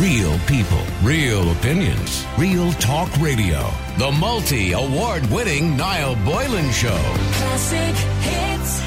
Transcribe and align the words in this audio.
Real 0.00 0.38
people, 0.40 0.82
real 1.02 1.52
opinions, 1.52 2.26
real 2.36 2.70
talk 2.72 3.10
radio. 3.16 3.66
The 3.96 4.12
multi 4.12 4.72
award 4.72 5.24
winning 5.30 5.74
Niall 5.74 6.16
Boylan 6.16 6.70
Show. 6.70 6.90
Classic 7.32 7.96
hits. 8.20 8.82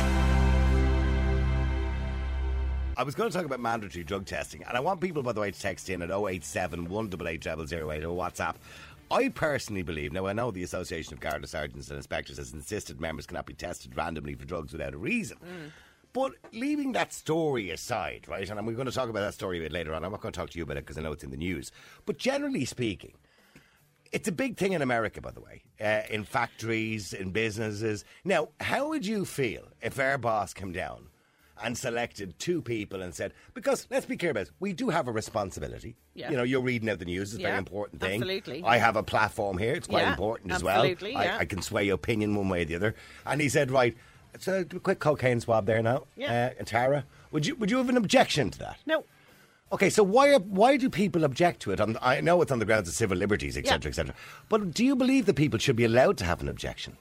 I 2.96 3.02
was 3.04 3.16
going 3.16 3.32
to 3.32 3.36
talk 3.36 3.44
about 3.44 3.60
mandatory 3.60 4.04
drug 4.04 4.28
testing, 4.28 4.64
and 4.66 4.78
I 4.78 4.82
want 4.82 5.02
people, 5.02 5.24
by 5.24 5.32
the 5.32 5.42
way, 5.42 5.50
to 5.50 5.60
text 5.60 5.90
in 5.90 6.04
at 6.04 6.12
087 6.12 6.88
188 6.88 7.44
0008 7.44 8.04
or 8.04 8.16
WhatsApp. 8.16 8.54
I 9.10 9.30
personally 9.30 9.82
believe, 9.82 10.14
now 10.14 10.28
I 10.28 10.34
know 10.34 10.52
the 10.52 10.62
Association 10.62 11.14
of 11.16 11.22
Garda 11.22 11.48
Sergeants 11.48 11.88
and 11.88 11.98
Inspectors 11.98 12.38
has 12.38 12.54
insisted 12.54 13.02
members 13.02 13.26
cannot 13.26 13.48
be 13.48 13.56
tested 13.56 13.98
randomly 13.98 14.36
for 14.36 14.46
drugs 14.46 14.74
without 14.74 14.94
a 14.94 14.98
reason. 14.98 15.38
Mm. 15.38 15.72
But 16.12 16.34
leaving 16.54 16.94
that 16.94 17.14
story 17.14 17.70
aside, 17.70 18.26
right, 18.28 18.50
and 18.50 18.66
we're 18.66 18.74
going 18.74 18.88
to 18.88 18.92
talk 18.92 19.10
about 19.10 19.22
that 19.22 19.34
story 19.36 19.60
a 19.60 19.62
bit 19.62 19.72
later 19.72 19.94
on. 19.94 20.04
I'm 20.04 20.12
not 20.12 20.22
going 20.22 20.32
to 20.32 20.40
talk 20.40 20.50
to 20.50 20.58
you 20.58 20.64
about 20.64 20.78
it 20.78 20.86
because 20.86 20.98
I 20.98 21.02
know 21.02 21.12
it's 21.12 21.24
in 21.24 21.30
the 21.32 21.38
news. 21.38 21.72
But 22.06 22.18
generally 22.18 22.66
speaking, 22.66 23.14
it's 24.12 24.28
a 24.28 24.32
big 24.32 24.58
thing 24.58 24.74
in 24.74 24.82
America, 24.82 25.22
by 25.22 25.32
the 25.32 25.42
way, 25.42 25.62
uh, 25.80 26.02
in 26.10 26.24
factories, 26.24 27.14
in 27.14 27.30
businesses. 27.30 28.06
Now, 28.26 28.50
how 28.60 28.90
would 28.90 29.06
you 29.06 29.24
feel 29.24 29.68
if 29.82 30.00
our 30.00 30.18
boss 30.18 30.52
came 30.54 30.72
down 30.72 31.10
and 31.62 31.78
selected 31.78 32.40
two 32.40 32.62
people 32.62 33.02
and 33.02 33.14
said, 33.14 33.34
because 33.54 33.86
let's 33.92 34.06
be 34.06 34.16
clear 34.18 34.32
about 34.32 34.44
it, 34.48 34.52
we 34.60 34.72
do 34.74 34.90
have 34.90 35.08
a 35.10 35.12
responsibility. 35.12 35.96
Yeah. 36.16 36.32
You 36.32 36.38
know, 36.38 36.44
you're 36.44 36.62
reading 36.62 36.90
out 36.90 37.00
the 37.00 37.06
news, 37.06 37.34
it's 37.34 37.40
a 37.40 37.46
very 37.46 37.58
important 37.58 38.02
thing. 38.02 38.22
absolutely. 38.22 38.64
I 38.64 38.78
have 38.78 38.96
a 38.96 39.04
platform 39.04 39.58
here, 39.58 39.74
it's 39.74 39.86
quite 39.88 40.04
Yeah, 40.04 40.12
important 40.12 40.54
as 40.54 40.64
absolutely, 40.64 41.14
well. 41.14 41.24
yeah. 41.24 41.36
I, 41.36 41.40
I 41.42 41.46
can 41.46 41.62
sway 41.62 41.84
your 41.84 41.96
opinion 41.96 42.34
one 42.34 42.48
way 42.48 42.62
or 42.62 42.66
the 42.66 42.76
other. 42.76 42.96
And 43.26 43.42
he 43.42 43.50
said, 43.50 43.72
right, 43.72 43.96
so 44.38 44.64
do 44.64 44.78
a 44.78 44.80
quick 44.80 45.00
cocaine 45.00 45.40
swab 45.40 45.66
there 45.66 45.82
now. 45.82 46.04
Yeah. 46.16 46.52
Uh, 46.52 46.58
and 46.60 46.68
Tara, 46.68 47.06
would 47.32 47.46
you, 47.46 47.56
would 47.56 47.72
you 47.72 47.78
have 47.78 47.90
an 47.90 47.98
objection 47.98 48.50
to 48.52 48.60
that? 48.60 48.78
No. 48.86 49.04
Okay, 49.72 49.90
so 49.92 50.02
why 50.02 50.36
why 50.36 50.78
do 50.78 50.90
people 50.90 51.24
object 51.24 51.60
to 51.62 51.72
it? 51.72 51.80
On, 51.80 51.96
I 52.02 52.22
know 52.22 52.42
it's 52.42 52.52
on 52.52 52.58
the 52.58 52.66
grounds 52.66 52.88
of 52.90 52.96
civil 52.96 53.16
liberties, 53.18 53.56
etc., 53.56 53.80
Yeah. 53.84 53.88
etc. 53.90 54.16
But 54.50 54.74
do 54.74 54.84
you 54.84 54.96
believe 54.96 55.28
that 55.28 55.36
people 55.36 55.60
should 55.60 55.76
be 55.76 55.86
allowed 55.86 56.18
to 56.18 56.26
have 56.26 56.42
an 56.42 56.50
objection? 56.50 56.98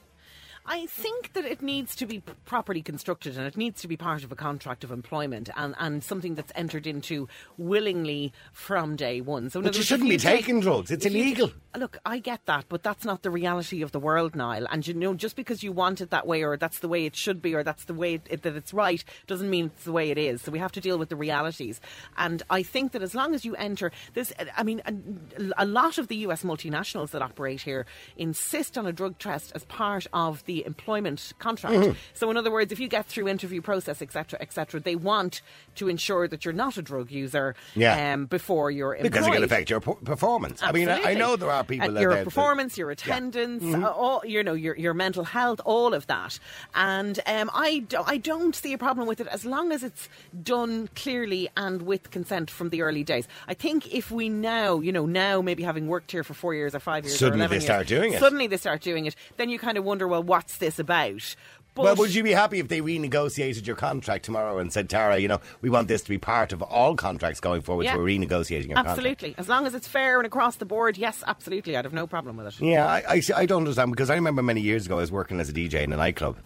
I 0.70 0.84
think 0.86 1.33
that 1.33 1.44
it 1.47 1.62
needs 1.62 1.97
to 1.97 2.05
be 2.06 2.20
properly 2.44 2.83
constructed 2.83 3.36
and 3.38 3.47
it 3.47 3.56
needs 3.56 3.80
to 3.80 3.88
be 3.88 3.97
part 3.97 4.22
of 4.22 4.30
a 4.30 4.36
contract 4.36 4.84
of 4.84 4.91
employment 4.92 5.48
and, 5.56 5.75
and 5.78 6.05
something 6.05 6.34
that's 6.34 6.52
entered 6.55 6.86
into 6.86 7.27
willingly 7.56 8.33
from 8.52 8.94
day 8.94 9.20
one. 9.20 9.48
So, 9.50 9.62
But 9.62 9.77
you 9.77 9.83
shouldn't 9.83 10.08
be 10.08 10.14
you 10.16 10.19
take- 10.19 10.41
taking 10.41 10.60
drugs. 10.60 10.91
It's 10.91 11.06
if 11.06 11.12
you- 11.12 11.22
illegal. 11.22 11.52
Look, 11.77 11.98
I 12.05 12.19
get 12.19 12.44
that, 12.47 12.64
but 12.69 12.83
that's 12.83 13.05
not 13.05 13.22
the 13.22 13.30
reality 13.30 13.83
of 13.83 13.92
the 13.92 14.00
world, 14.00 14.34
Niall. 14.34 14.66
And 14.70 14.86
you 14.86 14.94
know, 14.94 15.14
just 15.14 15.36
because 15.36 15.62
you 15.62 15.70
want 15.72 16.00
it 16.00 16.10
that 16.10 16.27
way, 16.27 16.42
or 16.42 16.56
that's 16.56 16.80
the 16.80 16.88
way 16.88 17.06
it 17.06 17.14
should 17.14 17.41
be, 17.41 17.55
or 17.55 17.62
that's 17.62 17.84
the 17.84 17.94
way 17.94 18.20
it, 18.28 18.42
that 18.42 18.56
it's 18.56 18.75
right, 18.75 19.03
doesn't 19.27 19.48
mean 19.48 19.66
it's 19.66 19.84
the 19.84 19.92
way 19.92 20.10
it 20.10 20.19
is. 20.19 20.42
So 20.42 20.50
we 20.50 20.58
have 20.58 20.72
to 20.72 20.80
deal 20.80 20.98
with 20.98 21.08
the 21.08 21.16
realities. 21.16 21.80
And 22.16 22.42
I 22.50 22.62
think 22.62 22.92
that 22.92 23.03
as 23.03 23.14
long 23.14 23.34
as 23.34 23.44
you 23.44 23.55
enter 23.56 23.92
this, 24.14 24.32
I 24.56 24.62
mean, 24.64 24.82
a, 24.86 25.62
a 25.62 25.66
lot 25.66 25.98
of 25.98 26.08
the 26.08 26.16
US 26.28 26.42
multinationals 26.42 27.10
that 27.10 27.22
operate 27.22 27.60
here 27.62 27.86
insist 28.16 28.77
on 28.77 28.86
a 28.86 28.92
drug 28.92 29.19
test 29.19 29.53
as 29.55 29.64
part 29.66 30.06
of 30.12 30.44
the 30.47 30.58
employment 30.67 31.33
contract. 31.39 31.77
Mm-hmm. 31.77 31.92
So, 32.14 32.31
in 32.31 32.37
other 32.37 32.51
words, 32.51 32.73
if 32.73 32.81
you 32.81 32.89
get 32.89 33.06
through 33.06 33.28
interview 33.28 33.61
process, 33.61 34.01
etc., 34.03 34.39
etc., 34.41 34.81
they 34.81 34.97
want 34.97 35.42
to 35.77 35.89
ensure 35.89 36.28
that 36.28 36.45
you're 36.45 36.55
not 36.55 36.77
a 36.77 36.83
drug 36.83 37.11
user 37.11 37.55
Yeah. 37.75 38.12
um, 38.15 38.27
before 38.27 38.70
you're 38.70 38.95
employed. 38.95 39.12
Because 39.12 39.27
it 39.27 39.33
can 39.33 39.45
affect 39.45 39.70
your 39.70 39.81
per- 39.81 39.95
performance. 39.95 40.62
I 40.62 40.73
mean, 40.73 40.89
I, 40.89 41.03
I 41.11 41.15
know 41.15 41.37
there 41.37 41.50
are 41.50 41.65
people 41.65 41.89
Uh, 41.89 41.92
that 41.92 42.00
your 42.00 42.15
that- 42.15 42.25
performance, 42.25 42.77
your 42.78 42.91
attendance, 42.91 43.62
Mm-hmm. 43.62 43.84
uh, 43.84 43.89
all 43.89 44.23
you 44.25 44.42
know, 44.42 44.55
your 44.55 44.77
your 44.77 44.95
mental 44.95 45.25
health, 45.25 45.61
all 45.65 45.95
of 45.95 46.06
that. 46.06 46.39
And 46.75 47.19
um, 47.27 47.50
I 47.55 47.81
do, 47.81 48.03
I 48.06 48.17
don't 48.19 48.55
see 48.55 48.72
a 48.72 48.78
problem 48.78 49.06
with 49.06 49.20
it 49.20 49.27
as 49.28 49.45
long 49.45 49.72
as 49.72 49.83
it's 49.83 50.09
done 50.43 50.89
clearly 50.95 51.48
and 51.56 51.83
with 51.83 52.11
consent 52.11 52.50
from 52.50 52.70
the 52.70 52.83
early 52.83 53.05
days. 53.05 53.27
I 53.47 53.55
think 53.55 53.93
if 53.93 54.11
we 54.11 54.28
now, 54.28 54.81
you 54.81 54.93
know, 54.93 55.06
now 55.06 55.41
maybe 55.43 55.62
having 55.62 55.89
worked 55.89 56.11
here 56.12 56.25
for 56.25 56.34
four 56.34 56.55
years 56.55 56.75
or 56.75 56.81
five 56.81 57.05
years, 57.05 57.17
or 57.17 57.19
Suddenly 57.27 57.41
11 57.47 57.50
they 57.50 57.56
years, 57.56 57.65
start 57.65 57.87
doing 57.87 58.12
it. 58.12 58.20
Suddenly 58.20 58.47
they 58.47 58.56
start 58.56 58.81
doing 58.83 59.06
it. 59.06 59.17
Then 59.37 59.48
you 59.48 59.59
kind 59.59 59.78
of 59.78 59.84
wonder, 59.84 60.06
well, 60.09 60.22
what's 60.38 60.56
this 60.59 60.78
about? 60.78 61.34
But 61.75 61.82
Well, 61.82 61.97
would 61.97 62.15
you 62.15 62.22
be 62.22 62.31
happy 62.31 62.60
if 62.60 62.69
they 62.69 62.81
renegotiated 62.81 63.66
your 63.66 63.75
contract 63.75 64.25
tomorrow 64.25 64.59
and 64.59 64.72
said, 64.72 64.88
Tara, 64.88 65.19
you 65.19 65.26
know, 65.26 65.41
we 65.62 65.69
want 65.69 65.88
this 65.88 66.00
to 66.03 66.09
be 66.09 66.16
part 66.19 66.53
of 66.53 66.62
all 66.62 66.94
contracts 66.94 67.41
going 67.41 67.60
forward, 67.62 67.84
Yeah. 67.87 67.94
so 67.94 67.99
we're 67.99 68.04
renegotiating 68.06 68.66
your 68.69 68.76
contract? 68.76 68.99
Absolutely. 68.99 69.34
As 69.37 69.49
long 69.49 69.66
as 69.66 69.75
it's 69.75 69.88
fair 69.88 70.19
and 70.19 70.26
across 70.26 70.56
the 70.56 70.65
board, 70.65 70.97
yes, 70.97 71.25
absolutely. 71.26 71.76
I'd 71.76 71.84
have 71.84 71.93
no 71.93 72.06
problem 72.06 72.37
with 72.37 72.47
it. 72.47 72.60
Yeah, 72.65 72.87
I, 72.87 73.03
I, 73.09 73.21
see- 73.21 73.32
I 73.32 73.47
don't 73.47 73.62
understand 73.62 73.91
because 73.91 74.10
I 74.10 74.15
remember 74.15 74.43
many 74.44 74.60
years 74.60 74.87
ago 74.87 74.99
I 74.99 75.00
was 75.00 75.10
working 75.10 75.41
as 75.41 75.49
a 75.49 75.53
DJ 75.53 75.82
in 75.82 75.93
a 75.93 75.97
nightclub. 75.97 76.37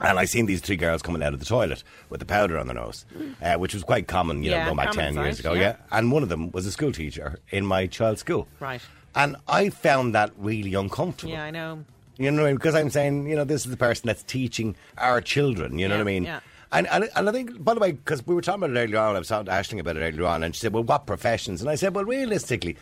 And 0.00 0.18
I 0.20 0.24
seen 0.24 0.46
these 0.46 0.60
three 0.60 0.76
girls 0.76 1.02
coming 1.02 1.22
out 1.22 1.32
of 1.32 1.40
the 1.40 1.46
toilet 1.46 1.82
with 2.10 2.20
the 2.20 2.26
powder 2.26 2.56
on 2.58 2.66
their 2.68 2.76
nose, 2.76 3.06
uh, 3.42 3.54
which 3.54 3.72
was 3.74 3.82
quite 3.82 4.06
common, 4.06 4.42
you 4.44 4.50
know, 4.50 4.56
Yeah, 4.58 4.64
going 4.66 4.76
back 4.76 4.92
ten 4.92 5.14
years 5.14 5.40
ago. 5.40 5.52
yeah. 5.54 5.60
Yeah. 5.60 5.76
and 5.98 6.12
one 6.12 6.22
of 6.22 6.28
them 6.28 6.50
was 6.52 6.64
a 6.66 6.70
school 6.72 6.92
teacher 6.92 7.38
in 7.50 7.66
my 7.66 7.86
child's 7.88 8.20
school. 8.20 8.46
Right. 8.60 8.82
And 9.14 9.36
I 9.48 9.70
found 9.70 10.14
that 10.14 10.32
really 10.38 10.74
uncomfortable. 10.74 11.32
Yeah, 11.32 11.44
I 11.44 11.50
know. 11.50 11.84
You 12.18 12.30
know 12.30 12.42
what 12.42 12.48
I 12.48 12.50
mean? 12.50 12.56
Because 12.56 12.74
I'm 12.74 12.90
saying, 12.90 13.28
you 13.28 13.36
know, 13.36 13.44
this 13.44 13.64
is 13.64 13.70
the 13.70 13.76
person 13.76 14.06
that's 14.06 14.22
teaching 14.22 14.74
our 14.98 15.20
children. 15.20 15.78
You 15.78 15.88
know 15.88 15.94
Yeah, 15.96 15.98
what 16.02 16.08
I 16.08 16.12
mean? 16.12 16.24
yeah. 16.24 16.40
And, 16.72 16.88
and 16.88 17.08
and 17.14 17.28
I 17.28 17.32
think, 17.32 17.62
by 17.62 17.74
the 17.74 17.80
way, 17.80 17.92
because 17.92 18.26
we 18.26 18.34
were 18.34 18.40
talking 18.40 18.62
about 18.64 18.76
it 18.76 18.80
earlier 18.80 18.98
on, 18.98 19.14
I 19.14 19.18
was 19.20 19.28
talking 19.28 19.46
to 19.46 19.52
Ashling 19.52 19.78
about 19.78 19.96
it 19.96 20.00
earlier 20.00 20.26
on, 20.26 20.42
and 20.42 20.54
she 20.54 20.60
said, 20.60 20.72
"Well, 20.72 20.82
what 20.82 21.06
professions?" 21.06 21.60
And 21.60 21.70
I 21.70 21.74
said, 21.76 21.94
"Well, 21.94 22.04
realistically." 22.04 22.76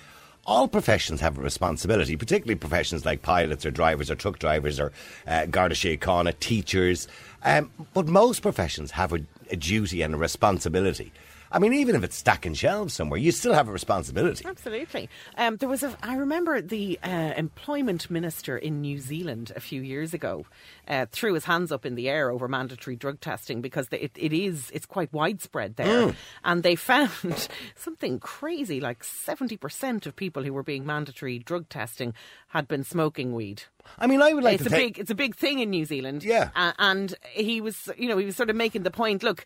All 0.46 0.68
professions 0.68 1.22
have 1.22 1.38
a 1.38 1.40
responsibility, 1.40 2.16
particularly 2.18 2.56
professions 2.56 3.06
like 3.06 3.22
pilots 3.22 3.64
or 3.64 3.70
drivers 3.70 4.10
or 4.10 4.14
truck 4.14 4.38
drivers 4.38 4.78
or 4.78 4.92
uh, 5.26 5.46
Garda 5.46 5.74
Síochána, 5.74 6.38
teachers. 6.38 7.08
Um, 7.44 7.70
but 7.94 8.06
most 8.08 8.40
professions 8.40 8.90
have 8.90 9.14
a, 9.14 9.20
a 9.50 9.56
duty 9.56 10.02
and 10.02 10.12
a 10.14 10.18
responsibility. 10.18 11.12
I 11.54 11.60
mean, 11.60 11.72
even 11.72 11.94
if 11.94 12.02
it's 12.02 12.16
stacking 12.16 12.52
shelves 12.54 12.92
somewhere, 12.92 13.18
you 13.18 13.30
still 13.32 13.54
have 13.54 13.68
a 13.68 13.72
responsibility. 13.72 14.44
Absolutely. 14.46 15.08
Um, 15.38 15.56
there 15.56 15.68
was 15.68 15.82
a. 15.84 15.96
I 16.02 16.16
remember 16.16 16.60
the 16.60 16.98
uh, 17.02 17.32
employment 17.36 18.10
minister 18.10 18.58
in 18.58 18.80
New 18.80 18.98
Zealand 18.98 19.52
a 19.54 19.60
few 19.60 19.80
years 19.80 20.12
ago 20.12 20.44
uh, 20.88 21.06
threw 21.12 21.32
his 21.34 21.44
hands 21.44 21.70
up 21.70 21.86
in 21.86 21.94
the 21.94 22.08
air 22.08 22.30
over 22.30 22.48
mandatory 22.48 22.96
drug 22.96 23.20
testing 23.20 23.60
because 23.60 23.86
it, 23.92 24.10
it 24.16 24.32
is 24.32 24.70
it's 24.74 24.84
quite 24.86 25.12
widespread 25.12 25.76
there, 25.76 26.08
Mm. 26.08 26.14
and 26.42 26.62
they 26.64 26.74
found 26.92 27.48
something 27.76 28.18
crazy 28.18 28.80
like 28.80 29.04
seventy 29.04 29.56
percent 29.56 30.06
of 30.06 30.16
people 30.16 30.42
who 30.42 30.52
were 30.52 30.64
being 30.64 30.84
mandatory 30.84 31.38
drug 31.38 31.68
testing 31.68 32.14
had 32.48 32.66
been 32.66 32.82
smoking 32.82 33.32
weed. 33.32 33.62
I 33.98 34.06
mean, 34.08 34.22
I 34.22 34.32
would 34.32 34.42
like 34.42 34.54
it's 34.60 34.64
to 34.68 34.74
a 34.74 34.78
take. 34.78 34.94
big 34.94 34.98
it's 34.98 35.10
a 35.10 35.14
big 35.14 35.36
thing 35.36 35.60
in 35.60 35.70
New 35.70 35.84
Zealand. 35.84 36.24
Yeah. 36.24 36.50
Uh, 36.56 36.72
and 36.80 37.14
he 37.30 37.60
was 37.60 37.88
you 37.96 38.08
know 38.08 38.18
he 38.18 38.26
was 38.26 38.34
sort 38.34 38.50
of 38.50 38.56
making 38.56 38.82
the 38.82 38.90
point. 38.90 39.22
Look. 39.22 39.44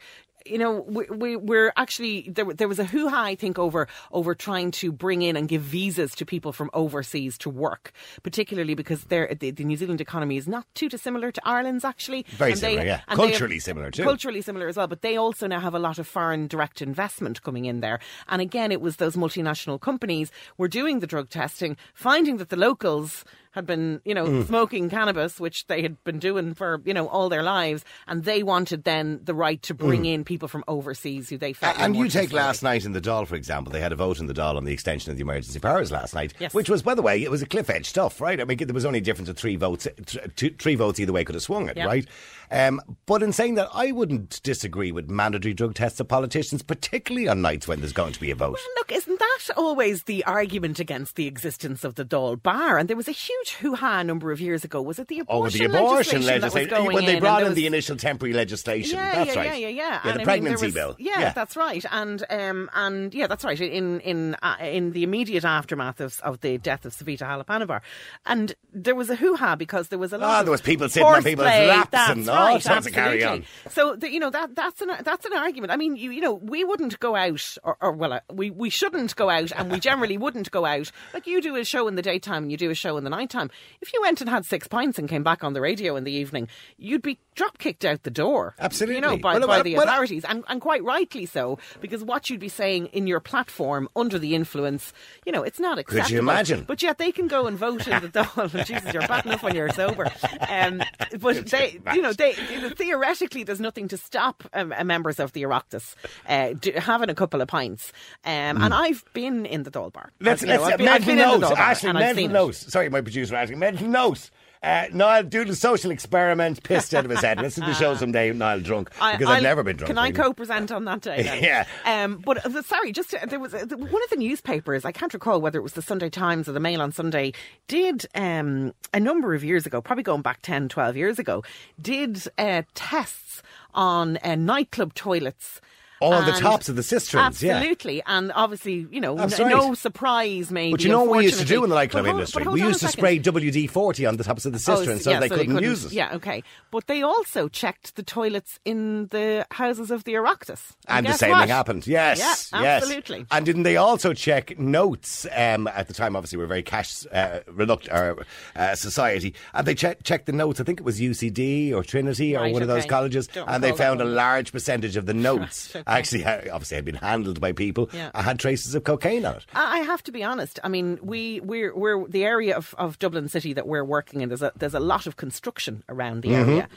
You 0.49 0.59
know, 0.59 0.81
we, 0.81 1.05
we, 1.05 1.37
we're 1.37 1.73
actually 1.77 2.29
there. 2.29 2.45
There 2.47 2.69
was 2.69 2.79
a 2.79 2.85
hoo 2.85 3.09
ha, 3.09 3.23
I 3.23 3.35
think, 3.35 3.59
over 3.59 3.89
over 4.13 4.35
trying 4.35 4.71
to 4.73 4.93
bring 4.93 5.23
in 5.23 5.37
and 5.37 5.49
give 5.49 5.63
visas 5.63 6.15
to 6.17 6.27
people 6.27 6.53
from 6.53 6.71
overseas 6.73 7.39
to 7.39 7.51
work, 7.51 7.93
particularly 8.23 8.75
because 8.75 9.05
the, 9.05 9.37
the 9.39 9.65
New 9.65 9.77
Zealand 9.77 10.01
economy 10.01 10.37
is 10.37 10.49
not 10.49 10.67
too 10.75 10.89
dissimilar 10.89 11.31
to 11.33 11.41
Ireland's. 11.47 11.85
Actually, 11.85 12.25
Very 12.31 12.53
And 12.53 12.61
similar, 12.61 12.85
yeah. 12.85 13.01
and 13.09 13.19
they 13.19 13.29
Culturally 13.29 13.59
similar, 13.59 13.91
too. 13.91 14.03
Culturally 14.05 14.43
similar 14.43 14.69
as 14.69 14.77
well, 14.77 14.87
but 14.87 15.03
they 15.03 15.17
also 15.17 15.47
now 15.47 15.61
have 15.61 15.75
a 15.75 15.79
lot 15.79 15.99
of 15.99 16.07
foreign 16.07 16.47
direct 16.47 16.83
investment 16.83 17.43
coming 17.43 17.65
in 17.65 17.81
there. 17.81 18.01
And 18.29 18.41
again, 18.43 18.73
it 18.73 18.81
was 18.81 18.97
those 18.97 19.17
multinational 19.17 19.81
companies 19.81 20.31
were 20.57 20.69
doing 20.69 21.01
the 21.01 21.07
drug 21.07 21.29
testing, 21.31 21.77
finding 21.95 22.39
that 22.39 22.49
the 22.49 22.57
locals 22.57 23.25
had 23.59 23.67
been, 23.67 24.01
you 24.05 24.15
know, 24.15 24.27
Mm. 24.27 24.47
smoking 24.47 24.89
cannabis, 24.89 25.39
which 25.41 25.67
they 25.67 25.83
had 25.83 26.03
been 26.05 26.19
doing 26.19 26.55
for, 26.55 26.81
you 26.85 26.95
know, 26.95 27.09
all 27.09 27.29
their 27.29 27.43
lives, 27.43 27.85
and 28.07 28.25
they 28.25 28.43
wanted 28.43 28.85
then 28.85 29.21
the 29.25 29.35
right 29.35 29.61
to 29.63 29.75
bring 29.75 30.05
in 30.07 30.25
people 30.25 30.49
from 30.49 30.65
overseas 30.69 31.29
who 31.29 31.37
they 31.37 31.53
felt. 31.53 31.77
Mm. 31.77 31.85
And 31.85 31.97
you 31.97 32.09
take 32.09 32.33
last 32.33 32.63
night 32.63 32.85
in 32.85 32.93
the 32.93 33.01
Dáil, 33.01 33.27
for 33.27 33.35
example, 33.35 33.73
they 33.73 33.81
had 33.81 33.93
a 33.93 33.97
vote 33.97 34.21
in 34.21 34.27
the 34.27 34.35
Dáil 34.35 34.57
on 34.57 34.65
the 34.65 34.73
extension 34.73 35.11
of 35.11 35.17
the 35.19 35.23
emergency 35.23 35.59
powers 35.59 35.91
last 35.91 36.15
night, 36.15 36.33
Yes. 36.39 36.55
which 36.55 36.71
was, 36.71 36.83
by 36.83 36.95
the 36.95 37.03
way, 37.03 37.23
it 37.23 37.31
was 37.31 37.43
a 37.43 37.47
cliff 37.47 37.69
edge 37.69 37.87
stuff, 37.87 38.21
right? 38.21 38.41
I 38.41 38.45
mean, 38.45 38.59
there 38.59 38.73
was 38.75 38.85
only 38.87 39.01
a 39.01 39.03
difference 39.03 39.29
of 39.29 39.37
three 39.37 39.57
votes, 39.57 39.87
th- 40.07 40.19
two, 40.37 40.51
three 40.59 40.75
votes 40.77 41.01
either 41.01 41.13
way 41.13 41.25
could 41.25 41.35
have 41.35 41.43
swung 41.43 41.69
it, 41.69 41.77
right? 41.77 42.07
Um, 42.51 42.81
but 43.07 43.23
in 43.23 43.33
saying 43.33 43.55
that, 43.57 43.69
I 43.75 43.93
wouldn't 43.93 44.41
disagree 44.43 44.93
with 44.93 45.09
mandatory 45.11 45.55
drug 45.55 45.75
tests 45.75 46.01
of 46.01 46.09
politicians, 46.09 46.63
particularly 46.63 47.29
on 47.29 47.43
nights 47.43 47.69
when 47.69 47.81
there's 47.81 47.93
going 47.93 48.13
to 48.13 48.21
be 48.21 48.31
a 48.31 48.35
vote. 48.35 48.55
Well, 48.55 48.75
look, 48.77 48.93
isn't 48.93 49.19
that 49.19 49.39
always 49.57 50.05
the 50.05 50.25
argument 50.25 50.79
against 50.81 51.17
the 51.17 51.27
existence 51.27 51.85
of 51.85 51.95
the 51.97 52.05
Dáil 52.05 52.43
Bar? 52.43 52.79
And 52.79 52.89
there 52.89 52.97
was 52.97 53.09
a 53.09 53.13
huge 53.13 53.53
hoo-ha 53.55 54.01
a 54.01 54.05
number 54.05 54.33
of 54.33 54.41
years 54.41 54.65
ago. 54.65 54.81
Was 54.83 54.99
it 54.99 55.09
the 55.09 55.21
Oh, 55.29 55.39
abortion 55.45 55.63
with 55.65 55.73
the 55.73 55.79
abortion 55.79 55.97
legislation, 56.23 56.41
that 56.41 56.47
was 56.47 56.55
legislation, 56.55 56.85
going 56.85 56.95
when 56.95 57.05
they 57.05 57.21
brought 57.21 57.43
in 57.43 57.49
those- 57.49 57.57
the 57.57 57.67
initial 57.67 57.97
temporary 57.97 58.33
legislation. 58.35 58.97
Yeah, 58.97 59.13
that's 59.25 59.35
yeah, 59.35 59.41
right. 59.41 59.47
yeah, 59.61 59.69
yeah, 59.69 59.69
yeah. 59.69 60.01
Yeah, 60.05 60.13
the 60.13 60.21
I 60.21 60.25
pregnancy 60.25 60.71
there 60.71 60.87
was- 60.89 60.97
bill. 60.97 61.07
Yeah, 61.07 61.33
that's 61.33 61.57
right. 61.57 61.85
And 61.91 62.25
um, 62.31 62.71
and 62.75 63.15
yeah, 63.15 63.27
that's 63.27 63.45
right. 63.45 63.61
In 63.61 64.01
in 64.01 64.37
uh, 64.43 64.57
in 64.61 64.93
the 64.93 65.03
immediate 65.03 65.45
aftermath 65.45 66.01
of 66.01 66.21
of 66.21 66.41
the 66.41 66.59
death 66.59 66.85
of 66.85 66.95
Savita 66.95 67.21
Halappanavar, 67.23 67.81
and 68.27 68.55
there 68.73 68.95
was 68.95 69.11
a 69.11 69.17
hoo 69.17 69.37
ha 69.37 69.55
because 69.57 69.89
there 69.89 69.99
was 69.99 70.13
a 70.13 70.19
lot. 70.19 70.29
Ah, 70.29 70.41
of 70.41 70.47
there 70.47 70.53
was 70.53 70.61
people 70.61 70.89
sitting 70.89 71.07
on 71.09 71.23
people's 71.23 71.47
laps 71.47 71.89
and 71.93 72.29
right, 72.39 72.87
of 72.87 72.93
carry 72.93 73.23
absolutely. 73.23 73.47
So 73.71 73.97
the, 73.97 74.13
you 74.13 74.21
know 74.21 74.31
that 74.31 74.55
that's 74.55 74.81
an 74.81 74.91
that's 75.03 75.27
an 75.27 75.33
argument. 75.35 75.73
I 75.73 75.77
mean, 75.77 75.97
you 75.97 76.11
you 76.11 76.21
know, 76.21 76.35
we 76.35 76.65
wouldn't 76.65 76.99
go 77.01 77.17
out, 77.17 77.57
or, 77.63 77.77
or 77.81 77.93
well, 77.93 78.13
uh, 78.15 78.21
we 78.33 78.51
we 78.51 78.71
shouldn't 78.71 79.15
go 79.17 79.31
out, 79.31 79.53
and 79.57 79.71
we 79.71 79.81
generally 79.81 80.19
wouldn't 80.19 80.51
go 80.51 80.65
out. 80.65 80.91
Like 81.15 81.27
you 81.27 81.41
do 81.41 81.57
a 81.57 81.65
show 81.65 81.89
in 81.89 81.97
the 81.97 82.03
daytime, 82.03 82.45
and 82.45 82.51
you 82.53 82.59
do 82.59 82.71
a 82.71 82.75
show 82.75 82.97
in 82.97 83.05
the 83.05 83.11
nighttime. 83.11 83.51
If 83.81 83.93
you 83.93 84.01
went 84.03 84.21
and 84.21 84.31
had 84.31 84.45
six 84.45 84.69
pints 84.69 84.99
and 84.99 85.09
came 85.09 85.23
back 85.23 85.45
on 85.45 85.53
the 85.53 85.61
radio 85.61 85.97
in 85.97 86.05
the 86.05 86.13
evening, 86.13 86.49
you'd 86.77 87.03
be 87.03 87.19
drop 87.39 87.59
kicked 87.59 87.85
out 87.85 88.03
the 88.03 88.11
door. 88.11 88.55
Absolutely. 88.59 88.97
You 88.97 89.01
know, 89.01 89.17
by, 89.17 89.35
Well, 89.39 89.47
by 89.47 89.57
well, 89.57 89.63
the 89.63 89.77
well, 89.77 89.85
authorities, 89.89 90.25
and, 90.25 90.45
and 90.49 90.61
quite 90.61 90.83
rightly 90.83 91.25
so, 91.25 91.59
because 91.81 92.03
what 92.03 92.29
you'd 92.29 92.41
be 92.41 92.49
saying 92.49 92.87
in 92.87 93.07
your 93.07 93.21
platform 93.21 93.89
under 93.97 94.19
the 94.19 94.35
influence, 94.35 94.93
you 95.25 95.33
know, 95.33 95.45
it's 95.45 95.61
not 95.61 95.79
acceptable. 95.79 96.05
Could 96.05 96.13
you 96.13 96.19
imagine? 96.19 96.65
But 96.67 96.83
yet 96.83 96.99
they 96.99 97.13
can 97.13 97.29
go 97.29 97.47
and 97.47 97.57
vote 97.57 97.87
in 97.87 98.03
the 98.03 98.31
oh, 98.37 98.49
Jesus, 98.49 98.93
you're 98.93 99.07
bad 99.07 99.25
enough 99.25 99.43
when 99.43 99.55
you're 99.55 99.71
sober. 99.71 100.11
Um, 100.49 100.83
but 101.21 101.47
they, 101.47 101.81
you 101.95 102.03
know, 102.03 102.13
they 102.13 102.33
theoretically, 102.33 103.45
there's 103.45 103.61
nothing 103.61 103.89
to 103.89 103.97
stop 103.97 104.43
um, 104.53 104.75
uh, 104.77 104.83
members 104.83 105.21
of 105.21 105.33
the 105.33 105.43
Oireachtas 105.45 105.95
uh, 106.29 106.81
having 106.81 107.09
a 107.09 107.15
couple 107.15 107.41
of 107.41 107.49
pints. 107.49 107.93
Um, 108.25 108.61
And 108.61 108.75
I've 108.75 109.05
been 109.13 109.47
in 109.47 109.63
the 109.63 109.71
Dáil 109.71 109.93
bar. 109.93 110.11
Let's, 110.21 110.43
you 110.43 110.49
know, 110.49 110.65
I've 110.65 110.79
been, 110.79 110.89
I've 110.89 111.07
been 111.07 111.19
in 111.19 111.41
the. 111.41 111.47
Dáil 111.47 111.51
bar 111.51 111.59
Ashley, 111.59 111.91
I've 111.91 112.19
it. 112.19 112.55
Sorry, 112.55 112.89
my 112.89 113.01
producer 113.01 113.37
asking. 113.37 113.59
Mental 113.59 113.87
notes. 113.87 114.31
Uh, 114.63 114.87
Niall 114.93 115.23
doing 115.25 115.49
a 115.49 115.55
social 115.55 115.91
experiment, 115.91 116.63
pissed 116.63 116.95
out 116.95 117.05
of 117.05 117.11
his 117.11 117.21
head. 117.21 117.41
Listen 117.41 117.63
to 117.65 117.71
the 117.71 117.75
show 117.75 117.95
someday, 117.97 118.33
Niall 118.33 118.61
drunk, 118.61 118.91
I- 119.01 119.13
because 119.17 119.29
I've 119.31 119.37
I'll- 119.37 119.43
never 119.43 119.63
been 119.63 119.77
drunk. 119.77 119.89
Can 119.89 119.99
I 119.99 120.09
really. 120.09 120.15
co-present 120.15 120.73
on 120.73 120.85
that 120.87 121.01
day? 121.03 121.41
Yeah. 121.43 121.65
Um, 121.85 122.19
but 122.25 122.45
uh, 122.45 122.63
sorry, 122.63 122.91
just 122.93 123.15
uh, 123.15 123.25
there 123.27 123.39
was 123.39 123.55
uh, 123.55 123.67
one 123.69 124.03
of 124.03 124.11
the 124.11 124.17
newspapers. 124.17 124.85
I 124.85 124.93
can't 124.93 125.15
recall 125.15 125.41
whether 125.41 125.59
it 125.59 125.63
was 125.63 125.75
the 125.75 125.83
Sunday 125.83 126.11
Times 126.11 126.49
or 126.49 126.53
the 126.53 126.61
Mail 126.61 126.83
on 126.83 126.91
Sunday. 126.93 127.33
Did 127.69 128.07
um, 128.15 128.75
a 128.93 128.99
number 129.01 129.35
of 129.35 129.45
years 129.45 129.67
ago, 129.67 129.81
probably 129.81 130.03
going 130.03 130.23
back 130.23 130.41
10, 130.43 130.69
12 130.69 130.97
years 130.97 131.19
ago, 131.19 131.45
did 131.81 132.23
uh, 132.39 132.63
tests 132.75 133.43
on 133.75 134.19
uh, 134.25 134.35
nightclub 134.35 134.95
toilets. 134.95 135.61
Oh, 136.01 136.13
on 136.13 136.27
the 136.27 136.33
tops 136.33 136.69
of 136.69 136.77
the 136.77 136.83
cisterns, 136.83 137.43
yeah. 137.43 137.57
Absolutely, 137.57 138.03
and 138.07 138.31
obviously, 138.35 138.87
you 138.91 139.01
know, 139.01 139.17
n- 139.19 139.29
right. 139.29 139.39
no 139.41 139.75
surprise, 139.75 140.51
maybe. 140.51 140.71
But 140.73 140.85
you 140.85 140.91
know 140.91 141.03
what 141.05 141.19
we 141.19 141.25
used 141.25 141.41
to 141.41 141.45
do 141.45 141.65
in 141.65 141.71
the 141.71 141.77
nightclub 141.77 142.05
hold- 142.05 142.17
industry? 142.17 142.45
We 142.47 142.63
used 142.63 142.81
to 142.81 142.89
spray 142.89 143.19
WD 143.19 143.69
40 143.69 144.07
on 144.07 144.17
the 144.17 144.25
tops 144.25 144.47
of 144.47 144.53
the 144.53 144.57
Oh, 144.59 144.77
cisterns 144.77 145.01
s- 145.01 145.05
so 145.05 145.11
yeah, 145.11 145.21
they 145.21 145.29
couldn't, 145.29 145.63
use 145.63 145.85
it. 145.87 145.93
Yeah, 145.93 146.15
okay. 146.15 146.43
But 146.71 146.87
they 146.87 147.03
also 147.03 147.49
checked 147.49 147.97
the 147.97 148.03
toilets 148.03 148.61
in 148.65 149.09
the 149.09 149.47
houses 149.51 149.91
of 149.91 150.05
the 150.05 150.15
Oireachtas. 150.15 150.61
And 150.87 151.07
the 151.07 151.13
same 151.15 151.31
what? 151.31 151.41
thing 151.41 151.49
happened. 151.49 151.87
Yes, 151.87 152.19
Yeah, 152.53 152.61
yes. 152.63 152.83
absolutely. 152.83 153.27
And 153.31 153.45
didn't 153.45 153.65
they 153.65 153.77
also 153.77 154.13
check 154.13 154.59
notes? 154.59 155.27
Um, 155.37 155.67
at 155.69 155.89
the 155.89 155.95
time, 155.95 156.15
obviously, 156.17 156.39
we 156.39 156.45
are 156.45 156.49
very 156.49 156.63
cash 156.63 157.05
uh, 157.13 157.41
reluctant 157.51 157.93
uh, 157.93 158.15
uh, 158.57 158.75
society, 158.75 159.35
and 159.55 159.67
they 159.67 159.75
check, 159.75 160.03
checked 160.05 160.27
the 160.27 160.33
notes. 160.33 160.61
I 160.61 160.65
think 160.65 160.79
it 160.81 160.85
was 160.85 161.01
UCD 161.01 161.73
or 161.73 161.83
Trinity 161.83 162.37
or 162.37 162.41
Right, 162.43 162.53
one 162.53 162.63
of 162.63 162.69
those 162.69 162.87
colleges, 162.87 163.27
Don't 163.27 163.49
and 163.49 163.65
they 163.65 163.73
found 163.73 164.01
a 164.01 164.05
large 164.05 164.53
percentage 164.53 164.97
of 164.97 165.07
the 165.07 165.15
notes 165.29 165.75
actually, 165.97 166.25
obviously, 166.25 166.77
had 166.77 166.85
been 166.85 166.95
handled 166.97 167.41
by 167.41 167.53
people 167.53 167.89
Yeah. 167.93 168.11
and 168.15 168.25
had 168.25 168.39
traces 168.39 168.75
of 168.75 168.85
cocaine 168.85 169.25
on 169.25 169.37
it. 169.37 169.47
I 169.55 169.79
I 169.79 169.81
have 169.83 170.03
to 170.05 170.13
be 170.13 170.23
honest. 170.25 170.59
I 170.63 170.69
mean, 170.69 170.99
we 171.03 171.41
we're 171.41 171.75
we're 171.77 172.07
the 172.09 172.25
area 172.25 172.57
of, 172.57 172.75
of 172.79 172.99
Dublin 172.99 173.29
City 173.29 173.53
that 173.55 173.67
we're 173.67 173.85
working 173.85 174.21
in. 174.21 174.29
There's 174.29 174.43
a 174.43 174.53
there's 174.57 174.75
a 174.75 174.81
lot 174.81 175.07
of 175.07 175.17
construction 175.17 175.83
around 175.89 176.23
the 176.23 176.29
Mm-hmm, 176.31 176.51
area, 176.51 176.69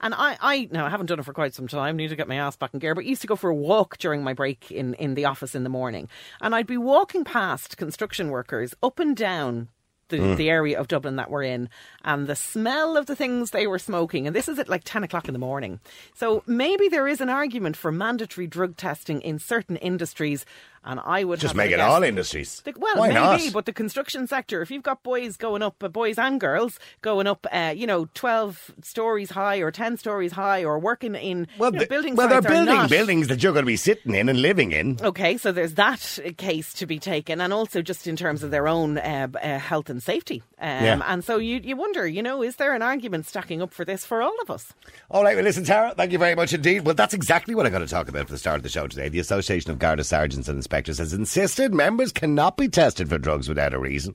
and 0.00 0.14
I 0.14 0.36
I 0.40 0.68
now 0.70 0.86
I 0.86 0.90
haven't 0.90 1.06
done 1.06 1.18
it 1.18 1.24
for 1.24 1.32
quite 1.32 1.54
some 1.54 1.68
time. 1.68 1.96
Need 1.96 2.08
to 2.08 2.16
get 2.16 2.28
my 2.28 2.36
ass 2.36 2.56
back 2.56 2.72
in 2.74 2.80
gear. 2.80 2.94
But 2.94 3.04
used 3.06 3.22
to 3.22 3.26
go 3.26 3.36
for 3.36 3.50
a 3.50 3.54
walk 3.54 3.98
during 3.98 4.22
my 4.22 4.34
break 4.34 4.70
in 4.70 4.94
in 4.94 5.14
the 5.14 5.24
office 5.24 5.54
in 5.54 5.64
the 5.64 5.70
morning, 5.70 6.08
and 6.40 6.54
I'd 6.54 6.66
be 6.66 6.76
walking 6.76 7.24
past 7.24 7.76
construction 7.76 8.28
workers 8.30 8.74
up 8.82 8.98
and 8.98 9.16
down. 9.16 9.68
The, 10.10 10.18
Mm. 10.18 10.36
the 10.36 10.50
area 10.50 10.78
of 10.78 10.88
Dublin 10.88 11.16
that 11.16 11.30
we're 11.30 11.44
in, 11.44 11.68
and 12.04 12.26
the 12.26 12.36
smell 12.36 12.96
of 12.96 13.06
the 13.06 13.16
things 13.16 13.50
they 13.50 13.66
were 13.66 13.78
smoking, 13.78 14.26
and 14.26 14.36
this 14.36 14.48
is 14.48 14.58
at 14.58 14.68
like 14.68 14.82
10 14.84 15.02
o'clock 15.04 15.26
in 15.28 15.32
the 15.32 15.38
morning. 15.38 15.80
So 16.14 16.42
maybe 16.46 16.88
there 16.88 17.08
is 17.08 17.20
an 17.20 17.28
argument 17.30 17.76
for 17.76 17.90
mandatory 17.92 18.46
drug 18.46 18.76
testing 18.76 19.20
in 19.22 19.38
certain 19.38 19.76
industries, 19.76 20.44
and 20.84 20.98
I 21.04 21.24
would 21.24 21.40
Just 21.40 21.54
make 21.54 21.70
it 21.72 21.76
guess- 21.76 21.90
all 21.90 22.02
industries. 22.02 22.60
the- 22.64 22.72
well, 22.76 22.96
Why 22.96 23.08
maybe, 23.08 23.44
not? 23.46 23.52
but 23.52 23.66
the 23.66 23.72
construction 23.72 24.26
sector, 24.26 24.62
if 24.62 24.70
you've 24.70 24.82
got 24.82 25.02
boys 25.02 25.36
going 25.36 25.62
up, 25.62 25.82
uh, 25.82 25.88
boys 25.88 26.18
and 26.18 26.40
girls 26.40 26.78
going 27.02 27.26
up, 27.26 27.46
uh, 27.52 27.72
you 27.76 27.86
know, 27.86 28.08
12 28.14 28.70
stories 28.82 29.30
high 29.30 29.58
or 29.58 29.70
10 29.70 29.96
stories 29.96 30.32
high 30.32 30.64
or 30.64 30.78
working 30.78 31.14
in 31.14 31.46
well, 31.58 31.70
you 31.72 31.78
know, 31.78 31.84
the- 31.84 31.88
building 31.88 32.14
well, 32.16 32.28
they're 32.28 32.40
building 32.42 32.74
not- 32.74 32.90
buildings 32.90 33.28
that 33.28 33.42
you're 33.42 33.52
going 33.52 33.64
to 33.64 33.66
be 33.66 33.76
sitting 33.76 34.14
in 34.14 34.28
and 34.28 34.40
living 34.40 34.72
in. 34.72 34.98
Okay, 35.02 35.36
so 35.36 35.52
there's 35.52 35.74
that 35.74 36.18
uh, 36.24 36.30
case 36.36 36.72
to 36.74 36.86
be 36.86 36.98
taken, 36.98 37.40
and 37.40 37.52
also 37.52 37.82
just 37.82 38.06
in 38.06 38.16
terms 38.16 38.42
of 38.42 38.50
their 38.50 38.66
own 38.68 38.98
uh, 38.98 39.28
uh, 39.42 39.58
health 39.58 39.90
and 39.90 40.02
safety. 40.02 40.42
Um, 40.60 40.68
Yeah. 40.84 41.00
And 41.06 41.24
so 41.24 41.36
you, 41.38 41.60
you 41.62 41.76
wonder, 41.76 42.06
you 42.06 42.22
know, 42.22 42.42
is 42.42 42.56
there 42.56 42.74
an 42.74 42.82
argument 42.82 43.26
stacking 43.26 43.60
up 43.62 43.72
for 43.74 43.84
this 43.84 44.04
for 44.06 44.22
all 44.22 44.34
of 44.42 44.50
us? 44.50 44.72
All 45.10 45.24
right, 45.24 45.34
well, 45.34 45.44
listen, 45.44 45.64
Tara, 45.64 45.94
thank 45.96 46.12
you 46.12 46.18
very 46.18 46.34
much 46.34 46.52
indeed. 46.52 46.84
Well, 46.84 46.94
that's 46.94 47.14
exactly 47.14 47.54
what 47.54 47.66
I'm 47.66 47.72
going 47.72 47.84
to 47.84 47.90
talk 47.90 48.08
about 48.08 48.26
for 48.26 48.32
the 48.32 48.38
start 48.38 48.56
of 48.56 48.62
the 48.62 48.68
show 48.68 48.86
today. 48.86 49.08
The 49.08 49.18
Association 49.18 49.70
of 49.70 49.78
Garda 49.78 50.04
Sergeants 50.04 50.48
and 50.48 50.58
Inspectors 50.70 50.98
has 50.98 51.12
insisted 51.12 51.74
members 51.74 52.12
cannot 52.12 52.56
be 52.56 52.68
tested 52.68 53.08
for 53.08 53.18
drugs 53.18 53.48
without 53.48 53.74
a 53.74 53.78
reason. 53.80 54.14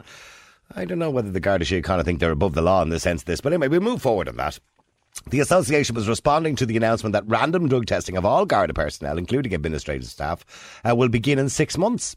I 0.74 0.86
don't 0.86 1.00
know 1.00 1.10
whether 1.10 1.30
the 1.30 1.42
Garda 1.42 1.66
Síochána 1.66 2.06
think 2.06 2.22
they're 2.22 2.32
above 2.32 2.56
the 2.56 2.62
law 2.62 2.82
in 2.82 2.88
the 2.88 2.98
sense 2.98 3.24
of 3.24 3.26
this, 3.26 3.42
but 3.42 3.52
anyway, 3.52 3.68
we'll 3.68 3.82
move 3.82 4.02
forward 4.02 4.30
on 4.30 4.38
that. 4.38 4.58
The 5.32 5.42
association 5.42 5.96
was 5.96 6.08
responding 6.08 6.56
to 6.56 6.66
the 6.66 6.78
announcement 6.78 7.12
that 7.12 7.28
random 7.28 7.68
drug 7.68 7.88
testing 7.88 8.16
of 8.16 8.24
all 8.24 8.46
Garda 8.46 8.74
personnel, 8.74 9.18
including 9.18 9.54
administrative 9.54 10.08
staff, 10.08 10.46
uh, 10.90 10.96
will 10.96 11.10
begin 11.10 11.40
in 11.40 11.50
six 11.50 11.78
months. 11.78 12.16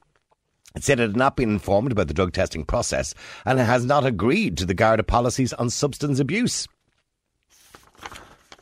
It 0.76 0.85
said 0.85 1.00
it 1.00 1.08
had 1.08 1.17
not 1.17 1.35
been 1.35 1.50
informed 1.50 1.90
about 1.90 2.06
the 2.06 2.14
drug 2.14 2.32
testing 2.32 2.64
process 2.64 3.14
and 3.44 3.58
has 3.58 3.85
not 3.85 4.06
agreed 4.06 4.56
to 4.58 4.67
the 4.67 4.73
Garda 4.73 5.02
policies 5.02 5.52
on 5.55 5.69
substance 5.69 6.20
abuse. 6.20 6.69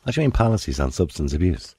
What 0.04 0.14
do 0.14 0.22
you 0.22 0.24
mean 0.24 0.32
policies 0.32 0.80
on 0.80 0.90
substance 0.90 1.34
abuse? 1.34 1.76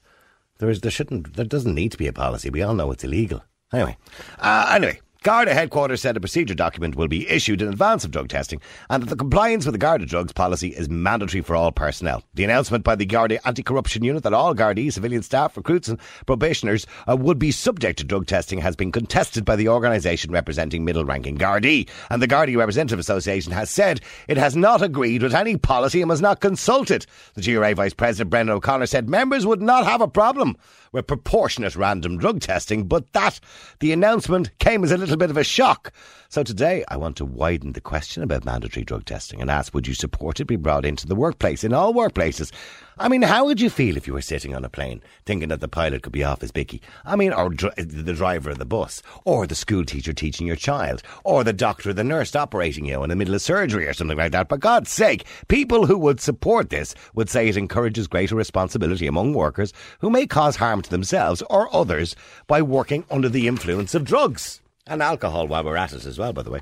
There 0.58 0.70
is, 0.70 0.82
there 0.82 0.92
shouldn't, 0.92 1.34
there 1.34 1.44
doesn't 1.44 1.74
need 1.74 1.90
to 1.90 1.98
be 1.98 2.06
a 2.06 2.12
policy. 2.12 2.48
We 2.48 2.62
all 2.62 2.74
know 2.74 2.92
it's 2.92 3.02
illegal. 3.02 3.42
Anyway, 3.72 3.96
uh, 4.38 4.70
anyway, 4.74 4.98
Garda 5.24 5.52
headquarters 5.52 6.00
said 6.00 6.16
a 6.16 6.20
procedure 6.20 6.54
document 6.54 6.94
will 6.94 7.08
be 7.08 7.28
issued 7.28 7.60
in 7.60 7.68
advance 7.68 8.02
of 8.02 8.12
drug 8.12 8.28
testing, 8.28 8.62
and 8.88 9.02
that 9.02 9.10
the 9.10 9.16
compliance 9.16 9.66
with 9.66 9.74
the 9.74 9.78
Garda 9.78 10.06
drugs 10.06 10.32
policy 10.32 10.68
is 10.68 10.88
mandatory 10.88 11.42
for 11.42 11.54
all 11.54 11.70
personnel. 11.70 12.22
The 12.32 12.44
announcement 12.44 12.82
by 12.82 12.94
the 12.94 13.04
Garda 13.04 13.46
Anti-Corruption 13.46 14.04
Unit 14.04 14.22
that 14.22 14.32
all 14.32 14.54
Gardaí, 14.54 14.90
civilian 14.90 15.22
staff, 15.22 15.54
recruits, 15.54 15.88
and 15.88 15.98
probationers 16.24 16.86
uh, 17.06 17.16
would 17.16 17.38
be 17.38 17.50
subject 17.50 17.98
to 17.98 18.04
drug 18.04 18.26
testing 18.26 18.60
has 18.60 18.74
been 18.74 18.90
contested 18.90 19.44
by 19.44 19.56
the 19.56 19.68
organisation 19.68 20.32
representing 20.32 20.84
middle-ranking 20.84 21.36
Gardaí, 21.36 21.88
and 22.08 22.22
the 22.22 22.28
Gardaí 22.28 22.56
Representative 22.56 22.98
Association 22.98 23.52
has 23.52 23.68
said 23.68 24.00
it 24.28 24.38
has 24.38 24.56
not 24.56 24.80
agreed 24.80 25.22
with 25.22 25.34
any 25.34 25.58
policy 25.58 26.00
and 26.00 26.08
was 26.08 26.22
not 26.22 26.40
consulted. 26.40 27.04
The 27.34 27.42
GRA 27.42 27.74
Vice 27.74 27.92
President 27.92 28.30
Brendan 28.30 28.56
O'Connor 28.56 28.86
said 28.86 29.10
members 29.10 29.44
would 29.44 29.60
not 29.60 29.84
have 29.84 30.00
a 30.00 30.08
problem 30.08 30.56
with 30.92 31.06
proportionate 31.06 31.76
random 31.76 32.18
drug 32.18 32.40
testing, 32.40 32.84
but 32.84 33.12
that 33.12 33.40
the 33.80 33.92
announcement 33.92 34.56
came 34.58 34.84
as 34.84 34.92
a 34.92 34.98
little 34.98 35.16
bit 35.16 35.30
of 35.30 35.36
a 35.36 35.44
shock. 35.44 35.92
So 36.28 36.42
today 36.42 36.84
I 36.88 36.96
want 36.96 37.16
to 37.16 37.24
widen 37.24 37.72
the 37.72 37.80
question 37.80 38.22
about 38.22 38.44
mandatory 38.44 38.84
drug 38.84 39.04
testing 39.04 39.40
and 39.40 39.50
ask 39.50 39.74
would 39.74 39.86
you 39.86 39.94
support 39.94 40.40
it 40.40 40.46
be 40.46 40.56
brought 40.56 40.84
into 40.84 41.06
the 41.06 41.16
workplace, 41.16 41.64
in 41.64 41.72
all 41.72 41.94
workplaces? 41.94 42.52
I 43.00 43.08
mean, 43.08 43.22
how 43.22 43.44
would 43.44 43.60
you 43.60 43.70
feel 43.70 43.96
if 43.96 44.08
you 44.08 44.12
were 44.12 44.20
sitting 44.20 44.56
on 44.56 44.64
a 44.64 44.68
plane 44.68 45.00
thinking 45.24 45.50
that 45.50 45.60
the 45.60 45.68
pilot 45.68 46.02
could 46.02 46.12
be 46.12 46.24
off 46.24 46.40
his 46.40 46.50
bicky? 46.50 46.82
I 47.04 47.14
mean, 47.14 47.32
or 47.32 47.48
dr- 47.48 47.76
the 47.76 48.12
driver 48.12 48.50
of 48.50 48.58
the 48.58 48.64
bus, 48.64 49.02
or 49.24 49.46
the 49.46 49.54
school 49.54 49.84
teacher 49.84 50.12
teaching 50.12 50.48
your 50.48 50.56
child, 50.56 51.02
or 51.22 51.44
the 51.44 51.52
doctor 51.52 51.90
or 51.90 51.92
the 51.92 52.02
nurse 52.02 52.34
operating 52.34 52.86
you 52.86 53.04
in 53.04 53.10
the 53.10 53.14
middle 53.14 53.36
of 53.36 53.42
surgery 53.42 53.86
or 53.86 53.92
something 53.92 54.18
like 54.18 54.32
that. 54.32 54.48
For 54.48 54.56
God's 54.56 54.90
sake, 54.90 55.26
people 55.46 55.86
who 55.86 55.96
would 55.96 56.20
support 56.20 56.70
this 56.70 56.96
would 57.14 57.30
say 57.30 57.48
it 57.48 57.56
encourages 57.56 58.08
greater 58.08 58.34
responsibility 58.34 59.06
among 59.06 59.32
workers 59.32 59.72
who 60.00 60.10
may 60.10 60.26
cause 60.26 60.56
harm 60.56 60.82
to 60.82 60.90
themselves 60.90 61.40
or 61.48 61.72
others 61.74 62.16
by 62.48 62.62
working 62.62 63.04
under 63.12 63.28
the 63.28 63.46
influence 63.46 63.94
of 63.94 64.04
drugs 64.04 64.60
and 64.88 65.02
alcohol 65.02 65.46
while 65.46 65.62
we're 65.62 65.76
at 65.76 65.92
it 65.92 66.04
as 66.04 66.18
well, 66.18 66.32
by 66.32 66.42
the 66.42 66.50
way. 66.50 66.60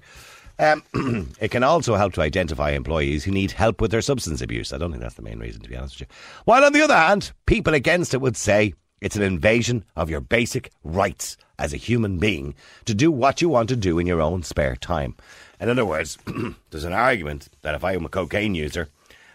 Um, 0.58 0.82
it 1.40 1.50
can 1.50 1.62
also 1.62 1.96
help 1.96 2.14
to 2.14 2.22
identify 2.22 2.70
employees 2.70 3.24
who 3.24 3.30
need 3.30 3.52
help 3.52 3.80
with 3.80 3.90
their 3.90 4.00
substance 4.00 4.40
abuse. 4.40 4.72
I 4.72 4.78
don't 4.78 4.90
think 4.90 5.02
that's 5.02 5.14
the 5.14 5.22
main 5.22 5.38
reason, 5.38 5.60
to 5.62 5.68
be 5.68 5.76
honest 5.76 6.00
with 6.00 6.08
you. 6.08 6.16
While 6.44 6.64
on 6.64 6.72
the 6.72 6.82
other 6.82 6.96
hand, 6.96 7.32
people 7.46 7.74
against 7.74 8.14
it 8.14 8.20
would 8.20 8.36
say 8.36 8.74
it's 9.00 9.16
an 9.16 9.22
invasion 9.22 9.84
of 9.94 10.08
your 10.08 10.20
basic 10.20 10.70
rights 10.82 11.36
as 11.58 11.72
a 11.72 11.78
human 11.78 12.18
being 12.18 12.54
to 12.86 12.94
do 12.94 13.10
what 13.10 13.42
you 13.42 13.48
want 13.48 13.68
to 13.68 13.76
do 13.76 13.98
in 13.98 14.06
your 14.06 14.22
own 14.22 14.42
spare 14.42 14.76
time. 14.76 15.14
In 15.60 15.68
other 15.68 15.84
words, 15.84 16.18
there's 16.70 16.84
an 16.84 16.92
argument 16.92 17.48
that 17.62 17.74
if 17.74 17.84
I 17.84 17.94
am 17.94 18.04
a 18.04 18.10
cocaine 18.10 18.54
user 18.54 18.88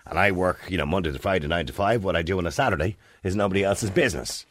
and 0.06 0.18
I 0.18 0.32
work, 0.32 0.60
you 0.70 0.78
know, 0.78 0.86
Monday 0.86 1.12
to 1.12 1.20
Friday, 1.20 1.48
nine 1.48 1.68
to 1.68 1.74
five, 1.74 2.04
what 2.04 2.16
I 2.16 2.22
do 2.22 2.38
on 2.38 2.48
a 2.48 2.52
Saturday 2.52 2.98
is 3.24 3.36
nobody 3.36 3.64
else's 3.64 3.92
business. 3.92 4.46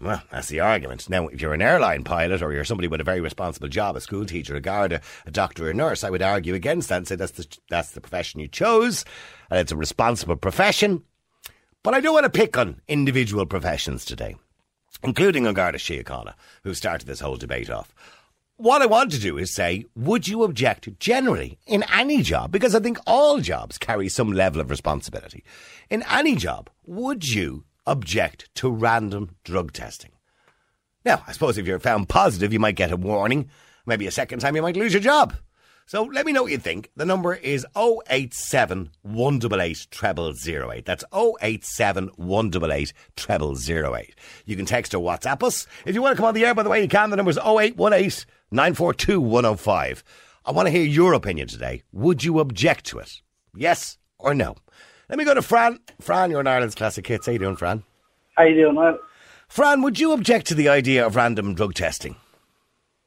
Well, 0.00 0.22
that's 0.32 0.48
the 0.48 0.60
argument. 0.60 1.10
Now, 1.10 1.28
if 1.28 1.42
you're 1.42 1.52
an 1.52 1.60
airline 1.60 2.04
pilot 2.04 2.40
or 2.40 2.52
you're 2.52 2.64
somebody 2.64 2.88
with 2.88 3.02
a 3.02 3.04
very 3.04 3.20
responsible 3.20 3.68
job, 3.68 3.96
a 3.96 4.00
school 4.00 4.24
teacher, 4.24 4.56
a 4.56 4.60
guard, 4.60 4.92
a, 4.92 5.00
a 5.26 5.30
doctor, 5.30 5.68
a 5.68 5.74
nurse, 5.74 6.04
I 6.04 6.10
would 6.10 6.22
argue 6.22 6.54
against 6.54 6.88
that 6.88 6.96
and 6.96 7.08
say 7.08 7.16
that's 7.16 7.32
the, 7.32 7.46
that's 7.68 7.90
the 7.90 8.00
profession 8.00 8.40
you 8.40 8.48
chose 8.48 9.04
and 9.50 9.60
it's 9.60 9.72
a 9.72 9.76
responsible 9.76 10.36
profession. 10.36 11.02
But 11.82 11.92
I 11.92 12.00
do 12.00 12.14
want 12.14 12.24
to 12.24 12.30
pick 12.30 12.56
on 12.56 12.80
individual 12.88 13.44
professions 13.44 14.06
today, 14.06 14.36
including 15.02 15.46
on 15.46 15.52
Garda 15.52 15.78
Síochána, 15.78 16.32
who 16.64 16.72
started 16.72 17.06
this 17.06 17.20
whole 17.20 17.36
debate 17.36 17.68
off. 17.68 17.94
What 18.56 18.82
I 18.82 18.86
want 18.86 19.12
to 19.12 19.20
do 19.20 19.36
is 19.38 19.54
say, 19.54 19.86
would 19.96 20.28
you 20.28 20.44
object 20.44 20.98
generally 20.98 21.58
in 21.66 21.82
any 21.92 22.22
job? 22.22 22.52
Because 22.52 22.74
I 22.74 22.80
think 22.80 22.98
all 23.06 23.40
jobs 23.40 23.78
carry 23.78 24.08
some 24.08 24.32
level 24.32 24.60
of 24.60 24.70
responsibility. 24.70 25.44
In 25.88 26.04
any 26.10 26.36
job, 26.36 26.70
would 26.84 27.26
you 27.26 27.64
object 27.86 28.48
to 28.56 28.70
random 28.70 29.36
drug 29.44 29.72
testing? 29.72 30.12
Now, 31.04 31.22
I 31.26 31.32
suppose 31.32 31.58
if 31.58 31.66
you're 31.66 31.78
found 31.78 32.08
positive, 32.08 32.52
you 32.52 32.60
might 32.60 32.76
get 32.76 32.92
a 32.92 32.96
warning. 32.96 33.50
Maybe 33.86 34.06
a 34.06 34.10
second 34.10 34.40
time, 34.40 34.54
you 34.54 34.62
might 34.62 34.76
lose 34.76 34.92
your 34.92 35.02
job. 35.02 35.34
So 35.86 36.04
let 36.04 36.24
me 36.24 36.30
know 36.32 36.44
what 36.44 36.52
you 36.52 36.58
think. 36.58 36.90
The 36.94 37.04
number 37.04 37.34
is 37.34 37.66
087 37.74 38.90
188 39.02 39.88
0008. 39.92 40.84
That's 40.84 41.04
087 41.12 42.10
188 42.14 42.92
0008. 43.18 44.14
You 44.44 44.56
can 44.56 44.66
text 44.66 44.94
or 44.94 45.02
WhatsApp 45.02 45.42
us. 45.42 45.66
If 45.84 45.96
you 45.96 46.02
want 46.02 46.12
to 46.12 46.16
come 46.16 46.26
on 46.26 46.34
the 46.34 46.46
air, 46.46 46.54
by 46.54 46.62
the 46.62 46.68
way, 46.68 46.80
you 46.82 46.88
can. 46.88 47.10
The 47.10 47.16
number 47.16 47.30
is 47.30 47.38
0818 47.38 48.24
942 48.52 49.20
105. 49.20 50.04
I 50.44 50.52
want 50.52 50.66
to 50.66 50.70
hear 50.70 50.84
your 50.84 51.12
opinion 51.12 51.48
today. 51.48 51.82
Would 51.90 52.22
you 52.22 52.38
object 52.38 52.86
to 52.86 53.00
it? 53.00 53.10
Yes 53.56 53.98
or 54.16 54.32
no? 54.32 54.54
Let 55.10 55.18
me 55.18 55.24
go 55.24 55.34
to 55.34 55.42
Fran. 55.42 55.80
Fran, 56.00 56.30
you're 56.30 56.38
in 56.38 56.46
Ireland's 56.46 56.76
Classic 56.76 57.04
Hits. 57.04 57.26
How 57.26 57.32
you 57.32 57.40
doing, 57.40 57.56
Fran? 57.56 57.82
How 58.36 58.44
you 58.44 58.54
doing, 58.54 58.76
man? 58.76 58.96
Fran, 59.48 59.82
would 59.82 59.98
you 59.98 60.12
object 60.12 60.46
to 60.46 60.54
the 60.54 60.68
idea 60.68 61.04
of 61.04 61.16
random 61.16 61.52
drug 61.52 61.74
testing? 61.74 62.14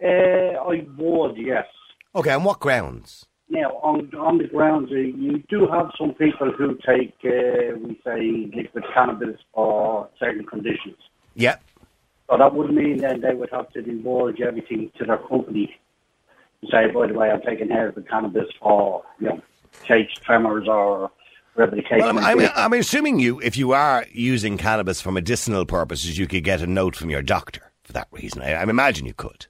Uh, 0.04 0.08
I 0.08 0.86
would, 0.98 1.38
yes. 1.38 1.66
Okay, 2.14 2.32
on 2.32 2.44
what 2.44 2.60
grounds? 2.60 3.26
Now, 3.48 3.70
on 3.82 4.14
on 4.16 4.38
the 4.38 4.48
grounds, 4.50 4.92
uh, 4.92 4.96
you 4.96 5.42
do 5.48 5.66
have 5.68 5.92
some 5.98 6.14
people 6.14 6.52
who 6.52 6.78
take, 6.86 7.14
uh, 7.24 7.78
we 7.82 7.98
say, 8.04 8.52
liquid 8.54 8.84
cannabis 8.94 9.40
for 9.54 10.10
certain 10.20 10.46
conditions. 10.46 10.98
Yeah. 11.36 11.56
So 12.30 12.38
that 12.38 12.54
would 12.54 12.74
mean 12.74 12.98
then 12.98 13.22
they 13.22 13.34
would 13.34 13.50
have 13.52 13.72
to 13.72 13.82
divulge 13.82 14.42
everything 14.42 14.92
to 14.98 15.06
their 15.06 15.20
company. 15.20 15.74
Say, 16.70 16.92
by 16.92 17.08
the 17.08 17.14
way, 17.14 17.32
I'm 17.32 17.42
taking 17.42 17.70
heroin 17.70 18.04
cannabis 18.10 18.50
for, 18.62 19.04
you 19.22 19.30
know, 19.30 19.42
shakes, 19.86 20.16
tremors, 20.16 20.68
or 20.68 21.10
Well, 21.56 21.70
I'm, 22.10 22.18
I'm. 22.18 22.40
I'm 22.56 22.74
assuming 22.74 23.20
you, 23.20 23.40
if 23.40 23.58
you 23.58 23.74
are 23.74 24.06
using 24.12 24.58
cannabis 24.58 25.02
for 25.02 25.12
medicinal 25.12 25.66
purposes, 25.66 26.18
you 26.18 26.28
could 26.28 26.44
get 26.44 26.62
a 26.62 26.68
note 26.68 26.96
from 26.96 27.10
your 27.10 27.22
doctor 27.22 27.72
for 27.84 27.94
that 27.94 28.08
reason. 28.12 28.42
I, 28.42 28.54
I 28.54 28.64
imagine 28.64 29.06
you 29.06 29.14
could. 29.14 29.46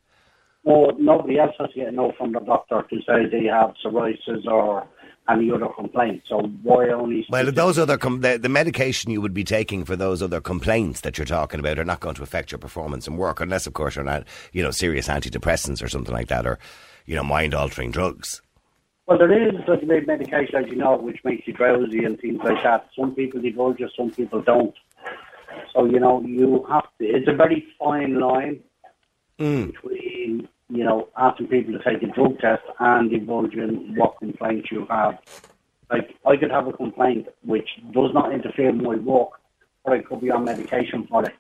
Well, 0.64 0.92
nobody 0.98 1.40
else 1.40 1.56
has 1.60 1.70
to 1.72 1.76
get 1.80 1.88
a 1.90 1.92
note 1.92 2.16
from 2.18 2.34
the 2.34 2.40
doctor 2.40 2.86
to 2.90 2.98
say 3.08 3.26
they 3.30 3.46
have 3.46 3.74
psoriasis 3.84 4.46
or 4.46 4.88
any 5.30 5.52
other 5.52 5.68
complaint. 5.76 6.24
So 6.28 6.42
why 6.62 6.90
only? 6.90 7.26
Well, 7.30 7.52
those 7.52 7.78
other 7.78 7.98
com- 7.98 8.22
the, 8.22 8.38
the 8.38 8.50
medication 8.50 9.12
you 9.12 9.22
would 9.22 9.34
be 9.34 9.44
taking 9.44 9.86
for 9.86 9.96
those 9.96 10.22
other 10.22 10.42
complaints 10.42 11.02
that 11.02 11.18
you're 11.18 11.26
talking 11.26 11.60
about 11.60 11.80
are 11.80 11.86
not 11.86 12.00
going 12.00 12.16
to 12.16 12.24
affect 12.24 12.52
your 12.52 12.60
performance 12.60 13.08
and 13.08 13.18
work, 13.18 13.40
unless, 13.40 13.68
of 13.68 13.74
course, 13.74 13.96
you're 13.96 14.06
not, 14.06 14.26
you 14.52 14.64
know, 14.64 14.72
serious 14.72 15.08
antidepressants 15.08 15.84
or 15.84 15.88
something 15.88 16.14
like 16.14 16.28
that, 16.28 16.46
or 16.46 16.60
you 17.06 17.16
know, 17.16 17.24
mind 17.24 17.54
altering 17.54 17.92
drugs. 17.92 18.42
Well, 19.06 19.18
there 19.18 19.50
is 19.50 19.54
such 19.68 19.84
a 19.84 19.86
medication, 19.86 20.56
as 20.56 20.68
you 20.70 20.78
know, 20.78 20.96
which 20.96 21.20
makes 21.26 21.46
you 21.46 21.54
drowsy 21.54 22.06
and 22.06 22.20
things 22.20 22.40
like 22.44 22.64
that. 22.64 22.88
Some 22.98 23.14
people 23.14 23.42
divulge 23.42 23.82
it, 23.82 23.92
some 23.98 24.12
people 24.12 24.42
don't. 24.42 24.74
So, 25.74 25.86
you 25.86 26.00
know, 26.00 26.22
you 26.22 26.66
have 26.70 26.86
to, 27.00 27.06
it's 27.06 27.28
a 27.28 27.34
very 27.34 27.68
fine 27.78 28.20
line 28.20 28.62
mm. 29.38 29.74
between, 29.74 30.48
you 30.70 30.84
know, 30.86 31.10
asking 31.18 31.48
people 31.48 31.78
to 31.78 31.84
take 31.84 32.02
a 32.02 32.08
drug 32.08 32.40
test 32.40 32.64
and 32.80 33.10
divulging 33.10 33.96
what 33.96 34.18
complaints 34.20 34.72
you 34.72 34.88
have. 34.90 35.20
Like, 35.92 36.16
I 36.26 36.38
could 36.38 36.52
have 36.52 36.68
a 36.68 36.74
complaint 36.74 37.28
which 37.44 37.70
does 37.92 38.12
not 38.14 38.34
interfere 38.34 38.72
with 38.72 38.82
my 38.82 38.96
work, 38.96 39.32
but 39.84 39.94
I 39.94 40.00
could 40.00 40.22
be 40.22 40.32
on 40.32 40.46
medication 40.46 41.06
for 41.08 41.26
it. 41.26 41.34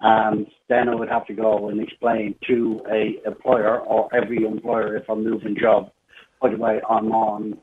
And 0.00 0.46
then 0.68 0.88
I 0.88 0.94
would 0.94 1.08
have 1.08 1.26
to 1.26 1.34
go 1.34 1.68
and 1.68 1.80
explain 1.80 2.36
to 2.46 2.80
a 2.90 3.20
employer 3.26 3.80
or 3.80 4.08
every 4.14 4.44
employer 4.44 4.96
if 4.96 5.08
I'm 5.08 5.24
moving 5.24 5.56
job, 5.58 5.90
by 6.40 6.50
the 6.50 6.56
way, 6.56 6.80
I'm 6.88 7.12
on 7.12 7.58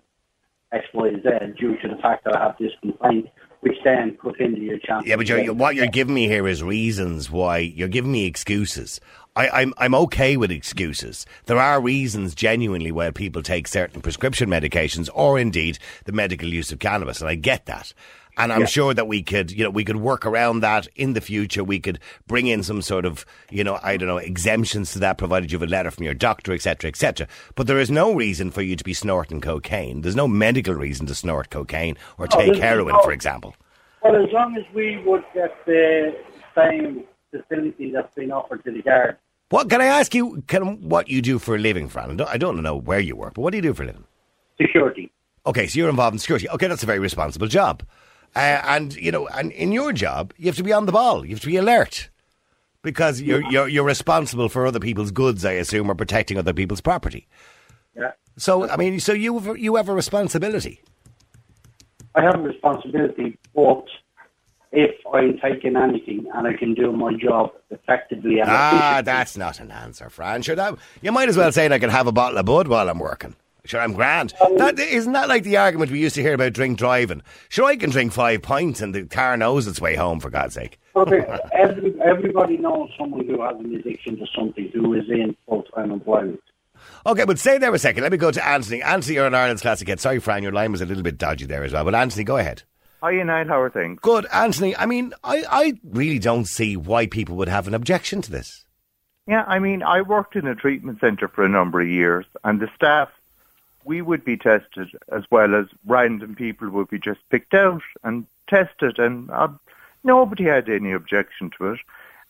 X, 0.72 0.86
Y, 0.94 1.12
Z 1.24 1.53
due 1.60 1.77
to 1.77 1.88
the 1.88 2.01
fact 2.01 2.25
that 2.25 2.36
I 2.36 2.39
have 2.39 2.56
this 2.60 2.72
complaint, 2.82 3.30
which 3.62 3.77
then 3.84 4.18
could 4.20 4.36
hinder 4.38 4.60
your 4.60 4.80
chance. 4.80 5.06
Yeah, 5.06 5.15
but 5.15 5.27
you're, 5.27 5.53
what 5.53 5.75
you're 5.75 5.88
giving 5.88 6.15
me 6.15 6.27
here 6.27 6.48
is 6.48 6.63
reasons 6.63 7.30
why 7.30 7.60
you're 7.60 7.88
giving 7.88 8.12
me 8.12 8.25
excuses. 8.25 9.00
I, 9.36 9.50
I'm 9.50 9.74
I'm 9.77 9.96
okay 9.96 10.38
with 10.38 10.51
excuses. 10.51 11.25
There 11.46 11.58
are 11.58 11.82
reasons 11.82 12.36
genuinely 12.36 12.92
why 12.92 13.10
people 13.12 13.42
take 13.42 13.68
certain 13.68 14.01
prescription 14.01 14.50
medications, 14.50 15.10
or 15.13 15.39
indeed 15.39 15.80
the 16.06 16.12
medical 16.12 16.50
use 16.50 16.72
of 16.72 16.80
cannabis, 16.80 17.20
and 17.20 17.30
I 17.30 17.36
get 17.36 17.65
that. 17.65 17.94
And 18.38 18.52
I'm 18.52 18.66
sure 18.66 18.94
that 18.94 19.08
we 19.08 19.22
could, 19.22 19.52
you 19.52 19.63
know, 19.63 19.70
we 19.70 19.84
could 19.84 19.98
work 19.98 20.25
around 20.25 20.62
that 20.62 20.88
in 20.96 21.13
the 21.13 21.22
future. 21.22 21.63
We 21.63 21.80
could 21.80 22.00
bring 22.28 22.48
in 22.48 22.63
some 22.63 22.82
sort 22.82 23.06
of, 23.06 23.25
you 23.52 23.63
know, 23.63 23.80
I 23.84 23.98
don't 23.98 24.08
know, 24.08 24.18
exemptions 24.18 24.92
to 24.94 25.00
that, 25.00 25.18
provided 25.18 25.52
you 25.52 25.60
have 25.60 25.68
a 25.68 25.72
letter 25.72 25.92
from 25.92 26.04
your 26.06 26.13
doctor, 26.16 26.52
etc., 26.54 26.88
etc. 26.90 27.28
But 27.56 27.68
there 27.68 27.80
is 27.80 27.92
no 27.92 28.13
reason 28.13 28.50
for 28.52 28.62
you 28.62 28.75
to 28.75 28.84
be 28.84 28.94
snorting 28.94 29.40
cocaine. 29.42 30.02
There's 30.02 30.16
no 30.16 30.28
medical 30.28 30.74
reason 30.74 31.06
to 31.08 31.16
snort 31.16 31.50
cocaine 31.52 31.96
or 32.18 32.28
No, 32.32 32.38
take 32.38 32.56
heroin, 32.56 32.96
no- 32.96 33.02
for 33.04 33.12
example. 33.12 33.56
Well, 34.04 34.16
as 34.16 34.32
long 34.34 34.58
as 34.58 34.63
we 34.74 35.02
would 35.06 35.24
get 35.34 35.52
the 35.66 36.13
same 36.56 37.04
facility 37.32 37.92
that's 37.92 38.13
been 38.16 38.32
offered 38.32 38.63
to 38.66 38.72
the 38.72 38.82
guard, 38.82 39.18
What 39.50 39.70
can 39.70 39.80
I 39.82 39.86
ask 39.86 40.13
you? 40.16 40.44
Can 40.48 40.82
what 40.90 41.08
you 41.08 41.22
do 41.22 41.38
for 41.40 41.56
a 41.56 41.60
living, 41.60 41.88
Fran? 41.88 42.12
I 42.12 42.16
don't, 42.16 42.30
I 42.30 42.38
don't 42.38 42.62
know 42.63 42.75
where 42.75 43.00
you 43.00 43.16
work, 43.16 43.36
but 43.36 43.42
what 43.42 43.52
do 43.52 43.58
you 43.58 43.62
do 43.62 43.74
for 43.74 43.84
a 43.84 43.86
living? 43.88 44.06
security. 44.62 45.12
Okay, 45.46 45.68
so 45.68 45.78
you're 45.80 45.90
involved 45.90 46.16
in 46.16 46.20
security. 46.20 46.50
Okay, 46.50 46.68
that's 46.68 46.84
a 46.84 46.86
very 46.86 47.00
responsible 47.00 47.48
job, 47.48 47.84
uh, 48.36 48.40
and 48.40 48.96
you 48.96 49.12
know, 49.12 49.28
and 49.28 49.52
in 49.52 49.72
your 49.72 49.94
job, 49.94 50.34
you 50.38 50.48
have 50.48 50.56
to 50.58 50.63
be 50.63 50.74
on 50.74 50.86
the 50.86 50.92
ball. 50.92 51.25
You 51.25 51.32
have 51.36 51.42
to 51.42 51.48
be 51.48 51.58
alert 51.58 52.10
because 52.82 53.22
you're 53.22 53.44
you're 53.52 53.68
you're 53.68 53.84
responsible 53.86 54.50
for 54.50 54.66
other 54.66 54.80
people's 54.80 55.12
goods. 55.12 55.46
I 55.46 55.54
assume, 55.54 55.90
or 55.90 55.96
protecting 55.96 56.38
other 56.38 56.54
people's 56.54 56.82
property. 56.82 57.28
Yeah. 57.96 58.12
So, 58.38 58.68
I 58.68 58.78
mean, 58.78 59.00
so 59.00 59.13
you 59.13 59.38
have, 59.38 59.58
you 59.58 59.75
have 59.75 59.90
a 59.90 59.94
responsibility. 59.94 60.82
I 62.16 62.22
have 62.24 62.36
a 62.36 62.42
responsibility, 62.44 63.38
but 63.56 63.86
if 64.72 64.96
I'm 65.13 65.38
taking 65.40 65.75
anything 65.75 66.25
and 66.34 66.48
I 66.48 66.54
can 66.54 66.74
do 66.74 66.92
my 66.92 67.13
job 67.13 67.52
effectively 67.70 68.40
and 68.40 68.50
Ah, 68.50 68.70
efficiently, 68.70 69.02
that's 69.04 69.38
not 69.38 69.60
an 69.60 69.72
answer, 69.72 70.10
Fran. 70.10 70.42
Sure, 70.42 70.56
that 70.56 70.75
you 71.04 71.12
might 71.12 71.30
as 71.30 71.38
well 71.38 71.52
say 71.52 71.72
I 71.72 71.78
can 71.80 71.92
have 71.92 72.08
a 72.08 72.12
bottle 72.12 72.40
of 72.40 72.46
bud 72.46 72.68
while 72.68 72.90
I'm 72.90 72.98
working. 73.00 73.36
Sure, 73.65 73.79
I'm 73.79 73.93
grand. 73.93 74.34
that 74.58 74.77
isn't 74.77 75.13
that 75.13 75.29
like 75.29 75.43
the 75.43 75.58
argument 75.58 75.89
we 75.91 76.00
used 76.00 76.15
to 76.15 76.22
hear 76.22 76.34
about 76.34 76.51
drink 76.53 76.77
driving. 76.77 77.22
Sure, 77.48 77.65
I 77.65 77.77
can 77.77 77.91
drink 77.91 78.12
five 78.12 78.41
pints 78.41 78.82
and 78.82 78.93
the 78.93 79.05
car 79.05 79.38
knows 79.38 79.67
its 79.67 79.79
way 79.79 79.96
home. 79.96 80.20
For 80.20 80.29
God's 80.29 80.53
sake. 80.53 80.79
Okay, 80.96 81.25
every, 81.53 81.96
everybody 82.01 82.58
knows 82.58 82.89
someone 82.98 83.25
who 83.25 83.41
has 83.41 83.55
an 83.60 83.74
addiction 83.74 84.17
to 84.17 84.25
something 84.36 84.70
who 84.74 84.93
is 84.93 85.10
in 85.10 85.36
full 85.48 85.63
time 85.63 85.91
employment. 85.91 86.41
Okay, 87.05 87.25
but 87.25 87.39
stay 87.39 87.58
there 87.58 87.74
a 87.74 87.79
second. 87.79 88.03
Let 88.03 88.12
me 88.12 88.17
go 88.17 88.32
to 88.32 88.46
Anthony. 88.46 88.82
Anthony, 88.82 89.15
you're 89.15 89.27
an 89.27 89.36
Ireland's 89.36 89.62
classic 89.62 89.88
hit. 89.88 90.00
Sorry, 90.00 90.20
Fran, 90.20 90.43
your 90.43 90.51
line 90.51 90.72
was 90.72 90.82
a 90.82 90.86
little 90.86 91.03
bit 91.03 91.17
dodgy 91.17 91.46
there 91.46 91.63
as 91.63 91.72
well. 91.74 91.86
But 91.86 91.96
Anthony, 91.96 92.24
go 92.24 92.38
ahead. 92.38 92.63
Hi, 93.01 93.12
Niall. 93.22 93.48
How 93.48 93.62
are 93.62 93.70
things? 93.70 94.00
Good, 94.01 94.25
Anthony. 94.32 94.75
I 94.77 94.86
mean, 94.86 95.13
I, 95.24 95.43
I 95.50 95.74
really 95.84 96.20
don't 96.20 96.46
see 96.46 96.77
why 96.77 97.08
people 97.08 97.36
would 97.36 97.50
have 97.50 97.67
an 97.67 97.74
objection 97.74 98.22
to 98.22 98.32
this. 98.32 98.65
Yeah, 99.27 99.43
I 99.48 99.60
mean, 99.60 99.84
I 99.84 100.01
worked 100.01 100.36
in 100.36 100.48
a 100.48 100.55
treatment 100.55 101.00
centre 101.00 101.27
for 101.27 101.43
a 101.43 101.50
number 101.50 101.82
of 101.82 101.88
years, 101.88 102.25
and 102.43 102.60
the 102.60 102.70
staff, 102.75 103.10
we 103.86 104.02
would 104.02 104.24
be 104.24 104.38
tested 104.38 104.90
as 105.12 105.24
well 105.32 105.56
as 105.56 105.66
random 105.86 106.36
people 106.36 106.70
would 106.70 106.90
be 106.90 107.00
just 107.00 107.20
picked 107.30 107.54
out 107.54 107.82
and 108.04 108.25
tested, 108.48 109.00
and 109.00 109.30
uh, 109.32 109.48
nobody 110.04 110.44
had 110.44 110.70
any 110.70 110.92
objection 110.92 111.52
to 111.58 111.74
it. 111.74 111.80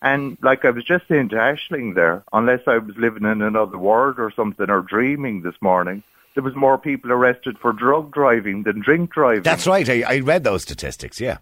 And 0.02 0.38
like 0.42 0.66
I 0.66 0.70
was 0.70 0.84
just 0.84 1.08
saying 1.08 1.30
to 1.30 1.36
Ashling 1.38 1.96
there, 1.96 2.24
unless 2.34 2.62
I 2.68 2.78
was 2.78 2.96
living 2.98 3.24
in 3.24 3.42
another 3.42 3.78
world 3.78 4.20
or 4.20 4.32
something 4.32 4.70
or 4.70 4.82
dreaming 4.82 5.42
this 5.42 5.56
morning, 5.62 6.04
there 6.34 6.44
was 6.44 6.56
more 6.56 6.78
people 6.78 7.12
arrested 7.12 7.58
for 7.58 7.72
drug 7.72 8.12
driving 8.12 8.64
than 8.64 8.82
drink 8.82 9.14
driving. 9.14 9.44
That's 9.44 9.66
right. 9.66 9.88
I, 9.90 10.02
I 10.02 10.20
read 10.20 10.44
those 10.44 10.64
statistics. 10.64 11.22
Yeah. 11.22 11.38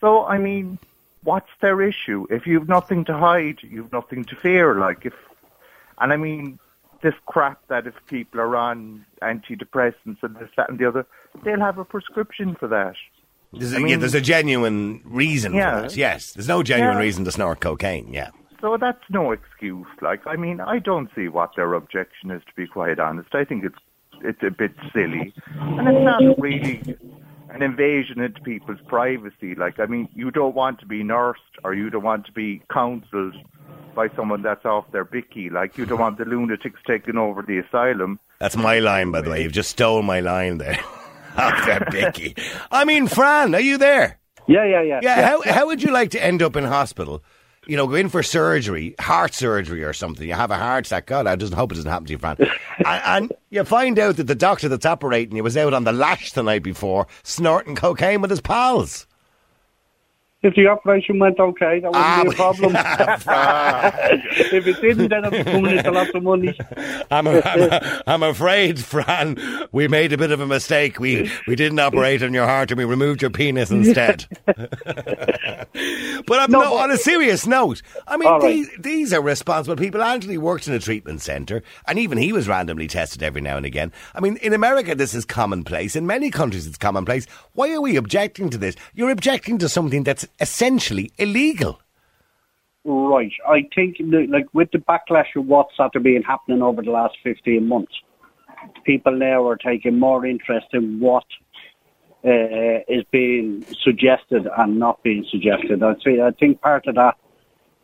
So, 0.00 0.24
I 0.24 0.38
mean, 0.38 0.78
what's 1.22 1.50
their 1.60 1.80
issue? 1.82 2.26
If 2.30 2.46
you've 2.46 2.68
nothing 2.68 3.04
to 3.04 3.16
hide, 3.16 3.58
you've 3.62 3.92
nothing 3.92 4.24
to 4.24 4.36
fear. 4.36 4.74
Like, 4.74 5.06
if, 5.06 5.14
and 5.98 6.12
I 6.12 6.16
mean, 6.16 6.58
this 7.04 7.14
crap 7.26 7.60
that 7.68 7.86
if 7.86 7.94
people 8.08 8.40
are 8.40 8.56
on 8.56 9.04
antidepressants 9.22 10.18
and 10.22 10.34
this, 10.36 10.48
that, 10.56 10.68
and 10.70 10.78
the 10.78 10.88
other, 10.88 11.06
they'll 11.44 11.60
have 11.60 11.78
a 11.78 11.84
prescription 11.84 12.56
for 12.58 12.66
that. 12.66 12.94
There's 13.52 13.72
a, 13.72 13.76
I 13.76 13.86
yeah, 13.86 13.96
there's 13.98 14.14
a 14.14 14.20
genuine 14.20 15.00
reason 15.04 15.54
Yeah. 15.54 15.76
for 15.76 15.82
that. 15.82 15.96
Yes. 15.96 16.32
There's 16.32 16.48
no 16.48 16.62
genuine 16.64 16.96
Yeah. 16.96 17.02
reason 17.02 17.24
to 17.26 17.30
snort 17.30 17.60
cocaine. 17.60 18.12
Yeah. 18.12 18.30
So 18.60 18.76
that's 18.78 19.02
no 19.10 19.30
excuse. 19.32 19.86
Like, 20.00 20.26
I 20.26 20.36
mean, 20.36 20.60
I 20.60 20.78
don't 20.78 21.10
see 21.14 21.28
what 21.28 21.50
their 21.54 21.74
objection 21.74 22.30
is, 22.30 22.42
to 22.46 22.52
be 22.56 22.66
quite 22.66 22.98
honest. 22.98 23.34
I 23.34 23.44
think 23.44 23.64
it's 23.64 23.78
it's 24.22 24.42
a 24.42 24.50
bit 24.50 24.72
silly, 24.94 25.34
and 25.58 25.86
it's 25.88 26.04
not 26.04 26.22
really 26.38 26.80
an 27.54 27.62
invasion 27.62 28.20
into 28.20 28.40
people's 28.40 28.80
privacy. 28.88 29.54
Like, 29.54 29.78
I 29.78 29.86
mean, 29.86 30.08
you 30.12 30.32
don't 30.32 30.56
want 30.56 30.80
to 30.80 30.86
be 30.86 31.04
nursed 31.04 31.40
or 31.62 31.72
you 31.72 31.88
don't 31.88 32.02
want 32.02 32.26
to 32.26 32.32
be 32.32 32.60
counselled 32.70 33.36
by 33.94 34.08
someone 34.16 34.42
that's 34.42 34.64
off 34.64 34.90
their 34.90 35.04
bicky. 35.04 35.50
Like, 35.50 35.78
you 35.78 35.86
don't 35.86 36.00
want 36.00 36.18
the 36.18 36.24
lunatics 36.24 36.80
taking 36.84 37.16
over 37.16 37.42
the 37.42 37.58
asylum. 37.58 38.18
That's 38.40 38.56
my 38.56 38.80
line, 38.80 39.12
by 39.12 39.20
the 39.20 39.30
way. 39.30 39.42
You've 39.42 39.52
just 39.52 39.70
stole 39.70 40.02
my 40.02 40.18
line 40.18 40.58
there. 40.58 40.78
Off 41.36 41.66
that 41.66 41.90
Bicky. 41.90 42.36
I 42.70 42.84
mean, 42.84 43.08
Fran, 43.08 43.56
are 43.56 43.60
you 43.60 43.76
there? 43.76 44.20
Yeah, 44.46 44.64
yeah, 44.64 44.82
yeah. 44.82 45.00
Yeah, 45.02 45.28
how, 45.28 45.42
how 45.42 45.66
would 45.66 45.82
you 45.82 45.90
like 45.90 46.10
to 46.10 46.24
end 46.24 46.42
up 46.42 46.54
in 46.54 46.62
hospital? 46.64 47.24
You 47.66 47.76
know, 47.76 47.86
go 47.86 47.94
in 47.94 48.08
for 48.08 48.22
surgery, 48.22 48.94
heart 49.00 49.34
surgery 49.34 49.82
or 49.84 49.92
something. 49.92 50.26
You 50.26 50.34
have 50.34 50.50
a 50.50 50.56
heart 50.56 50.86
attack. 50.86 51.06
God, 51.06 51.26
I 51.26 51.36
just 51.36 51.54
hope 51.54 51.72
it 51.72 51.76
doesn't 51.76 51.90
happen 51.90 52.06
to 52.06 52.12
you, 52.12 52.18
Fran. 52.18 52.36
and, 52.78 53.02
and 53.04 53.32
you 53.50 53.64
find 53.64 53.98
out 53.98 54.16
that 54.16 54.26
the 54.26 54.34
doctor 54.34 54.68
that's 54.68 54.86
operating 54.86 55.36
you 55.36 55.42
was 55.42 55.56
out 55.56 55.74
on 55.74 55.84
the 55.84 55.92
lash 55.92 56.32
the 56.32 56.42
night 56.42 56.62
before, 56.62 57.06
snorting 57.22 57.74
cocaine 57.74 58.20
with 58.20 58.30
his 58.30 58.40
pals. 58.40 59.06
If 60.44 60.54
the 60.56 60.68
operation 60.68 61.18
went 61.18 61.40
okay, 61.40 61.80
that 61.80 61.92
wouldn't 61.92 61.96
Ah, 61.96 62.22
be 62.22 62.28
a 62.28 62.32
problem. 62.32 62.76
if 64.52 64.66
it 64.66 64.80
didn't, 64.80 65.08
then 65.08 65.24
I'd 65.24 65.32
be 65.32 65.44
coming 65.44 65.78
into 65.78 65.90
lots 65.90 66.10
of 66.14 66.22
money. 66.22 66.54
I'm, 67.10 67.26
I'm, 67.28 68.02
I'm 68.06 68.22
afraid, 68.22 68.78
Fran, 68.84 69.38
we 69.72 69.88
made 69.88 70.12
a 70.12 70.18
bit 70.18 70.30
of 70.32 70.40
a 70.40 70.46
mistake. 70.46 71.00
We 71.00 71.30
we 71.46 71.56
didn't 71.56 71.78
operate 71.80 72.22
on 72.22 72.34
your 72.34 72.46
heart 72.46 72.70
and 72.70 72.78
we 72.78 72.84
removed 72.84 73.22
your 73.22 73.30
penis 73.30 73.70
instead. 73.70 74.26
but 74.46 74.68
I'm 76.40 76.50
No, 76.50 76.60
no, 76.60 76.78
on 76.78 76.90
a 76.90 76.96
serious 76.98 77.46
note, 77.46 77.82
I 78.06 78.16
mean, 78.18 78.28
right. 78.28 78.42
these, 78.42 78.70
these 78.78 79.12
are 79.12 79.22
responsible 79.22 79.76
people. 79.76 80.02
Anthony 80.02 80.38
worked 80.38 80.68
in 80.68 80.74
a 80.74 80.78
treatment 80.78 81.22
centre, 81.22 81.62
and 81.88 81.98
even 81.98 82.18
he 82.18 82.32
was 82.32 82.48
randomly 82.48 82.86
tested 82.88 83.22
every 83.22 83.40
now 83.40 83.56
and 83.56 83.66
again. 83.66 83.92
I 84.14 84.20
mean, 84.20 84.36
in 84.38 84.52
America, 84.52 84.94
this 84.94 85.14
is 85.14 85.24
commonplace. 85.24 85.96
In 85.96 86.06
many 86.06 86.30
countries, 86.30 86.66
it's 86.66 86.78
commonplace. 86.78 87.26
Why 87.54 87.72
are 87.72 87.80
we 87.80 87.96
objecting 87.96 88.50
to 88.50 88.58
this? 88.58 88.76
You're 88.94 89.10
objecting 89.10 89.58
to 89.58 89.68
something 89.68 90.04
that's 90.04 90.26
essentially 90.40 91.10
illegal. 91.18 91.80
Right. 92.84 93.32
I 93.48 93.66
think, 93.74 93.96
like, 94.00 94.46
with 94.52 94.70
the 94.70 94.78
backlash 94.78 95.34
of 95.36 95.46
what's 95.46 95.74
after 95.78 96.00
being 96.00 96.22
happening 96.22 96.60
over 96.62 96.82
the 96.82 96.90
last 96.90 97.16
15 97.22 97.66
months, 97.66 97.94
people 98.84 99.12
now 99.12 99.46
are 99.46 99.56
taking 99.56 99.98
more 99.98 100.26
interest 100.26 100.66
in 100.72 101.00
what 101.00 101.24
uh, 102.24 102.80
is 102.88 103.04
being 103.10 103.64
suggested 103.82 104.46
and 104.58 104.78
not 104.78 105.02
being 105.02 105.26
suggested. 105.30 105.82
I'd 105.82 106.02
say, 106.02 106.20
I 106.20 106.30
think 106.32 106.60
part 106.60 106.86
of 106.86 106.94
that 106.96 107.16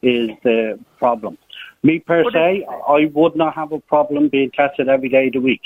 is 0.02 0.30
the 0.42 0.78
problem. 0.98 1.38
Me 1.82 1.98
per 1.98 2.24
se, 2.30 2.66
I 2.88 3.10
would 3.14 3.36
not 3.36 3.54
have 3.54 3.72
a 3.72 3.80
problem 3.80 4.28
being 4.28 4.50
tested 4.50 4.88
every 4.88 5.08
day 5.08 5.28
of 5.28 5.32
the 5.32 5.40
week. 5.40 5.62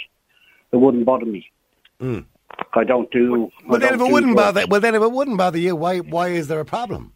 It 0.73 0.77
wouldn't 0.77 1.05
bother 1.05 1.27
me. 1.27 1.51
I 2.75 2.85
don't 2.85 3.11
do. 3.11 3.51
Well, 3.67 3.81
then, 3.81 3.95
if 3.95 4.01
it 4.01 4.13
wouldn't 4.13 4.35
drugs. 4.37 4.55
bother, 4.55 4.67
well, 4.69 4.81
then 4.81 4.95
if 4.95 5.03
it 5.03 5.13
wouldn't 5.13 5.39
bother 5.39 5.59
you, 5.59 5.75
why 5.77 5.99
why 5.99 6.29
is 6.29 6.49
there 6.49 6.61
a 6.61 6.65
problem? 6.65 7.13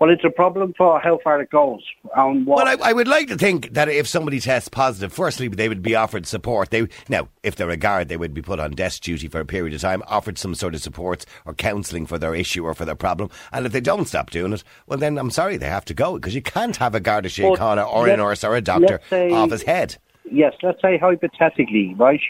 Well, 0.00 0.10
it's 0.10 0.22
a 0.24 0.30
problem 0.30 0.74
for 0.78 1.00
how 1.00 1.18
far 1.24 1.40
it 1.42 1.50
goes. 1.50 1.82
And 2.16 2.46
what, 2.46 2.64
Well, 2.64 2.78
I, 2.84 2.90
I 2.90 2.92
would 2.92 3.08
like 3.08 3.26
to 3.28 3.36
think 3.36 3.72
that 3.74 3.88
if 3.88 4.06
somebody 4.06 4.38
tests 4.38 4.68
positive, 4.68 5.12
firstly, 5.12 5.48
they 5.48 5.68
would 5.68 5.82
be 5.82 5.96
offered 5.96 6.24
support. 6.24 6.70
They 6.70 6.86
now, 7.08 7.28
if 7.42 7.56
they're 7.56 7.68
a 7.68 7.76
guard, 7.76 8.06
they 8.08 8.16
would 8.16 8.32
be 8.32 8.40
put 8.40 8.60
on 8.60 8.70
desk 8.72 9.02
duty 9.02 9.26
for 9.26 9.40
a 9.40 9.44
period 9.44 9.74
of 9.74 9.80
time, 9.80 10.04
offered 10.06 10.38
some 10.38 10.54
sort 10.54 10.76
of 10.76 10.82
supports 10.82 11.26
or 11.46 11.52
counselling 11.52 12.06
for 12.06 12.16
their 12.16 12.32
issue 12.32 12.64
or 12.64 12.74
for 12.74 12.84
their 12.84 12.94
problem. 12.94 13.28
And 13.50 13.66
if 13.66 13.72
they 13.72 13.80
don't 13.80 14.06
stop 14.06 14.30
doing 14.30 14.52
it, 14.52 14.62
well, 14.86 15.00
then 15.00 15.18
I'm 15.18 15.30
sorry, 15.32 15.56
they 15.56 15.66
have 15.66 15.84
to 15.86 15.94
go 15.94 16.14
because 16.14 16.34
you 16.34 16.42
can't 16.42 16.76
have 16.76 16.94
a 16.94 17.00
Garda 17.00 17.28
But 17.28 17.32
Síochána 17.32 17.92
or 17.92 18.06
a 18.06 18.16
nurse 18.16 18.44
or 18.44 18.54
a 18.54 18.60
doctor 18.60 19.00
say- 19.10 19.32
off 19.32 19.50
his 19.50 19.62
head. 19.64 19.96
yes, 20.30 20.54
let's 20.62 20.80
say 20.80 20.96
hypothetically, 20.96 21.94
right, 21.98 22.20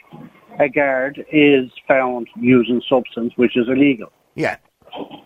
a 0.58 0.68
guard 0.68 1.24
is 1.32 1.70
found 1.86 2.28
using 2.36 2.82
substance 2.88 3.32
which 3.36 3.56
is 3.56 3.68
illegal. 3.68 4.10
Yeah. 4.34 4.56